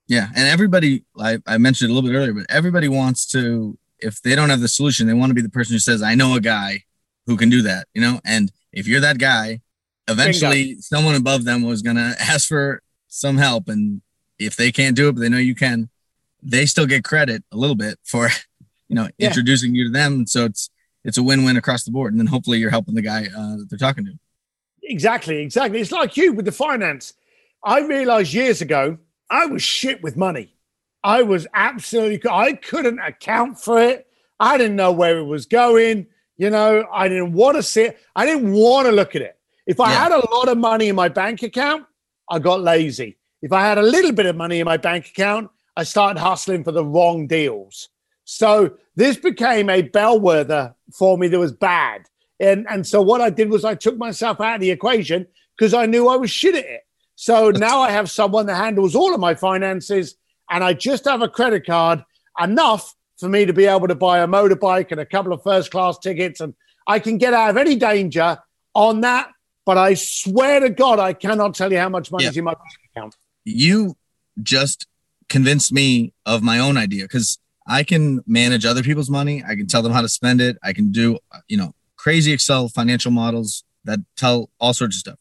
Yeah, 0.07 0.27
and 0.35 0.47
everybody, 0.47 1.03
I, 1.17 1.39
I 1.47 1.57
mentioned 1.57 1.89
a 1.89 1.93
little 1.93 2.09
bit 2.09 2.15
earlier, 2.15 2.33
but 2.33 2.45
everybody 2.49 2.87
wants 2.87 3.25
to, 3.31 3.77
if 3.99 4.21
they 4.21 4.35
don't 4.35 4.49
have 4.49 4.59
the 4.59 4.67
solution, 4.67 5.07
they 5.07 5.13
want 5.13 5.29
to 5.29 5.33
be 5.33 5.41
the 5.41 5.49
person 5.49 5.73
who 5.73 5.79
says, 5.79 6.01
"I 6.03 6.15
know 6.15 6.35
a 6.35 6.41
guy 6.41 6.83
who 7.27 7.37
can 7.37 7.49
do 7.49 7.61
that," 7.63 7.87
you 7.93 8.01
know. 8.01 8.19
And 8.25 8.51
if 8.73 8.87
you're 8.87 8.99
that 8.99 9.19
guy, 9.19 9.61
eventually 10.07 10.75
someone 10.81 11.15
above 11.15 11.45
them 11.45 11.61
was 11.63 11.81
gonna 11.81 12.15
ask 12.19 12.47
for 12.47 12.81
some 13.07 13.37
help, 13.37 13.69
and 13.69 14.01
if 14.37 14.55
they 14.55 14.71
can't 14.71 14.95
do 14.95 15.07
it, 15.09 15.13
but 15.13 15.21
they 15.21 15.29
know 15.29 15.37
you 15.37 15.55
can, 15.55 15.89
they 16.43 16.65
still 16.65 16.85
get 16.87 17.03
credit 17.03 17.43
a 17.51 17.57
little 17.57 17.75
bit 17.75 17.97
for, 18.03 18.29
you 18.89 18.95
know, 18.95 19.07
Yeah. 19.17 19.27
introducing 19.27 19.75
you 19.75 19.85
to 19.85 19.91
them. 19.91 20.25
So 20.27 20.45
it's 20.45 20.69
it's 21.03 21.17
a 21.17 21.23
win-win 21.23 21.57
across 21.57 21.83
the 21.83 21.91
board, 21.91 22.13
and 22.13 22.19
then 22.19 22.27
hopefully 22.27 22.59
you're 22.59 22.69
helping 22.69 22.95
the 22.95 23.01
guy 23.01 23.25
uh, 23.25 23.57
that 23.57 23.67
they're 23.69 23.77
talking 23.79 24.05
to. 24.05 24.13
Exactly, 24.83 25.37
exactly. 25.41 25.79
It's 25.79 25.91
like 25.91 26.17
you 26.17 26.33
with 26.33 26.45
the 26.45 26.51
finance. 26.51 27.13
I 27.63 27.81
realized 27.81 28.33
years 28.33 28.61
ago 28.61 28.97
I 29.29 29.45
was 29.45 29.61
shit 29.63 30.01
with 30.03 30.17
money. 30.17 30.55
I 31.03 31.23
was 31.23 31.47
absolutely, 31.53 32.21
I 32.29 32.53
couldn't 32.53 32.99
account 32.99 33.59
for 33.59 33.81
it. 33.81 34.07
I 34.39 34.57
didn't 34.57 34.75
know 34.75 34.91
where 34.91 35.17
it 35.19 35.23
was 35.25 35.45
going. 35.45 36.07
You 36.37 36.49
know, 36.49 36.85
I 36.91 37.07
didn't 37.07 37.33
want 37.33 37.57
to 37.57 37.63
see 37.63 37.83
it. 37.83 37.99
I 38.15 38.25
didn't 38.25 38.51
want 38.51 38.87
to 38.87 38.91
look 38.91 39.15
at 39.15 39.21
it. 39.21 39.37
If 39.67 39.79
I 39.79 39.91
Yeah. 39.91 40.03
had 40.03 40.11
a 40.11 40.31
lot 40.33 40.47
of 40.47 40.57
money 40.57 40.89
in 40.89 40.95
my 40.95 41.07
bank 41.07 41.43
account, 41.43 41.85
I 42.29 42.39
got 42.39 42.61
lazy. 42.61 43.17
If 43.41 43.51
I 43.51 43.61
had 43.61 43.77
a 43.77 43.81
little 43.83 44.11
bit 44.11 44.25
of 44.25 44.35
money 44.35 44.59
in 44.59 44.65
my 44.65 44.77
bank 44.77 45.07
account, 45.07 45.49
I 45.77 45.83
started 45.83 46.19
hustling 46.19 46.63
for 46.63 46.71
the 46.71 46.83
wrong 46.85 47.27
deals. 47.27 47.89
So 48.25 48.77
this 48.95 49.17
became 49.17 49.69
a 49.69 49.81
bellwether 49.81 50.75
for 50.93 51.17
me 51.17 51.27
that 51.27 51.39
was 51.39 51.51
bad. 51.51 52.07
And, 52.39 52.65
and 52.69 52.85
so 52.85 53.01
what 53.01 53.21
I 53.21 53.29
did 53.29 53.49
was 53.49 53.63
I 53.63 53.75
took 53.75 53.97
myself 53.97 54.41
out 54.41 54.55
of 54.55 54.61
the 54.61 54.71
equation 54.71 55.27
because 55.57 55.73
I 55.73 55.85
knew 55.85 56.07
I 56.07 56.15
was 56.15 56.31
shit 56.31 56.55
at 56.55 56.65
it. 56.65 56.81
So 57.15 57.51
now 57.51 57.81
I 57.81 57.91
have 57.91 58.09
someone 58.09 58.47
that 58.47 58.55
handles 58.55 58.95
all 58.95 59.13
of 59.13 59.19
my 59.19 59.35
finances 59.35 60.15
and 60.49 60.63
I 60.63 60.73
just 60.73 61.05
have 61.05 61.21
a 61.21 61.29
credit 61.29 61.65
card 61.65 62.03
enough 62.41 62.95
for 63.17 63.29
me 63.29 63.45
to 63.45 63.53
be 63.53 63.65
able 63.65 63.87
to 63.87 63.95
buy 63.95 64.19
a 64.19 64.27
motorbike 64.27 64.91
and 64.91 64.99
a 64.99 65.05
couple 65.05 65.31
of 65.31 65.43
first 65.43 65.69
class 65.69 65.99
tickets 65.99 66.41
and 66.41 66.55
I 66.87 66.99
can 66.99 67.17
get 67.19 67.33
out 67.33 67.51
of 67.51 67.57
any 67.57 67.75
danger 67.75 68.39
on 68.73 69.01
that. 69.01 69.29
But 69.65 69.77
I 69.77 69.93
swear 69.93 70.59
to 70.61 70.71
God, 70.71 70.97
I 70.97 71.13
cannot 71.13 71.53
tell 71.53 71.71
you 71.71 71.77
how 71.77 71.89
much 71.89 72.11
money 72.11 72.25
is 72.25 72.35
in 72.35 72.43
my 72.43 72.55
bank 72.55 72.65
account. 72.95 73.15
you 73.45 73.95
just 74.41 74.87
convinced 75.29 75.71
me 75.71 76.13
of 76.25 76.41
my 76.41 76.57
own 76.57 76.77
idea 76.77 77.03
because 77.03 77.37
I 77.67 77.83
can 77.83 78.23
manage 78.25 78.65
other 78.65 78.83
people's 78.83 79.09
money. 79.09 79.43
I 79.47 79.55
can 79.55 79.67
tell 79.67 79.81
them 79.81 79.91
how 79.91 80.01
to 80.01 80.09
spend 80.09 80.41
it. 80.41 80.57
I 80.63 80.73
can 80.73 80.91
do, 80.91 81.19
you 81.47 81.57
know, 81.57 81.73
crazy 81.95 82.31
Excel 82.31 82.67
financial 82.67 83.11
models 83.11 83.63
that 83.83 83.99
tell 84.15 84.49
all 84.59 84.73
sorts 84.73 84.95
of 84.95 84.99
stuff. 84.99 85.19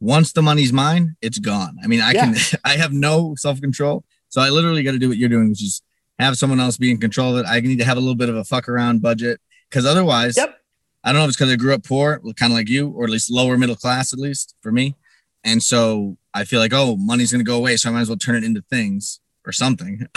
Once 0.00 0.32
the 0.32 0.42
money's 0.42 0.72
mine, 0.72 1.16
it's 1.22 1.38
gone. 1.38 1.78
I 1.82 1.86
mean, 1.86 2.00
I 2.00 2.12
can, 2.12 2.34
I 2.64 2.76
have 2.76 2.92
no 2.92 3.34
self 3.36 3.60
control. 3.60 4.04
So 4.28 4.40
I 4.40 4.50
literally 4.50 4.82
got 4.82 4.92
to 4.92 4.98
do 4.98 5.08
what 5.08 5.16
you're 5.16 5.28
doing, 5.28 5.48
which 5.50 5.62
is 5.62 5.82
have 6.18 6.36
someone 6.36 6.60
else 6.60 6.76
be 6.76 6.90
in 6.90 6.98
control 6.98 7.36
of 7.36 7.44
it. 7.44 7.48
I 7.48 7.60
need 7.60 7.78
to 7.78 7.84
have 7.84 7.96
a 7.96 8.00
little 8.00 8.14
bit 8.14 8.28
of 8.28 8.36
a 8.36 8.44
fuck 8.44 8.68
around 8.68 9.02
budget 9.02 9.40
because 9.70 9.86
otherwise, 9.86 10.36
Yep. 10.36 10.58
I 11.04 11.12
don't 11.12 11.20
know 11.20 11.24
if 11.24 11.28
it's 11.28 11.36
because 11.36 11.52
I 11.52 11.56
grew 11.56 11.72
up 11.72 11.84
poor, 11.84 12.18
kind 12.36 12.52
of 12.52 12.56
like 12.56 12.68
you, 12.68 12.88
or 12.88 13.04
at 13.04 13.10
least 13.10 13.30
lower 13.30 13.56
middle 13.56 13.76
class, 13.76 14.12
at 14.12 14.18
least 14.18 14.56
for 14.60 14.72
me. 14.72 14.96
And 15.44 15.62
so 15.62 16.16
I 16.34 16.44
feel 16.44 16.58
like, 16.58 16.72
oh, 16.74 16.96
money's 16.96 17.30
going 17.30 17.44
to 17.44 17.48
go 17.48 17.56
away. 17.56 17.76
So 17.76 17.88
I 17.88 17.92
might 17.92 18.00
as 18.00 18.08
well 18.08 18.18
turn 18.18 18.34
it 18.34 18.42
into 18.42 18.62
things 18.68 19.20
or 19.46 19.52
something. 19.52 20.08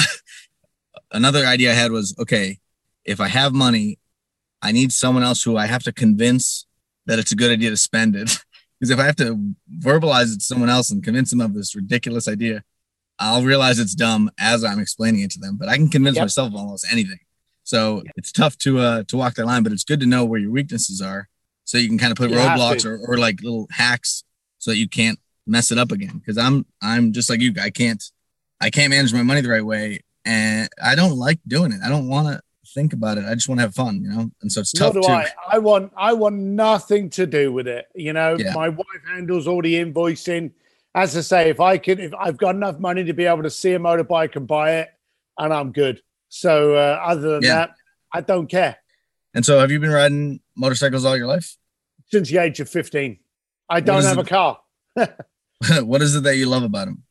Another 1.12 1.46
idea 1.46 1.72
I 1.72 1.76
had 1.76 1.92
was 1.92 2.16
okay, 2.20 2.60
if 3.06 3.20
I 3.20 3.28
have 3.28 3.54
money, 3.54 3.98
I 4.62 4.72
need 4.72 4.92
someone 4.92 5.24
else 5.24 5.44
who 5.44 5.58
I 5.58 5.66
have 5.66 5.84
to 5.84 5.92
convince 5.92 6.66
that 7.06 7.18
it's 7.20 7.32
a 7.32 7.36
good 7.36 7.52
idea 7.52 7.70
to 7.70 7.78
spend 7.78 8.16
it. 8.16 8.38
Because 8.80 8.92
if 8.92 9.00
I 9.00 9.04
have 9.04 9.18
to 9.18 9.38
verbalize 9.78 10.32
it 10.34 10.40
to 10.40 10.46
someone 10.46 10.70
else 10.70 10.90
and 10.90 11.04
convince 11.04 11.32
them 11.32 11.42
of 11.42 11.54
this 11.54 11.76
ridiculous 11.76 12.30
idea, 12.30 12.64
I'll 13.20 13.44
realize 13.44 13.78
it's 13.78 13.94
dumb 13.94 14.32
as 14.40 14.64
I'm 14.64 14.80
explaining 14.80 15.20
it 15.20 15.32
to 15.32 15.40
them. 15.40 15.58
But 15.58 15.68
I 15.68 15.76
can 15.76 15.90
convince 15.90 16.16
Yep. 16.16 16.24
myself 16.24 16.48
of 16.54 16.56
almost 16.56 16.88
anything. 16.90 17.20
So 17.66 18.04
it's 18.16 18.32
tough 18.32 18.58
to 18.60 18.80
uh 18.80 19.04
to 19.10 19.18
walk 19.18 19.34
that 19.36 19.46
line, 19.48 19.64
but 19.64 19.74
it's 19.74 19.84
good 19.84 20.00
to 20.00 20.06
know 20.06 20.24
where 20.24 20.40
your 20.40 20.52
weaknesses 20.52 21.02
are, 21.02 21.28
so 21.66 21.78
you 21.78 21.90
can 21.90 21.98
kind 21.98 22.14
of 22.14 22.18
put 22.18 22.30
You 22.30 22.38
roadblocks 22.38 22.86
or, 22.86 22.98
or 23.06 23.18
like 23.18 23.42
little 23.42 23.68
hacks 23.70 24.24
so 24.60 24.72
that 24.72 24.78
you 24.78 24.88
can't 24.88 25.20
mess 25.46 25.72
it 25.74 25.78
up 25.78 25.92
again. 25.92 26.18
Because 26.18 26.38
I'm 26.38 26.66
I'm 26.82 27.12
just 27.12 27.30
like 27.30 27.42
you, 27.42 27.54
I 27.62 27.72
can't 27.72 28.02
I 28.62 28.70
can't 28.70 28.92
manage 28.92 29.12
my 29.14 29.24
money 29.24 29.42
the 29.42 29.50
right 29.50 29.66
way, 29.66 30.00
and 30.26 30.70
I 30.84 30.96
don't 30.96 31.18
like 31.18 31.40
doing 31.48 31.72
it. 31.72 31.80
I 31.84 31.90
don't 31.90 32.08
want 32.08 32.28
to 32.28 32.42
think 32.74 32.94
about 32.94 33.18
it. 33.18 33.26
I 33.26 33.34
just 33.34 33.48
want 33.50 33.60
to 33.60 33.64
have 33.64 33.74
fun, 33.76 34.02
you 34.04 34.10
know. 34.10 34.30
And 34.42 34.52
so 34.52 34.62
it's 34.62 34.76
Nor 34.80 34.94
tough 34.94 35.02
do 35.02 35.08
too. 35.08 35.14
I. 35.14 35.28
I 35.52 35.58
want 35.60 35.92
I 35.98 36.14
want 36.14 36.36
nothing 36.36 37.10
to 37.12 37.26
do 37.26 37.52
with 37.52 37.68
it. 37.68 37.88
You 37.96 38.14
know, 38.14 38.36
Yeah. 38.38 38.54
my 38.54 38.70
wife 38.70 38.86
handles 39.08 39.48
all 39.48 39.62
the 39.62 39.76
invoicing. 39.76 40.52
As 40.96 41.16
I 41.16 41.22
say, 41.22 41.50
if 41.50 41.60
I 41.60 41.78
could, 41.78 42.00
if 42.00 42.14
I've 42.20 42.38
got 42.38 42.56
enough 42.56 42.80
money 42.80 43.04
to 43.04 43.14
be 43.14 43.26
able 43.26 43.44
to 43.44 43.50
see 43.50 43.74
a 43.74 43.80
motorbike 43.80 44.36
and 44.36 44.48
buy 44.48 44.78
it, 44.78 44.90
and 45.38 45.54
I'm 45.54 45.72
good. 45.72 46.02
So 46.30 46.76
uh, 46.76 47.00
other 47.04 47.22
than 47.36 47.44
Yeah. 47.44 47.56
that, 47.56 47.72
I 48.14 48.22
don't 48.22 48.48
care. 48.48 48.78
And 49.36 49.46
so, 49.46 49.60
have 49.60 49.70
you 49.72 49.80
been 49.80 49.92
riding 49.92 50.40
motorcycles 50.56 51.06
all 51.06 51.16
your 51.16 51.28
life? 51.28 51.56
Since 52.12 52.30
the 52.32 52.40
age 52.40 52.60
of 52.60 52.68
15, 52.70 53.20
I 53.70 53.80
don't 53.82 54.04
have 54.04 54.18
it- 54.18 54.26
a 54.26 54.30
car. 54.30 54.60
what 55.84 56.02
is 56.02 56.16
it 56.16 56.24
that 56.24 56.36
you 56.38 56.48
love 56.48 56.64
about 56.64 56.86
them? 56.88 57.04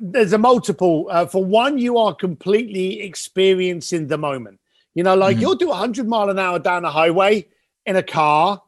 There's 0.00 0.32
a 0.32 0.38
multiple. 0.38 1.06
Uh, 1.10 1.26
for 1.26 1.44
one, 1.44 1.78
you 1.78 1.98
are 1.98 2.14
completely 2.14 3.02
experiencing 3.02 4.06
the 4.06 4.18
moment. 4.18 4.58
You 4.94 5.04
know, 5.04 5.14
like 5.14 5.36
Mhm. 5.36 5.40
you'll 5.40 5.54
do 5.56 5.68
100 5.70 6.08
mile 6.08 6.30
an 6.30 6.38
hour 6.38 6.58
down 6.58 6.82
the 6.82 6.90
highway 6.90 7.46
in 7.86 7.96
a 7.96 8.02
car, 8.02 8.62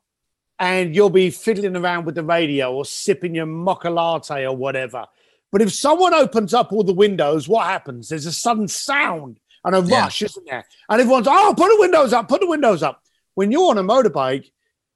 and 0.58 0.94
you'll 0.94 1.10
be 1.10 1.30
fiddling 1.30 1.74
around 1.74 2.04
with 2.04 2.14
the 2.14 2.22
radio 2.22 2.72
or 2.72 2.84
sipping 2.84 3.34
your 3.34 3.46
mocha 3.46 3.90
latte 3.90 4.46
or 4.46 4.54
whatever. 4.56 5.06
But 5.50 5.62
if 5.62 5.72
someone 5.72 6.14
opens 6.14 6.54
up 6.54 6.72
all 6.72 6.84
the 6.84 6.94
windows, 6.94 7.48
what 7.48 7.66
happens? 7.66 8.08
There's 8.08 8.26
a 8.26 8.32
sudden 8.32 8.68
sound 8.68 9.40
and 9.64 9.74
a 9.74 9.80
Yeah. 9.80 10.02
rush, 10.02 10.22
isn't 10.22 10.46
there? 10.46 10.66
And 10.88 11.00
everyone's, 11.00 11.26
oh, 11.28 11.54
put 11.56 11.68
the 11.68 11.80
windows 11.80 12.12
up, 12.12 12.28
put 12.28 12.40
the 12.40 12.46
windows 12.46 12.82
up. 12.82 13.02
When 13.34 13.50
you're 13.50 13.70
on 13.70 13.78
a 13.78 13.82
motorbike, 13.82 14.50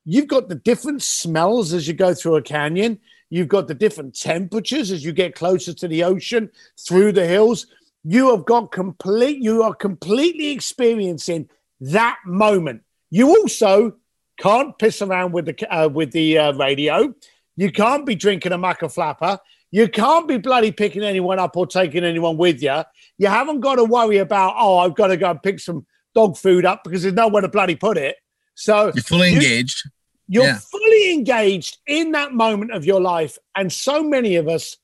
you've 0.05 0.28
got 0.28 0.49
the 0.49 0.55
different 0.55 1.03
smells 1.03 1.72
as 1.72 1.89
you 1.89 1.95
go 1.95 2.14
through 2.14 2.37
a 2.37 2.43
canyon. 2.43 3.01
You've 3.31 3.49
got 3.49 3.66
the 3.68 3.74
different 3.74 4.18
temperatures 4.18 4.91
as 4.91 5.05
you 5.05 5.12
get 5.12 5.35
closer 5.35 5.72
to 5.74 5.89
the 5.89 6.05
ocean 6.05 6.51
through 6.79 7.12
the 7.12 7.27
hills. 7.27 7.66
You 8.05 8.31
have 8.31 8.45
got 8.45 8.70
complete, 8.70 9.43
you 9.43 9.62
are 9.62 9.74
completely 9.74 10.51
experiencing 10.53 11.49
that 11.81 12.18
moment. 12.24 12.83
You 13.11 13.29
also 13.29 13.97
can't 14.39 14.79
piss 14.79 15.03
around 15.03 15.33
with 15.33 15.47
the 15.47 15.74
uh, 15.74 15.89
with 15.89 16.12
the 16.12 16.39
uh, 16.39 16.53
radio. 16.55 17.12
You 17.57 17.72
can't 17.72 18.05
be 18.07 18.14
drinking 18.14 18.53
a 18.53 18.59
maca 18.59 18.93
flapper. 18.93 19.39
You 19.72 19.89
can't 19.89 20.29
be 20.29 20.39
bloody 20.39 20.70
picking 20.70 21.03
anyone 21.03 21.39
up 21.39 21.57
or 21.57 21.66
taking 21.66 22.05
anyone 22.05 22.37
with 22.37 22.62
you. 22.62 22.83
You 23.18 23.27
haven't 23.29 23.61
got 23.61 23.77
to 23.77 23.85
worry 23.85 24.18
about, 24.18 24.55
oh, 24.57 24.79
I've 24.79 24.95
got 24.95 25.09
to 25.09 25.16
go 25.16 25.31
and 25.31 25.43
pick 25.43 25.59
some 25.59 25.85
dog 26.14 26.37
food 26.37 26.64
up 26.64 26.85
because 26.85 27.03
there's 27.03 27.14
nowhere 27.14 27.43
to 27.43 27.49
bloody 27.49 27.74
put 27.74 27.97
it. 27.99 28.16
So 28.55 28.93
You're 28.95 29.03
fully 29.03 29.31
You- 29.31 29.37
engaged. 29.37 29.83
You're 30.29 30.45
Yeah. 30.45 30.59
fully 30.59 31.12
engaged 31.12 31.79
in 31.87 32.12
that 32.12 32.33
moment 32.33 32.72
of 32.72 32.85
your 32.85 33.01
life, 33.01 33.39
and 33.55 33.72
so 33.72 34.03
many 34.03 34.37
of 34.37 34.49
us 34.49 34.77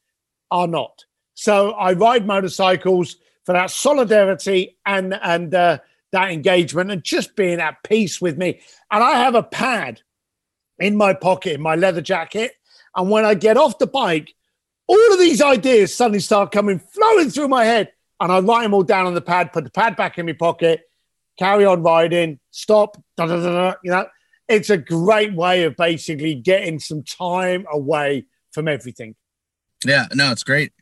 are 0.50 0.66
not. 0.66 1.04
So 1.34 1.72
I 1.72 1.92
ride 1.94 2.26
motorcycles 2.26 3.16
for 3.44 3.52
that 3.52 3.70
solidarity 3.70 4.76
and 4.86 5.18
and 5.22 5.54
uh, 5.54 5.78
that 6.12 6.30
engagement, 6.30 6.90
and 6.90 7.02
just 7.02 7.34
being 7.36 7.58
at 7.60 7.82
peace 7.82 8.20
with 8.20 8.36
me. 8.38 8.60
And 8.90 9.02
I 9.02 9.18
have 9.18 9.34
a 9.34 9.42
pad 9.42 10.02
in 10.78 10.96
my 10.96 11.14
pocket, 11.14 11.54
in 11.54 11.62
my 11.62 11.74
leather 11.74 12.02
jacket, 12.02 12.52
and 12.94 13.10
when 13.10 13.24
I 13.24 13.34
get 13.34 13.56
off 13.56 13.78
the 13.78 13.86
bike, 13.86 14.34
all 14.86 15.12
of 15.12 15.18
these 15.18 15.40
ideas 15.40 15.94
suddenly 15.94 16.20
start 16.20 16.52
coming 16.52 16.78
flowing 16.78 17.30
through 17.30 17.48
my 17.48 17.64
head, 17.64 17.92
and 18.20 18.30
I 18.30 18.40
write 18.40 18.62
them 18.62 18.74
all 18.74 18.82
down 18.82 19.06
on 19.06 19.14
the 19.14 19.20
pad, 19.22 19.52
put 19.52 19.64
the 19.64 19.70
pad 19.70 19.96
back 19.96 20.18
in 20.18 20.26
my 20.26 20.32
pocket, 20.34 20.82
carry 21.38 21.64
on 21.64 21.82
riding, 21.82 22.38
stop, 22.50 22.96
da, 23.16 23.26
da, 23.26 23.36
da, 23.36 23.52
da, 23.70 23.74
you 23.82 23.90
know 23.90 24.06
it's 24.48 24.70
a 24.70 24.76
great 24.76 25.34
way 25.34 25.64
of 25.64 25.76
basically 25.76 26.34
getting 26.34 26.78
some 26.78 27.02
time 27.02 27.66
away 27.72 28.26
from 28.52 28.68
everything. 28.68 29.14
Yeah, 29.84 30.06
no, 30.14 30.30
it's 30.30 30.42
great. 30.44 30.72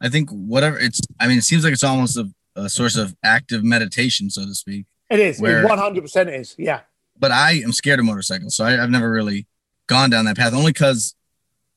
I 0.00 0.08
think 0.08 0.30
whatever 0.30 0.78
it's, 0.78 1.00
I 1.20 1.26
mean, 1.26 1.38
it 1.38 1.44
seems 1.44 1.64
like 1.64 1.72
it's 1.72 1.84
almost 1.84 2.16
a, 2.16 2.30
a 2.54 2.68
source 2.68 2.96
of 2.96 3.14
active 3.24 3.64
meditation, 3.64 4.30
so 4.30 4.44
to 4.44 4.54
speak. 4.54 4.86
It 5.10 5.20
is. 5.20 5.40
Where- 5.40 5.62
It 5.64 5.68
100% 5.68 6.38
is. 6.40 6.54
Yeah. 6.58 6.80
But 7.18 7.30
I 7.32 7.52
am 7.64 7.72
scared 7.72 7.98
of 7.98 8.04
motorcycles, 8.04 8.54
so 8.56 8.64
I, 8.64 8.82
I've 8.82 8.90
never 8.90 9.10
really 9.10 9.46
gone 9.86 10.10
down 10.10 10.26
that 10.26 10.36
path, 10.36 10.52
only 10.52 10.72
because 10.72 11.14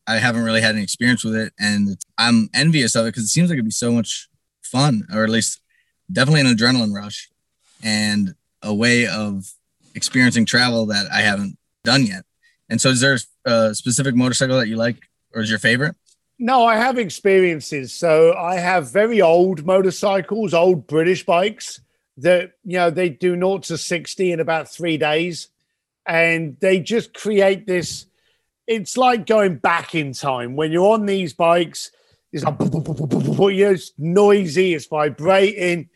I 0.06 0.18
haven't 0.18 0.44
really 0.44 0.60
had 0.62 0.76
any 0.76 0.84
experience 0.84 1.24
with 1.24 1.36
it, 1.36 1.54
and 1.60 1.98
I'm 2.18 2.50
envious 2.54 2.96
of 2.96 3.06
it 3.06 3.10
because 3.10 3.24
it 3.24 3.28
seems 3.30 3.50
like 3.50 3.56
it'd 3.56 3.66
be 3.66 3.72
so 3.72 3.92
much 3.92 4.28
fun, 4.62 5.04
or 5.14 5.24
at 5.24 5.30
least 5.30 5.62
definitely 6.12 6.42
an 6.42 6.48
adrenaline 6.48 6.94
rush, 6.94 7.30
and 7.82 8.36
a 8.62 8.74
way 8.74 9.08
of 9.08 9.54
experiencing 10.00 10.46
travel 10.46 10.86
that 10.86 11.08
I 11.12 11.20
haven't 11.20 11.58
done 11.84 12.06
yet. 12.06 12.24
And 12.70 12.80
so, 12.80 12.90
is 12.90 13.02
there 13.02 13.18
a 13.44 13.76
specific 13.76 14.16
motorcycle 14.16 14.58
that 14.58 14.70
you 14.70 14.78
like, 14.78 14.98
or 15.34 15.42
is 15.42 15.50
your 15.50 15.60
favorite? 15.60 15.96
No, 16.42 16.66
I 16.66 16.78
have 16.78 16.98
experiences. 16.98 17.94
So 17.94 18.34
I 18.34 18.56
have 18.56 18.94
very 18.94 19.22
old 19.22 19.66
motorcycles, 19.66 20.54
old 20.54 20.88
British 20.88 21.26
bikes 21.26 21.82
that, 22.16 22.54
you 22.64 22.78
know, 22.78 22.90
they 22.90 23.10
do 23.10 23.36
0 23.36 23.58
to 23.58 23.78
60 23.78 24.32
in 24.32 24.40
about 24.40 24.70
three 24.70 24.98
days. 24.98 25.50
And 26.06 26.56
they 26.62 26.80
just 26.80 27.14
create 27.14 27.68
this. 27.68 28.06
It's 28.68 28.96
like 28.96 29.26
going 29.26 29.58
back 29.58 29.94
in 29.94 30.14
time 30.14 30.56
when 30.56 30.72
you're 30.72 30.94
on 30.94 31.06
these 31.06 31.34
bikes. 31.34 31.92
It's 32.32 32.46
like, 32.46 32.56
it's 32.62 33.92
noisy, 33.98 34.76
it's 34.76 34.86
vibrating, 34.86 35.90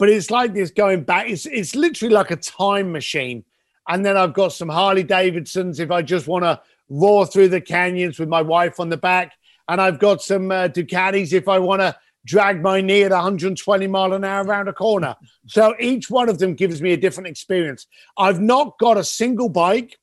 but 0.00 0.08
it's 0.08 0.30
like 0.30 0.54
this 0.54 0.70
going 0.70 1.02
back. 1.02 1.28
It's, 1.28 1.44
it's 1.44 1.76
literally 1.76 2.14
like 2.14 2.30
a 2.30 2.36
time 2.36 2.90
machine. 2.90 3.44
And 3.86 4.04
then 4.04 4.16
I've 4.16 4.32
got 4.32 4.54
some 4.54 4.70
Harley 4.70 5.02
Davidsons 5.02 5.78
if 5.78 5.90
I 5.90 6.00
just 6.00 6.26
want 6.26 6.44
to 6.44 6.58
roar 6.88 7.26
through 7.26 7.48
the 7.48 7.60
canyons 7.60 8.18
with 8.18 8.30
my 8.30 8.40
wife 8.40 8.80
on 8.80 8.88
the 8.88 8.96
back 8.96 9.34
and 9.68 9.78
I've 9.78 9.98
got 9.98 10.22
some 10.22 10.50
uh, 10.50 10.68
Ducatis 10.68 11.34
if 11.34 11.48
I 11.48 11.58
want 11.58 11.82
to 11.82 11.94
drag 12.24 12.62
my 12.62 12.80
knee 12.80 13.02
at 13.02 13.10
120 13.10 13.86
mile 13.88 14.14
an 14.14 14.24
hour 14.24 14.42
around 14.42 14.68
a 14.68 14.72
corner. 14.72 15.16
So 15.46 15.74
each 15.78 16.08
one 16.08 16.30
of 16.30 16.38
them 16.38 16.54
gives 16.54 16.80
me 16.80 16.94
a 16.94 16.96
different 16.96 17.28
experience. 17.28 17.86
I've 18.16 18.40
not 18.40 18.78
got 18.78 18.96
a 18.96 19.04
single 19.04 19.50
bike 19.50 19.98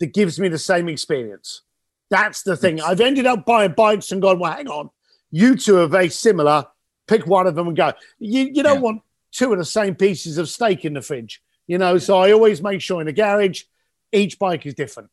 that 0.00 0.12
gives 0.12 0.38
me 0.38 0.48
the 0.48 0.58
same 0.58 0.90
experience. 0.90 1.62
That's 2.10 2.42
the 2.42 2.54
thing. 2.54 2.82
I've 2.82 3.00
ended 3.00 3.24
up 3.24 3.46
buying 3.46 3.72
bikes 3.72 4.12
and 4.12 4.20
gone, 4.20 4.40
well, 4.40 4.52
hang 4.52 4.68
on, 4.68 4.90
you 5.30 5.56
two 5.56 5.78
are 5.78 5.86
very 5.86 6.10
similar. 6.10 6.66
Pick 7.08 7.26
one 7.26 7.46
of 7.46 7.54
them 7.54 7.68
and 7.68 7.76
go. 7.76 7.94
You, 8.18 8.50
you 8.52 8.62
don't 8.62 8.76
yeah. 8.76 8.80
want 8.80 9.02
two 9.32 9.52
of 9.52 9.58
the 9.58 9.64
same 9.64 9.94
pieces 9.94 10.38
of 10.38 10.48
steak 10.48 10.84
in 10.84 10.94
the 10.94 11.02
fridge, 11.02 11.42
you 11.66 11.78
know. 11.78 11.98
So 11.98 12.18
I 12.18 12.32
always 12.32 12.62
make 12.62 12.80
sure 12.80 13.00
in 13.00 13.06
the 13.06 13.12
garage, 13.12 13.62
each 14.12 14.38
bike 14.38 14.66
is 14.66 14.74
different. 14.74 15.10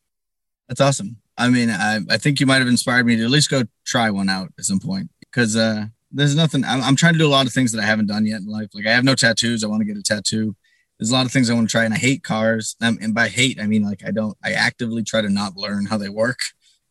That's 0.68 0.80
awesome. 0.80 1.16
I 1.36 1.48
mean, 1.48 1.70
I, 1.70 2.00
I 2.08 2.16
think 2.18 2.38
you 2.38 2.46
might 2.46 2.58
have 2.58 2.68
inspired 2.68 3.06
me 3.06 3.16
to 3.16 3.24
at 3.24 3.30
least 3.30 3.50
go 3.50 3.64
try 3.84 4.10
one 4.10 4.28
out 4.28 4.52
at 4.58 4.64
some 4.64 4.78
point 4.78 5.10
because 5.20 5.56
uh, 5.56 5.86
there's 6.12 6.36
nothing. 6.36 6.64
I'm, 6.64 6.82
I'm, 6.82 6.96
trying 6.96 7.14
to 7.14 7.18
do 7.18 7.26
a 7.26 7.30
lot 7.30 7.46
of 7.46 7.52
things 7.52 7.72
that 7.72 7.80
I 7.80 7.86
haven't 7.86 8.06
done 8.06 8.26
yet 8.26 8.40
in 8.40 8.46
life. 8.46 8.68
Like 8.74 8.86
I 8.86 8.92
have 8.92 9.04
no 9.04 9.14
tattoos. 9.14 9.64
I 9.64 9.68
want 9.68 9.80
to 9.80 9.86
get 9.86 9.96
a 9.96 10.02
tattoo. 10.02 10.54
There's 10.98 11.10
a 11.10 11.14
lot 11.14 11.24
of 11.24 11.32
things 11.32 11.48
I 11.48 11.54
want 11.54 11.68
to 11.68 11.72
try, 11.72 11.84
and 11.84 11.94
I 11.94 11.96
hate 11.96 12.22
cars. 12.22 12.76
Um, 12.82 12.98
and 13.00 13.14
by 13.14 13.28
hate, 13.28 13.58
I 13.58 13.66
mean 13.66 13.82
like 13.82 14.04
I 14.06 14.10
don't. 14.10 14.36
I 14.44 14.52
actively 14.52 15.02
try 15.02 15.22
to 15.22 15.30
not 15.30 15.56
learn 15.56 15.86
how 15.86 15.96
they 15.96 16.10
work 16.10 16.40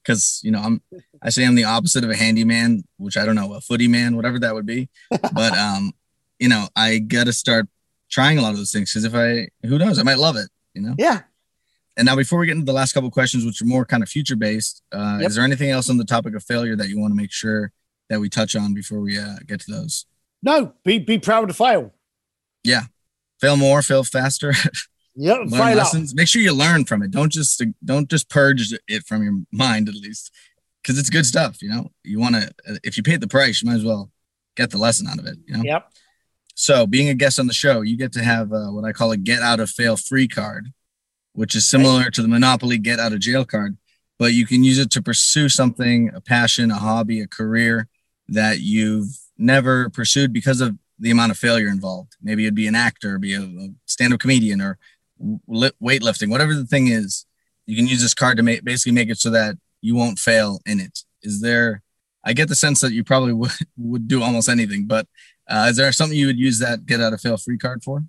because 0.04 0.42
you 0.44 0.52
know 0.52 0.60
I'm. 0.60 0.82
I 1.22 1.30
say 1.30 1.46
I'm 1.46 1.56
the 1.56 1.66
opposite 1.66 2.04
of 2.04 2.10
a 2.10 2.16
handyman, 2.16 2.84
which 2.98 3.18
I 3.18 3.26
don't 3.26 3.36
know 3.36 3.54
a 3.54 3.62
footy 3.62 3.88
man, 3.88 4.16
whatever 4.16 4.40
that 4.40 4.56
would 4.56 4.66
be. 4.66 4.90
But 5.34 5.58
um, 5.58 5.94
you 6.40 6.50
know, 6.50 6.68
I 6.76 7.00
got 7.00 7.26
to 7.26 7.34
start 7.34 7.68
trying 8.10 8.38
a 8.38 8.42
lot 8.42 8.52
of 8.52 8.58
those 8.58 8.72
things 8.72 8.92
because 8.92 9.06
if 9.06 9.14
I, 9.14 9.50
who 9.68 9.78
knows, 9.78 10.00
I 10.00 10.04
might 10.04 10.18
love 10.18 10.36
it. 10.36 10.50
You 10.74 10.82
know. 10.82 10.96
Yeah. 10.98 11.22
And 11.98 12.06
now, 12.06 12.16
before 12.16 12.40
we 12.40 12.46
get 12.46 12.54
into 12.54 12.66
the 12.66 12.74
last 12.74 12.94
couple 12.94 13.12
questions, 13.12 13.44
which 13.46 13.62
are 13.62 13.66
more 13.66 13.86
kind 13.86 14.02
of 14.02 14.10
future 14.10 14.38
based, 14.38 14.82
uh, 14.94 15.18
yep. 15.20 15.30
is 15.30 15.36
there 15.36 15.44
anything 15.44 15.70
else 15.70 15.90
on 15.90 15.98
the 15.98 16.06
topic 16.06 16.34
of 16.34 16.44
failure 16.44 16.76
that 16.76 16.88
you 16.88 17.00
want 17.00 17.12
to 17.12 17.16
make 17.16 17.32
sure 17.32 17.74
that 18.10 18.22
we 18.22 18.30
touch 18.30 18.56
on 18.56 18.74
before 18.74 19.02
we 19.02 19.18
uh, 19.18 19.36
get 19.46 19.60
to 19.62 19.72
those? 19.72 20.06
No, 20.42 20.74
be 20.86 21.00
be 21.00 21.20
proud 21.20 21.50
to 21.50 21.54
fail. 21.54 21.94
Yeah, 22.64 22.84
fail 23.42 23.58
more, 23.58 23.82
fail 23.82 24.04
faster. 24.04 24.54
Yeah, 25.16 25.34
learn 25.34 25.76
lessons. 25.76 26.14
Out. 26.14 26.16
Make 26.16 26.30
sure 26.30 26.42
you 26.42 26.54
learn 26.54 26.86
from 26.86 27.04
it. 27.04 27.12
Don't 27.12 27.32
just 27.32 27.62
don't 27.84 28.10
just 28.10 28.30
purge 28.30 28.74
it 28.88 29.06
from 29.06 29.22
your 29.22 29.42
mind, 29.52 29.90
at 29.90 29.96
least, 29.96 30.32
because 30.82 30.98
it's 30.98 31.10
good 31.10 31.26
stuff. 31.26 31.62
You 31.62 31.70
know, 31.70 31.92
you 32.06 32.20
want 32.22 32.36
to. 32.36 32.54
If 32.86 32.96
you 32.96 33.04
paid 33.04 33.20
the 33.20 33.28
price, 33.28 33.62
you 33.62 33.70
might 33.70 33.78
as 33.78 33.84
well 33.84 34.12
get 34.56 34.70
the 34.70 34.78
lesson 34.78 35.08
out 35.08 35.20
of 35.20 35.26
it. 35.26 35.38
You 35.46 35.58
know. 35.58 35.64
Yep. 35.64 35.92
So, 36.62 36.86
being 36.86 37.08
a 37.08 37.14
guest 37.14 37.40
on 37.40 37.48
the 37.48 37.54
show, 37.54 37.82
you 37.82 37.96
get 37.96 38.12
to 38.14 38.24
have 38.24 38.52
uh, 38.52 38.68
what 38.68 38.84
I 38.84 38.92
call 38.92 39.12
a 39.12 39.18
get 39.18 39.42
out 39.42 39.60
of 39.60 39.70
fail 39.70 39.96
free 39.96 40.28
card 40.28 40.74
which 41.40 41.56
is 41.56 41.70
similar 41.70 42.02
right. 42.02 42.14
to 42.14 42.22
the 42.22 42.28
Monopoly 42.28 42.78
get 42.78 43.00
out 43.00 43.14
of 43.14 43.20
jail 43.20 43.46
card, 43.46 43.78
but 44.18 44.34
you 44.34 44.46
can 44.46 44.64
use 44.64 44.78
it 44.78 44.92
to 44.92 45.02
pursue 45.02 45.48
something, 45.48 46.12
a 46.14 46.20
passion, 46.20 46.70
a 46.70 46.76
hobby, 46.76 47.22
a 47.22 47.28
career 47.28 47.88
that 48.28 48.60
you've 48.60 49.18
never 49.38 49.90
pursued 49.90 50.34
because 50.34 50.60
of 50.60 50.78
the 51.00 51.12
amount 51.12 51.32
of 51.32 51.38
failure 51.38 51.70
involved. 51.70 52.18
Maybe 52.22 52.44
it'd 52.44 52.56
be 52.56 52.68
an 52.68 52.76
actor, 52.76 53.18
be 53.18 53.36
a, 53.36 53.42
a 53.42 53.70
stand-up 53.86 54.20
comedian, 54.20 54.60
or 54.60 54.78
weightlifting, 55.50 56.30
whatever 56.30 56.54
the 56.54 56.66
thing 56.66 56.88
is. 56.88 57.26
You 57.66 57.78
can 57.78 57.88
use 57.88 58.02
this 58.02 58.14
card 58.14 58.36
to 58.36 58.44
make, 58.44 58.66
basically 58.66 58.92
make 58.92 59.10
it 59.10 59.20
so 59.20 59.30
that 59.30 59.56
you 59.82 59.96
won't 59.96 60.20
fail 60.20 60.60
in 60.66 60.82
it. 60.82 61.06
Is 61.22 61.42
there? 61.42 61.84
I 62.26 62.34
get 62.34 62.50
the 62.50 62.56
sense 62.56 62.82
that 62.82 62.92
you 62.92 63.06
probably 63.06 63.32
would, 63.32 63.52
would 63.78 64.08
do 64.10 64.24
almost 64.24 64.50
anything, 64.50 64.88
but 64.88 65.08
uh, 65.50 65.68
is 65.70 65.78
there 65.78 65.92
something 65.92 66.18
you 66.18 66.28
would 66.28 66.40
use 66.40 66.60
that 66.60 66.86
get 66.86 67.02
out 67.02 67.14
of 67.14 67.22
fail 67.22 67.38
free 67.38 67.58
card 67.58 67.84
for? 67.84 68.04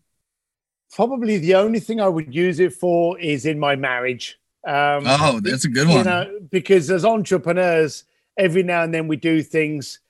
probably 0.90 1.38
the 1.38 1.54
only 1.54 1.80
thing 1.80 2.00
I 2.00 2.08
would 2.08 2.34
use 2.34 2.60
it 2.60 2.74
for 2.74 3.18
is 3.18 3.46
in 3.46 3.58
my 3.58 3.76
marriage. 3.76 4.38
Um, 4.66 5.04
oh, 5.06 5.40
that's 5.42 5.64
a 5.64 5.68
good 5.68 5.88
one. 5.88 5.98
You 5.98 6.04
know, 6.04 6.38
because 6.50 6.90
as 6.90 7.04
entrepreneurs, 7.04 8.04
every 8.36 8.62
now 8.62 8.82
and 8.82 8.92
then 8.92 9.08
we 9.08 9.16
do 9.16 9.42
things 9.42 10.00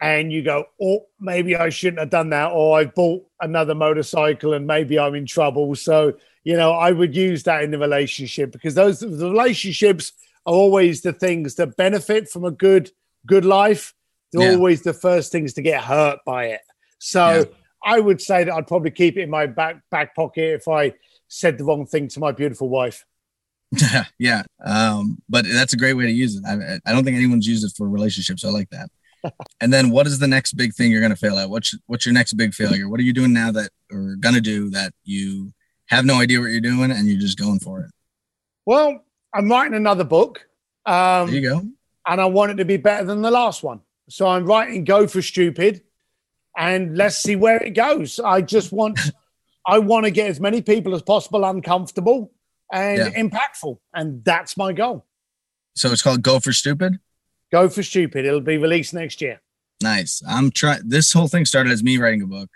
and 0.00 0.30
you 0.30 0.42
go, 0.42 0.64
oh, 0.80 1.06
maybe 1.18 1.56
I 1.56 1.70
shouldn't 1.70 2.00
have 2.00 2.10
done 2.10 2.30
that, 2.30 2.52
or 2.52 2.78
I 2.78 2.84
bought 2.84 3.26
another 3.40 3.74
motorcycle 3.74 4.52
and 4.52 4.66
maybe 4.66 4.98
I'm 4.98 5.14
in 5.14 5.26
trouble. 5.26 5.74
So, 5.74 6.12
you 6.44 6.56
know, 6.56 6.72
I 6.72 6.92
would 6.92 7.16
use 7.16 7.42
that 7.44 7.64
in 7.64 7.70
the 7.70 7.78
relationship 7.78 8.52
because 8.52 8.74
those 8.74 9.00
the 9.00 9.08
relationships 9.08 10.12
are 10.44 10.54
always 10.54 11.00
the 11.00 11.12
things 11.12 11.54
that 11.56 11.76
benefit 11.76 12.28
from 12.28 12.44
a 12.44 12.50
good 12.50 12.90
good 13.26 13.44
life. 13.44 13.94
They're 14.32 14.50
yeah. 14.50 14.56
always 14.56 14.82
the 14.82 14.92
first 14.92 15.32
things 15.32 15.54
to 15.54 15.62
get 15.62 15.82
hurt 15.82 16.18
by 16.26 16.46
it. 16.46 16.60
So 16.98 17.38
yeah. 17.38 17.44
I 17.84 18.00
would 18.00 18.20
say 18.20 18.44
that 18.44 18.52
I'd 18.52 18.66
probably 18.66 18.90
keep 18.90 19.16
it 19.16 19.22
in 19.22 19.30
my 19.30 19.46
back 19.46 19.80
back 19.90 20.14
pocket 20.14 20.54
if 20.54 20.68
I 20.68 20.94
said 21.28 21.58
the 21.58 21.64
wrong 21.64 21.86
thing 21.86 22.08
to 22.08 22.20
my 22.20 22.32
beautiful 22.32 22.68
wife. 22.68 23.04
yeah, 24.18 24.42
um, 24.64 25.18
but 25.28 25.44
that's 25.44 25.72
a 25.72 25.76
great 25.76 25.94
way 25.94 26.04
to 26.06 26.12
use 26.12 26.36
it. 26.36 26.44
I, 26.46 26.78
I 26.88 26.92
don't 26.92 27.04
think 27.04 27.16
anyone's 27.16 27.46
used 27.46 27.64
it 27.64 27.72
for 27.76 27.88
relationships. 27.88 28.42
So 28.42 28.48
I 28.48 28.52
like 28.52 28.70
that. 28.70 28.88
and 29.60 29.72
then, 29.72 29.90
what 29.90 30.06
is 30.06 30.18
the 30.18 30.28
next 30.28 30.52
big 30.54 30.74
thing 30.74 30.90
you're 30.90 31.00
going 31.00 31.10
to 31.10 31.16
fail 31.16 31.38
at? 31.38 31.50
What's 31.50 31.76
what's 31.86 32.06
your 32.06 32.12
next 32.12 32.34
big 32.34 32.54
failure? 32.54 32.88
What 32.88 33.00
are 33.00 33.04
you 33.04 33.12
doing 33.12 33.32
now 33.32 33.50
that 33.52 33.70
or 33.90 34.16
going 34.16 34.34
to 34.34 34.40
do 34.40 34.70
that 34.70 34.92
you 35.04 35.52
have 35.86 36.04
no 36.04 36.20
idea 36.20 36.40
what 36.40 36.46
you're 36.46 36.60
doing 36.60 36.90
and 36.90 37.06
you're 37.06 37.20
just 37.20 37.38
going 37.38 37.60
for 37.60 37.80
it? 37.80 37.90
Well, 38.64 39.04
I'm 39.32 39.50
writing 39.50 39.74
another 39.74 40.04
book. 40.04 40.46
Um, 40.84 41.26
there 41.26 41.40
you 41.40 41.48
go. 41.48 41.62
And 42.08 42.20
I 42.20 42.26
want 42.26 42.52
it 42.52 42.54
to 42.56 42.64
be 42.64 42.76
better 42.76 43.04
than 43.04 43.22
the 43.22 43.30
last 43.30 43.62
one. 43.62 43.80
So 44.08 44.28
I'm 44.28 44.44
writing 44.44 44.84
Go 44.84 45.08
for 45.08 45.20
Stupid 45.22 45.82
and 46.56 46.96
let's 46.96 47.16
see 47.16 47.36
where 47.36 47.62
it 47.62 47.70
goes. 47.70 48.18
I 48.18 48.40
just 48.40 48.72
want, 48.72 48.98
I 49.66 49.78
want 49.78 50.04
to 50.04 50.10
get 50.10 50.30
as 50.30 50.40
many 50.40 50.62
people 50.62 50.94
as 50.94 51.02
possible 51.02 51.44
uncomfortable 51.44 52.32
and 52.72 52.98
yeah. 52.98 53.22
impactful, 53.22 53.78
and 53.94 54.24
that's 54.24 54.56
my 54.56 54.72
goal. 54.72 55.06
So 55.74 55.92
it's 55.92 56.02
called 56.02 56.22
Go 56.22 56.40
for 56.40 56.52
Stupid. 56.52 56.98
Go 57.52 57.68
for 57.68 57.82
Stupid. 57.82 58.24
It'll 58.24 58.40
be 58.40 58.56
released 58.56 58.94
next 58.94 59.20
year. 59.20 59.40
Nice. 59.82 60.22
I'm 60.26 60.50
trying. 60.50 60.80
This 60.84 61.12
whole 61.12 61.28
thing 61.28 61.44
started 61.44 61.70
as 61.70 61.82
me 61.82 61.98
writing 61.98 62.22
a 62.22 62.26
book 62.26 62.48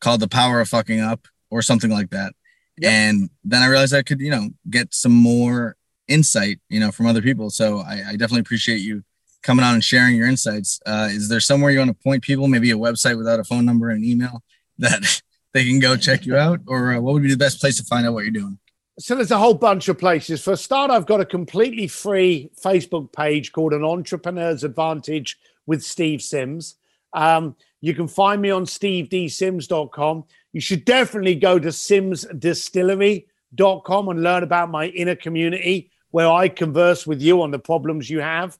called 0.00 0.20
The 0.20 0.28
Power 0.28 0.60
of 0.60 0.68
Fucking 0.68 1.00
Up 1.00 1.28
or 1.50 1.62
something 1.62 1.90
like 1.90 2.10
that. 2.10 2.34
Yep. 2.78 2.92
And 2.92 3.30
then 3.44 3.62
I 3.62 3.68
realized 3.68 3.94
I 3.94 4.02
could, 4.02 4.20
you 4.20 4.30
know, 4.30 4.50
get 4.68 4.92
some 4.92 5.12
more 5.12 5.76
insight, 6.08 6.60
you 6.68 6.80
know, 6.80 6.90
from 6.90 7.06
other 7.06 7.22
people. 7.22 7.50
So 7.50 7.78
I, 7.78 8.02
I 8.08 8.12
definitely 8.12 8.40
appreciate 8.40 8.78
you 8.78 9.04
coming 9.46 9.64
on 9.64 9.74
and 9.74 9.84
sharing 9.84 10.16
your 10.16 10.26
insights. 10.26 10.80
Uh, 10.84 11.08
is 11.10 11.28
there 11.28 11.38
somewhere 11.38 11.70
you 11.70 11.78
want 11.78 11.88
to 11.88 11.94
point 12.02 12.22
people, 12.22 12.48
maybe 12.48 12.72
a 12.72 12.76
website 12.76 13.16
without 13.16 13.38
a 13.38 13.44
phone 13.44 13.64
number 13.64 13.90
and 13.90 14.04
email 14.04 14.42
that 14.78 15.22
they 15.52 15.64
can 15.64 15.78
go 15.78 15.96
check 15.96 16.26
you 16.26 16.36
out? 16.36 16.58
Or 16.66 16.92
uh, 16.92 17.00
what 17.00 17.14
would 17.14 17.22
be 17.22 17.30
the 17.30 17.36
best 17.36 17.60
place 17.60 17.76
to 17.78 17.84
find 17.84 18.04
out 18.06 18.12
what 18.12 18.24
you're 18.24 18.32
doing? 18.32 18.58
So 18.98 19.14
there's 19.14 19.30
a 19.30 19.38
whole 19.38 19.54
bunch 19.54 19.86
of 19.88 19.98
places. 19.98 20.42
For 20.42 20.54
a 20.54 20.56
start, 20.56 20.90
I've 20.90 21.06
got 21.06 21.20
a 21.20 21.24
completely 21.24 21.86
free 21.86 22.50
Facebook 22.60 23.12
page 23.12 23.52
called 23.52 23.72
An 23.72 23.84
Entrepreneur's 23.84 24.64
Advantage 24.64 25.38
with 25.66 25.84
Steve 25.84 26.22
Sims. 26.22 26.74
Um, 27.12 27.54
you 27.80 27.94
can 27.94 28.08
find 28.08 28.42
me 28.42 28.50
on 28.50 28.64
stevedsims.com. 28.64 30.24
You 30.52 30.60
should 30.60 30.84
definitely 30.86 31.36
go 31.36 31.58
to 31.58 31.68
simsdistillery.com 31.68 34.08
and 34.08 34.22
learn 34.22 34.42
about 34.42 34.70
my 34.70 34.86
inner 34.86 35.14
community 35.14 35.90
where 36.10 36.30
I 36.30 36.48
converse 36.48 37.06
with 37.06 37.20
you 37.20 37.42
on 37.42 37.50
the 37.50 37.58
problems 37.58 38.08
you 38.08 38.20
have 38.20 38.58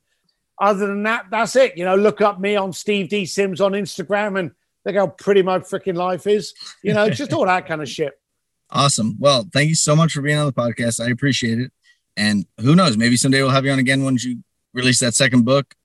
other 0.59 0.87
than 0.87 1.03
that, 1.05 1.27
that's 1.31 1.57
it. 1.57 1.77
You 1.77 1.85
know, 1.85 1.97
look 1.97 2.21
up 2.21 2.41
me 2.41 2.57
on 2.57 2.73
Steve 2.73 3.09
D 3.09 3.27
Sims 3.27 3.61
on 3.61 3.73
Instagram 3.73 4.39
and 4.39 4.51
look 4.85 4.97
how 4.97 5.09
pretty 5.09 5.43
my 5.43 5.59
freaking 5.59 5.97
life 5.97 6.27
is. 6.27 6.55
You 6.83 6.95
know, 6.95 7.11
just 7.11 7.33
all 7.33 7.47
that 7.47 7.67
kind 7.67 7.83
of 7.83 7.89
shit. 7.89 8.13
Awesome. 8.69 9.15
Well, 9.21 9.49
thank 9.53 9.69
you 9.69 9.77
so 9.77 9.95
much 9.95 10.13
for 10.13 10.23
being 10.23 10.39
on 10.39 10.47
the 10.47 10.53
podcast. 10.53 10.99
I 11.01 11.11
appreciate 11.11 11.61
it. 11.61 11.71
And 12.17 12.47
who 12.61 12.75
knows, 12.75 12.97
maybe 12.97 13.17
someday 13.17 13.41
we'll 13.41 13.53
have 13.53 13.65
you 13.65 13.71
on 13.71 13.79
again 13.79 14.03
once 14.03 14.25
you 14.25 14.43
release 14.75 14.99
that 14.99 15.15
second 15.15 15.45
book. 15.45 15.77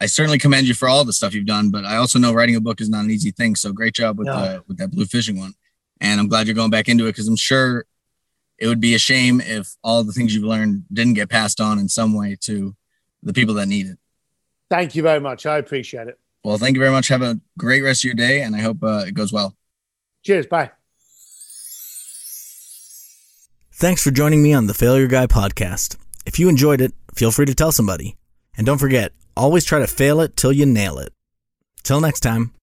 I 0.00 0.06
certainly 0.06 0.38
commend 0.38 0.66
you 0.66 0.72
for 0.72 0.88
all 0.88 1.04
the 1.04 1.12
stuff 1.12 1.34
you've 1.34 1.44
done, 1.44 1.70
but 1.70 1.84
I 1.84 1.96
also 1.96 2.18
know 2.18 2.32
writing 2.32 2.56
a 2.56 2.60
book 2.60 2.80
is 2.80 2.88
not 2.88 3.04
an 3.04 3.10
easy 3.10 3.32
thing. 3.32 3.54
So 3.54 3.70
great 3.70 3.94
job 3.94 4.18
with 4.18 4.28
no. 4.28 4.32
uh, 4.32 4.60
with 4.66 4.78
that 4.78 4.90
Bluefishing 4.92 5.38
one. 5.38 5.52
And 6.00 6.18
I'm 6.18 6.26
glad 6.26 6.46
you're 6.46 6.56
going 6.56 6.70
back 6.70 6.88
into 6.88 7.04
it 7.04 7.10
because 7.10 7.28
I'm 7.28 7.36
sure 7.36 7.84
it 8.58 8.66
would 8.66 8.80
be 8.80 8.94
a 8.94 8.98
shame 8.98 9.40
if 9.40 9.76
all 9.84 10.02
the 10.02 10.12
things 10.12 10.34
you've 10.34 10.44
learned 10.44 10.84
didn't 10.92 11.14
get 11.14 11.28
passed 11.28 11.60
on 11.60 11.78
in 11.78 11.88
some 11.88 12.14
way 12.14 12.36
to 12.42 12.74
the 13.22 13.32
people 13.32 13.54
that 13.54 13.68
need 13.68 13.86
it. 13.86 13.98
Thank 14.72 14.94
you 14.94 15.02
very 15.02 15.20
much. 15.20 15.44
I 15.44 15.58
appreciate 15.58 16.08
it. 16.08 16.18
Well, 16.44 16.56
thank 16.56 16.76
you 16.76 16.80
very 16.80 16.90
much. 16.90 17.08
Have 17.08 17.20
a 17.20 17.38
great 17.58 17.82
rest 17.82 18.00
of 18.00 18.04
your 18.04 18.14
day, 18.14 18.40
and 18.40 18.56
I 18.56 18.60
hope 18.60 18.82
uh, 18.82 19.04
it 19.06 19.12
goes 19.12 19.30
well. 19.30 19.54
Cheers. 20.22 20.46
Bye. 20.46 20.70
Thanks 23.70 24.02
for 24.02 24.10
joining 24.10 24.42
me 24.42 24.54
on 24.54 24.68
the 24.68 24.72
Failure 24.72 25.08
Guy 25.08 25.26
podcast. 25.26 25.98
If 26.24 26.38
you 26.38 26.48
enjoyed 26.48 26.80
it, 26.80 26.94
feel 27.14 27.30
free 27.30 27.44
to 27.44 27.54
tell 27.54 27.70
somebody. 27.70 28.16
And 28.56 28.64
don't 28.64 28.78
forget, 28.78 29.12
always 29.36 29.66
try 29.66 29.78
to 29.78 29.86
fail 29.86 30.22
it 30.22 30.38
till 30.38 30.52
you 30.52 30.64
nail 30.64 30.96
it. 30.98 31.12
Till 31.82 32.00
next 32.00 32.20
time. 32.20 32.54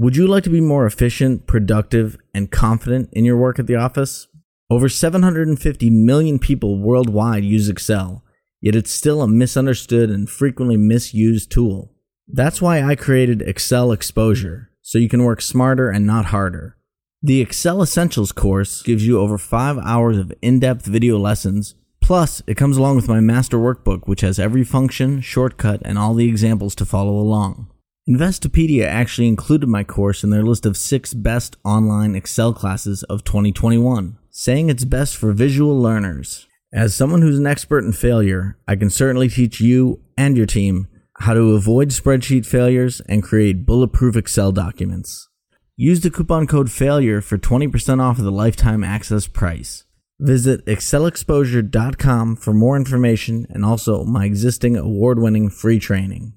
Would 0.00 0.14
you 0.14 0.28
like 0.28 0.44
to 0.44 0.50
be 0.50 0.60
more 0.60 0.86
efficient, 0.86 1.48
productive, 1.48 2.16
and 2.32 2.52
confident 2.52 3.08
in 3.14 3.24
your 3.24 3.36
work 3.36 3.58
at 3.58 3.66
the 3.66 3.74
office? 3.74 4.28
Over 4.70 4.88
750 4.88 5.90
million 5.90 6.38
people 6.38 6.78
worldwide 6.78 7.42
use 7.42 7.68
Excel, 7.68 8.22
yet 8.60 8.76
it's 8.76 8.92
still 8.92 9.22
a 9.22 9.26
misunderstood 9.26 10.08
and 10.08 10.30
frequently 10.30 10.76
misused 10.76 11.50
tool. 11.50 11.96
That's 12.28 12.62
why 12.62 12.80
I 12.80 12.94
created 12.94 13.42
Excel 13.42 13.90
Exposure, 13.90 14.70
so 14.82 14.98
you 14.98 15.08
can 15.08 15.24
work 15.24 15.42
smarter 15.42 15.90
and 15.90 16.06
not 16.06 16.26
harder. 16.26 16.76
The 17.20 17.40
Excel 17.40 17.82
Essentials 17.82 18.30
course 18.30 18.82
gives 18.82 19.04
you 19.04 19.18
over 19.18 19.36
five 19.36 19.78
hours 19.78 20.16
of 20.16 20.32
in 20.40 20.60
depth 20.60 20.86
video 20.86 21.18
lessons. 21.18 21.74
Plus, 22.00 22.40
it 22.46 22.56
comes 22.56 22.76
along 22.76 22.94
with 22.94 23.08
my 23.08 23.18
master 23.18 23.58
workbook, 23.58 24.06
which 24.06 24.20
has 24.20 24.38
every 24.38 24.62
function, 24.62 25.20
shortcut, 25.20 25.82
and 25.84 25.98
all 25.98 26.14
the 26.14 26.28
examples 26.28 26.76
to 26.76 26.86
follow 26.86 27.18
along. 27.18 27.68
Investopedia 28.08 28.86
actually 28.86 29.28
included 29.28 29.68
my 29.68 29.84
course 29.84 30.24
in 30.24 30.30
their 30.30 30.42
list 30.42 30.64
of 30.64 30.78
six 30.78 31.12
best 31.12 31.56
online 31.62 32.14
Excel 32.14 32.54
classes 32.54 33.02
of 33.02 33.22
2021, 33.22 34.16
saying 34.30 34.70
it's 34.70 34.86
best 34.86 35.14
for 35.14 35.32
visual 35.32 35.78
learners. 35.78 36.46
As 36.72 36.94
someone 36.94 37.20
who's 37.20 37.38
an 37.38 37.46
expert 37.46 37.84
in 37.84 37.92
failure, 37.92 38.56
I 38.66 38.76
can 38.76 38.88
certainly 38.88 39.28
teach 39.28 39.60
you 39.60 40.00
and 40.16 40.38
your 40.38 40.46
team 40.46 40.88
how 41.18 41.34
to 41.34 41.52
avoid 41.52 41.90
spreadsheet 41.90 42.46
failures 42.46 43.02
and 43.10 43.22
create 43.22 43.66
bulletproof 43.66 44.16
Excel 44.16 44.52
documents. 44.52 45.28
Use 45.76 46.00
the 46.00 46.10
coupon 46.10 46.46
code 46.46 46.70
FAILURE 46.70 47.22
for 47.22 47.36
20% 47.36 48.00
off 48.00 48.18
of 48.18 48.24
the 48.24 48.32
lifetime 48.32 48.82
access 48.82 49.26
price. 49.26 49.84
Visit 50.18 50.64
excelexposure.com 50.64 52.36
for 52.36 52.54
more 52.54 52.76
information 52.76 53.46
and 53.50 53.66
also 53.66 54.04
my 54.04 54.24
existing 54.24 54.76
award 54.76 55.18
winning 55.18 55.50
free 55.50 55.78
training. 55.78 56.32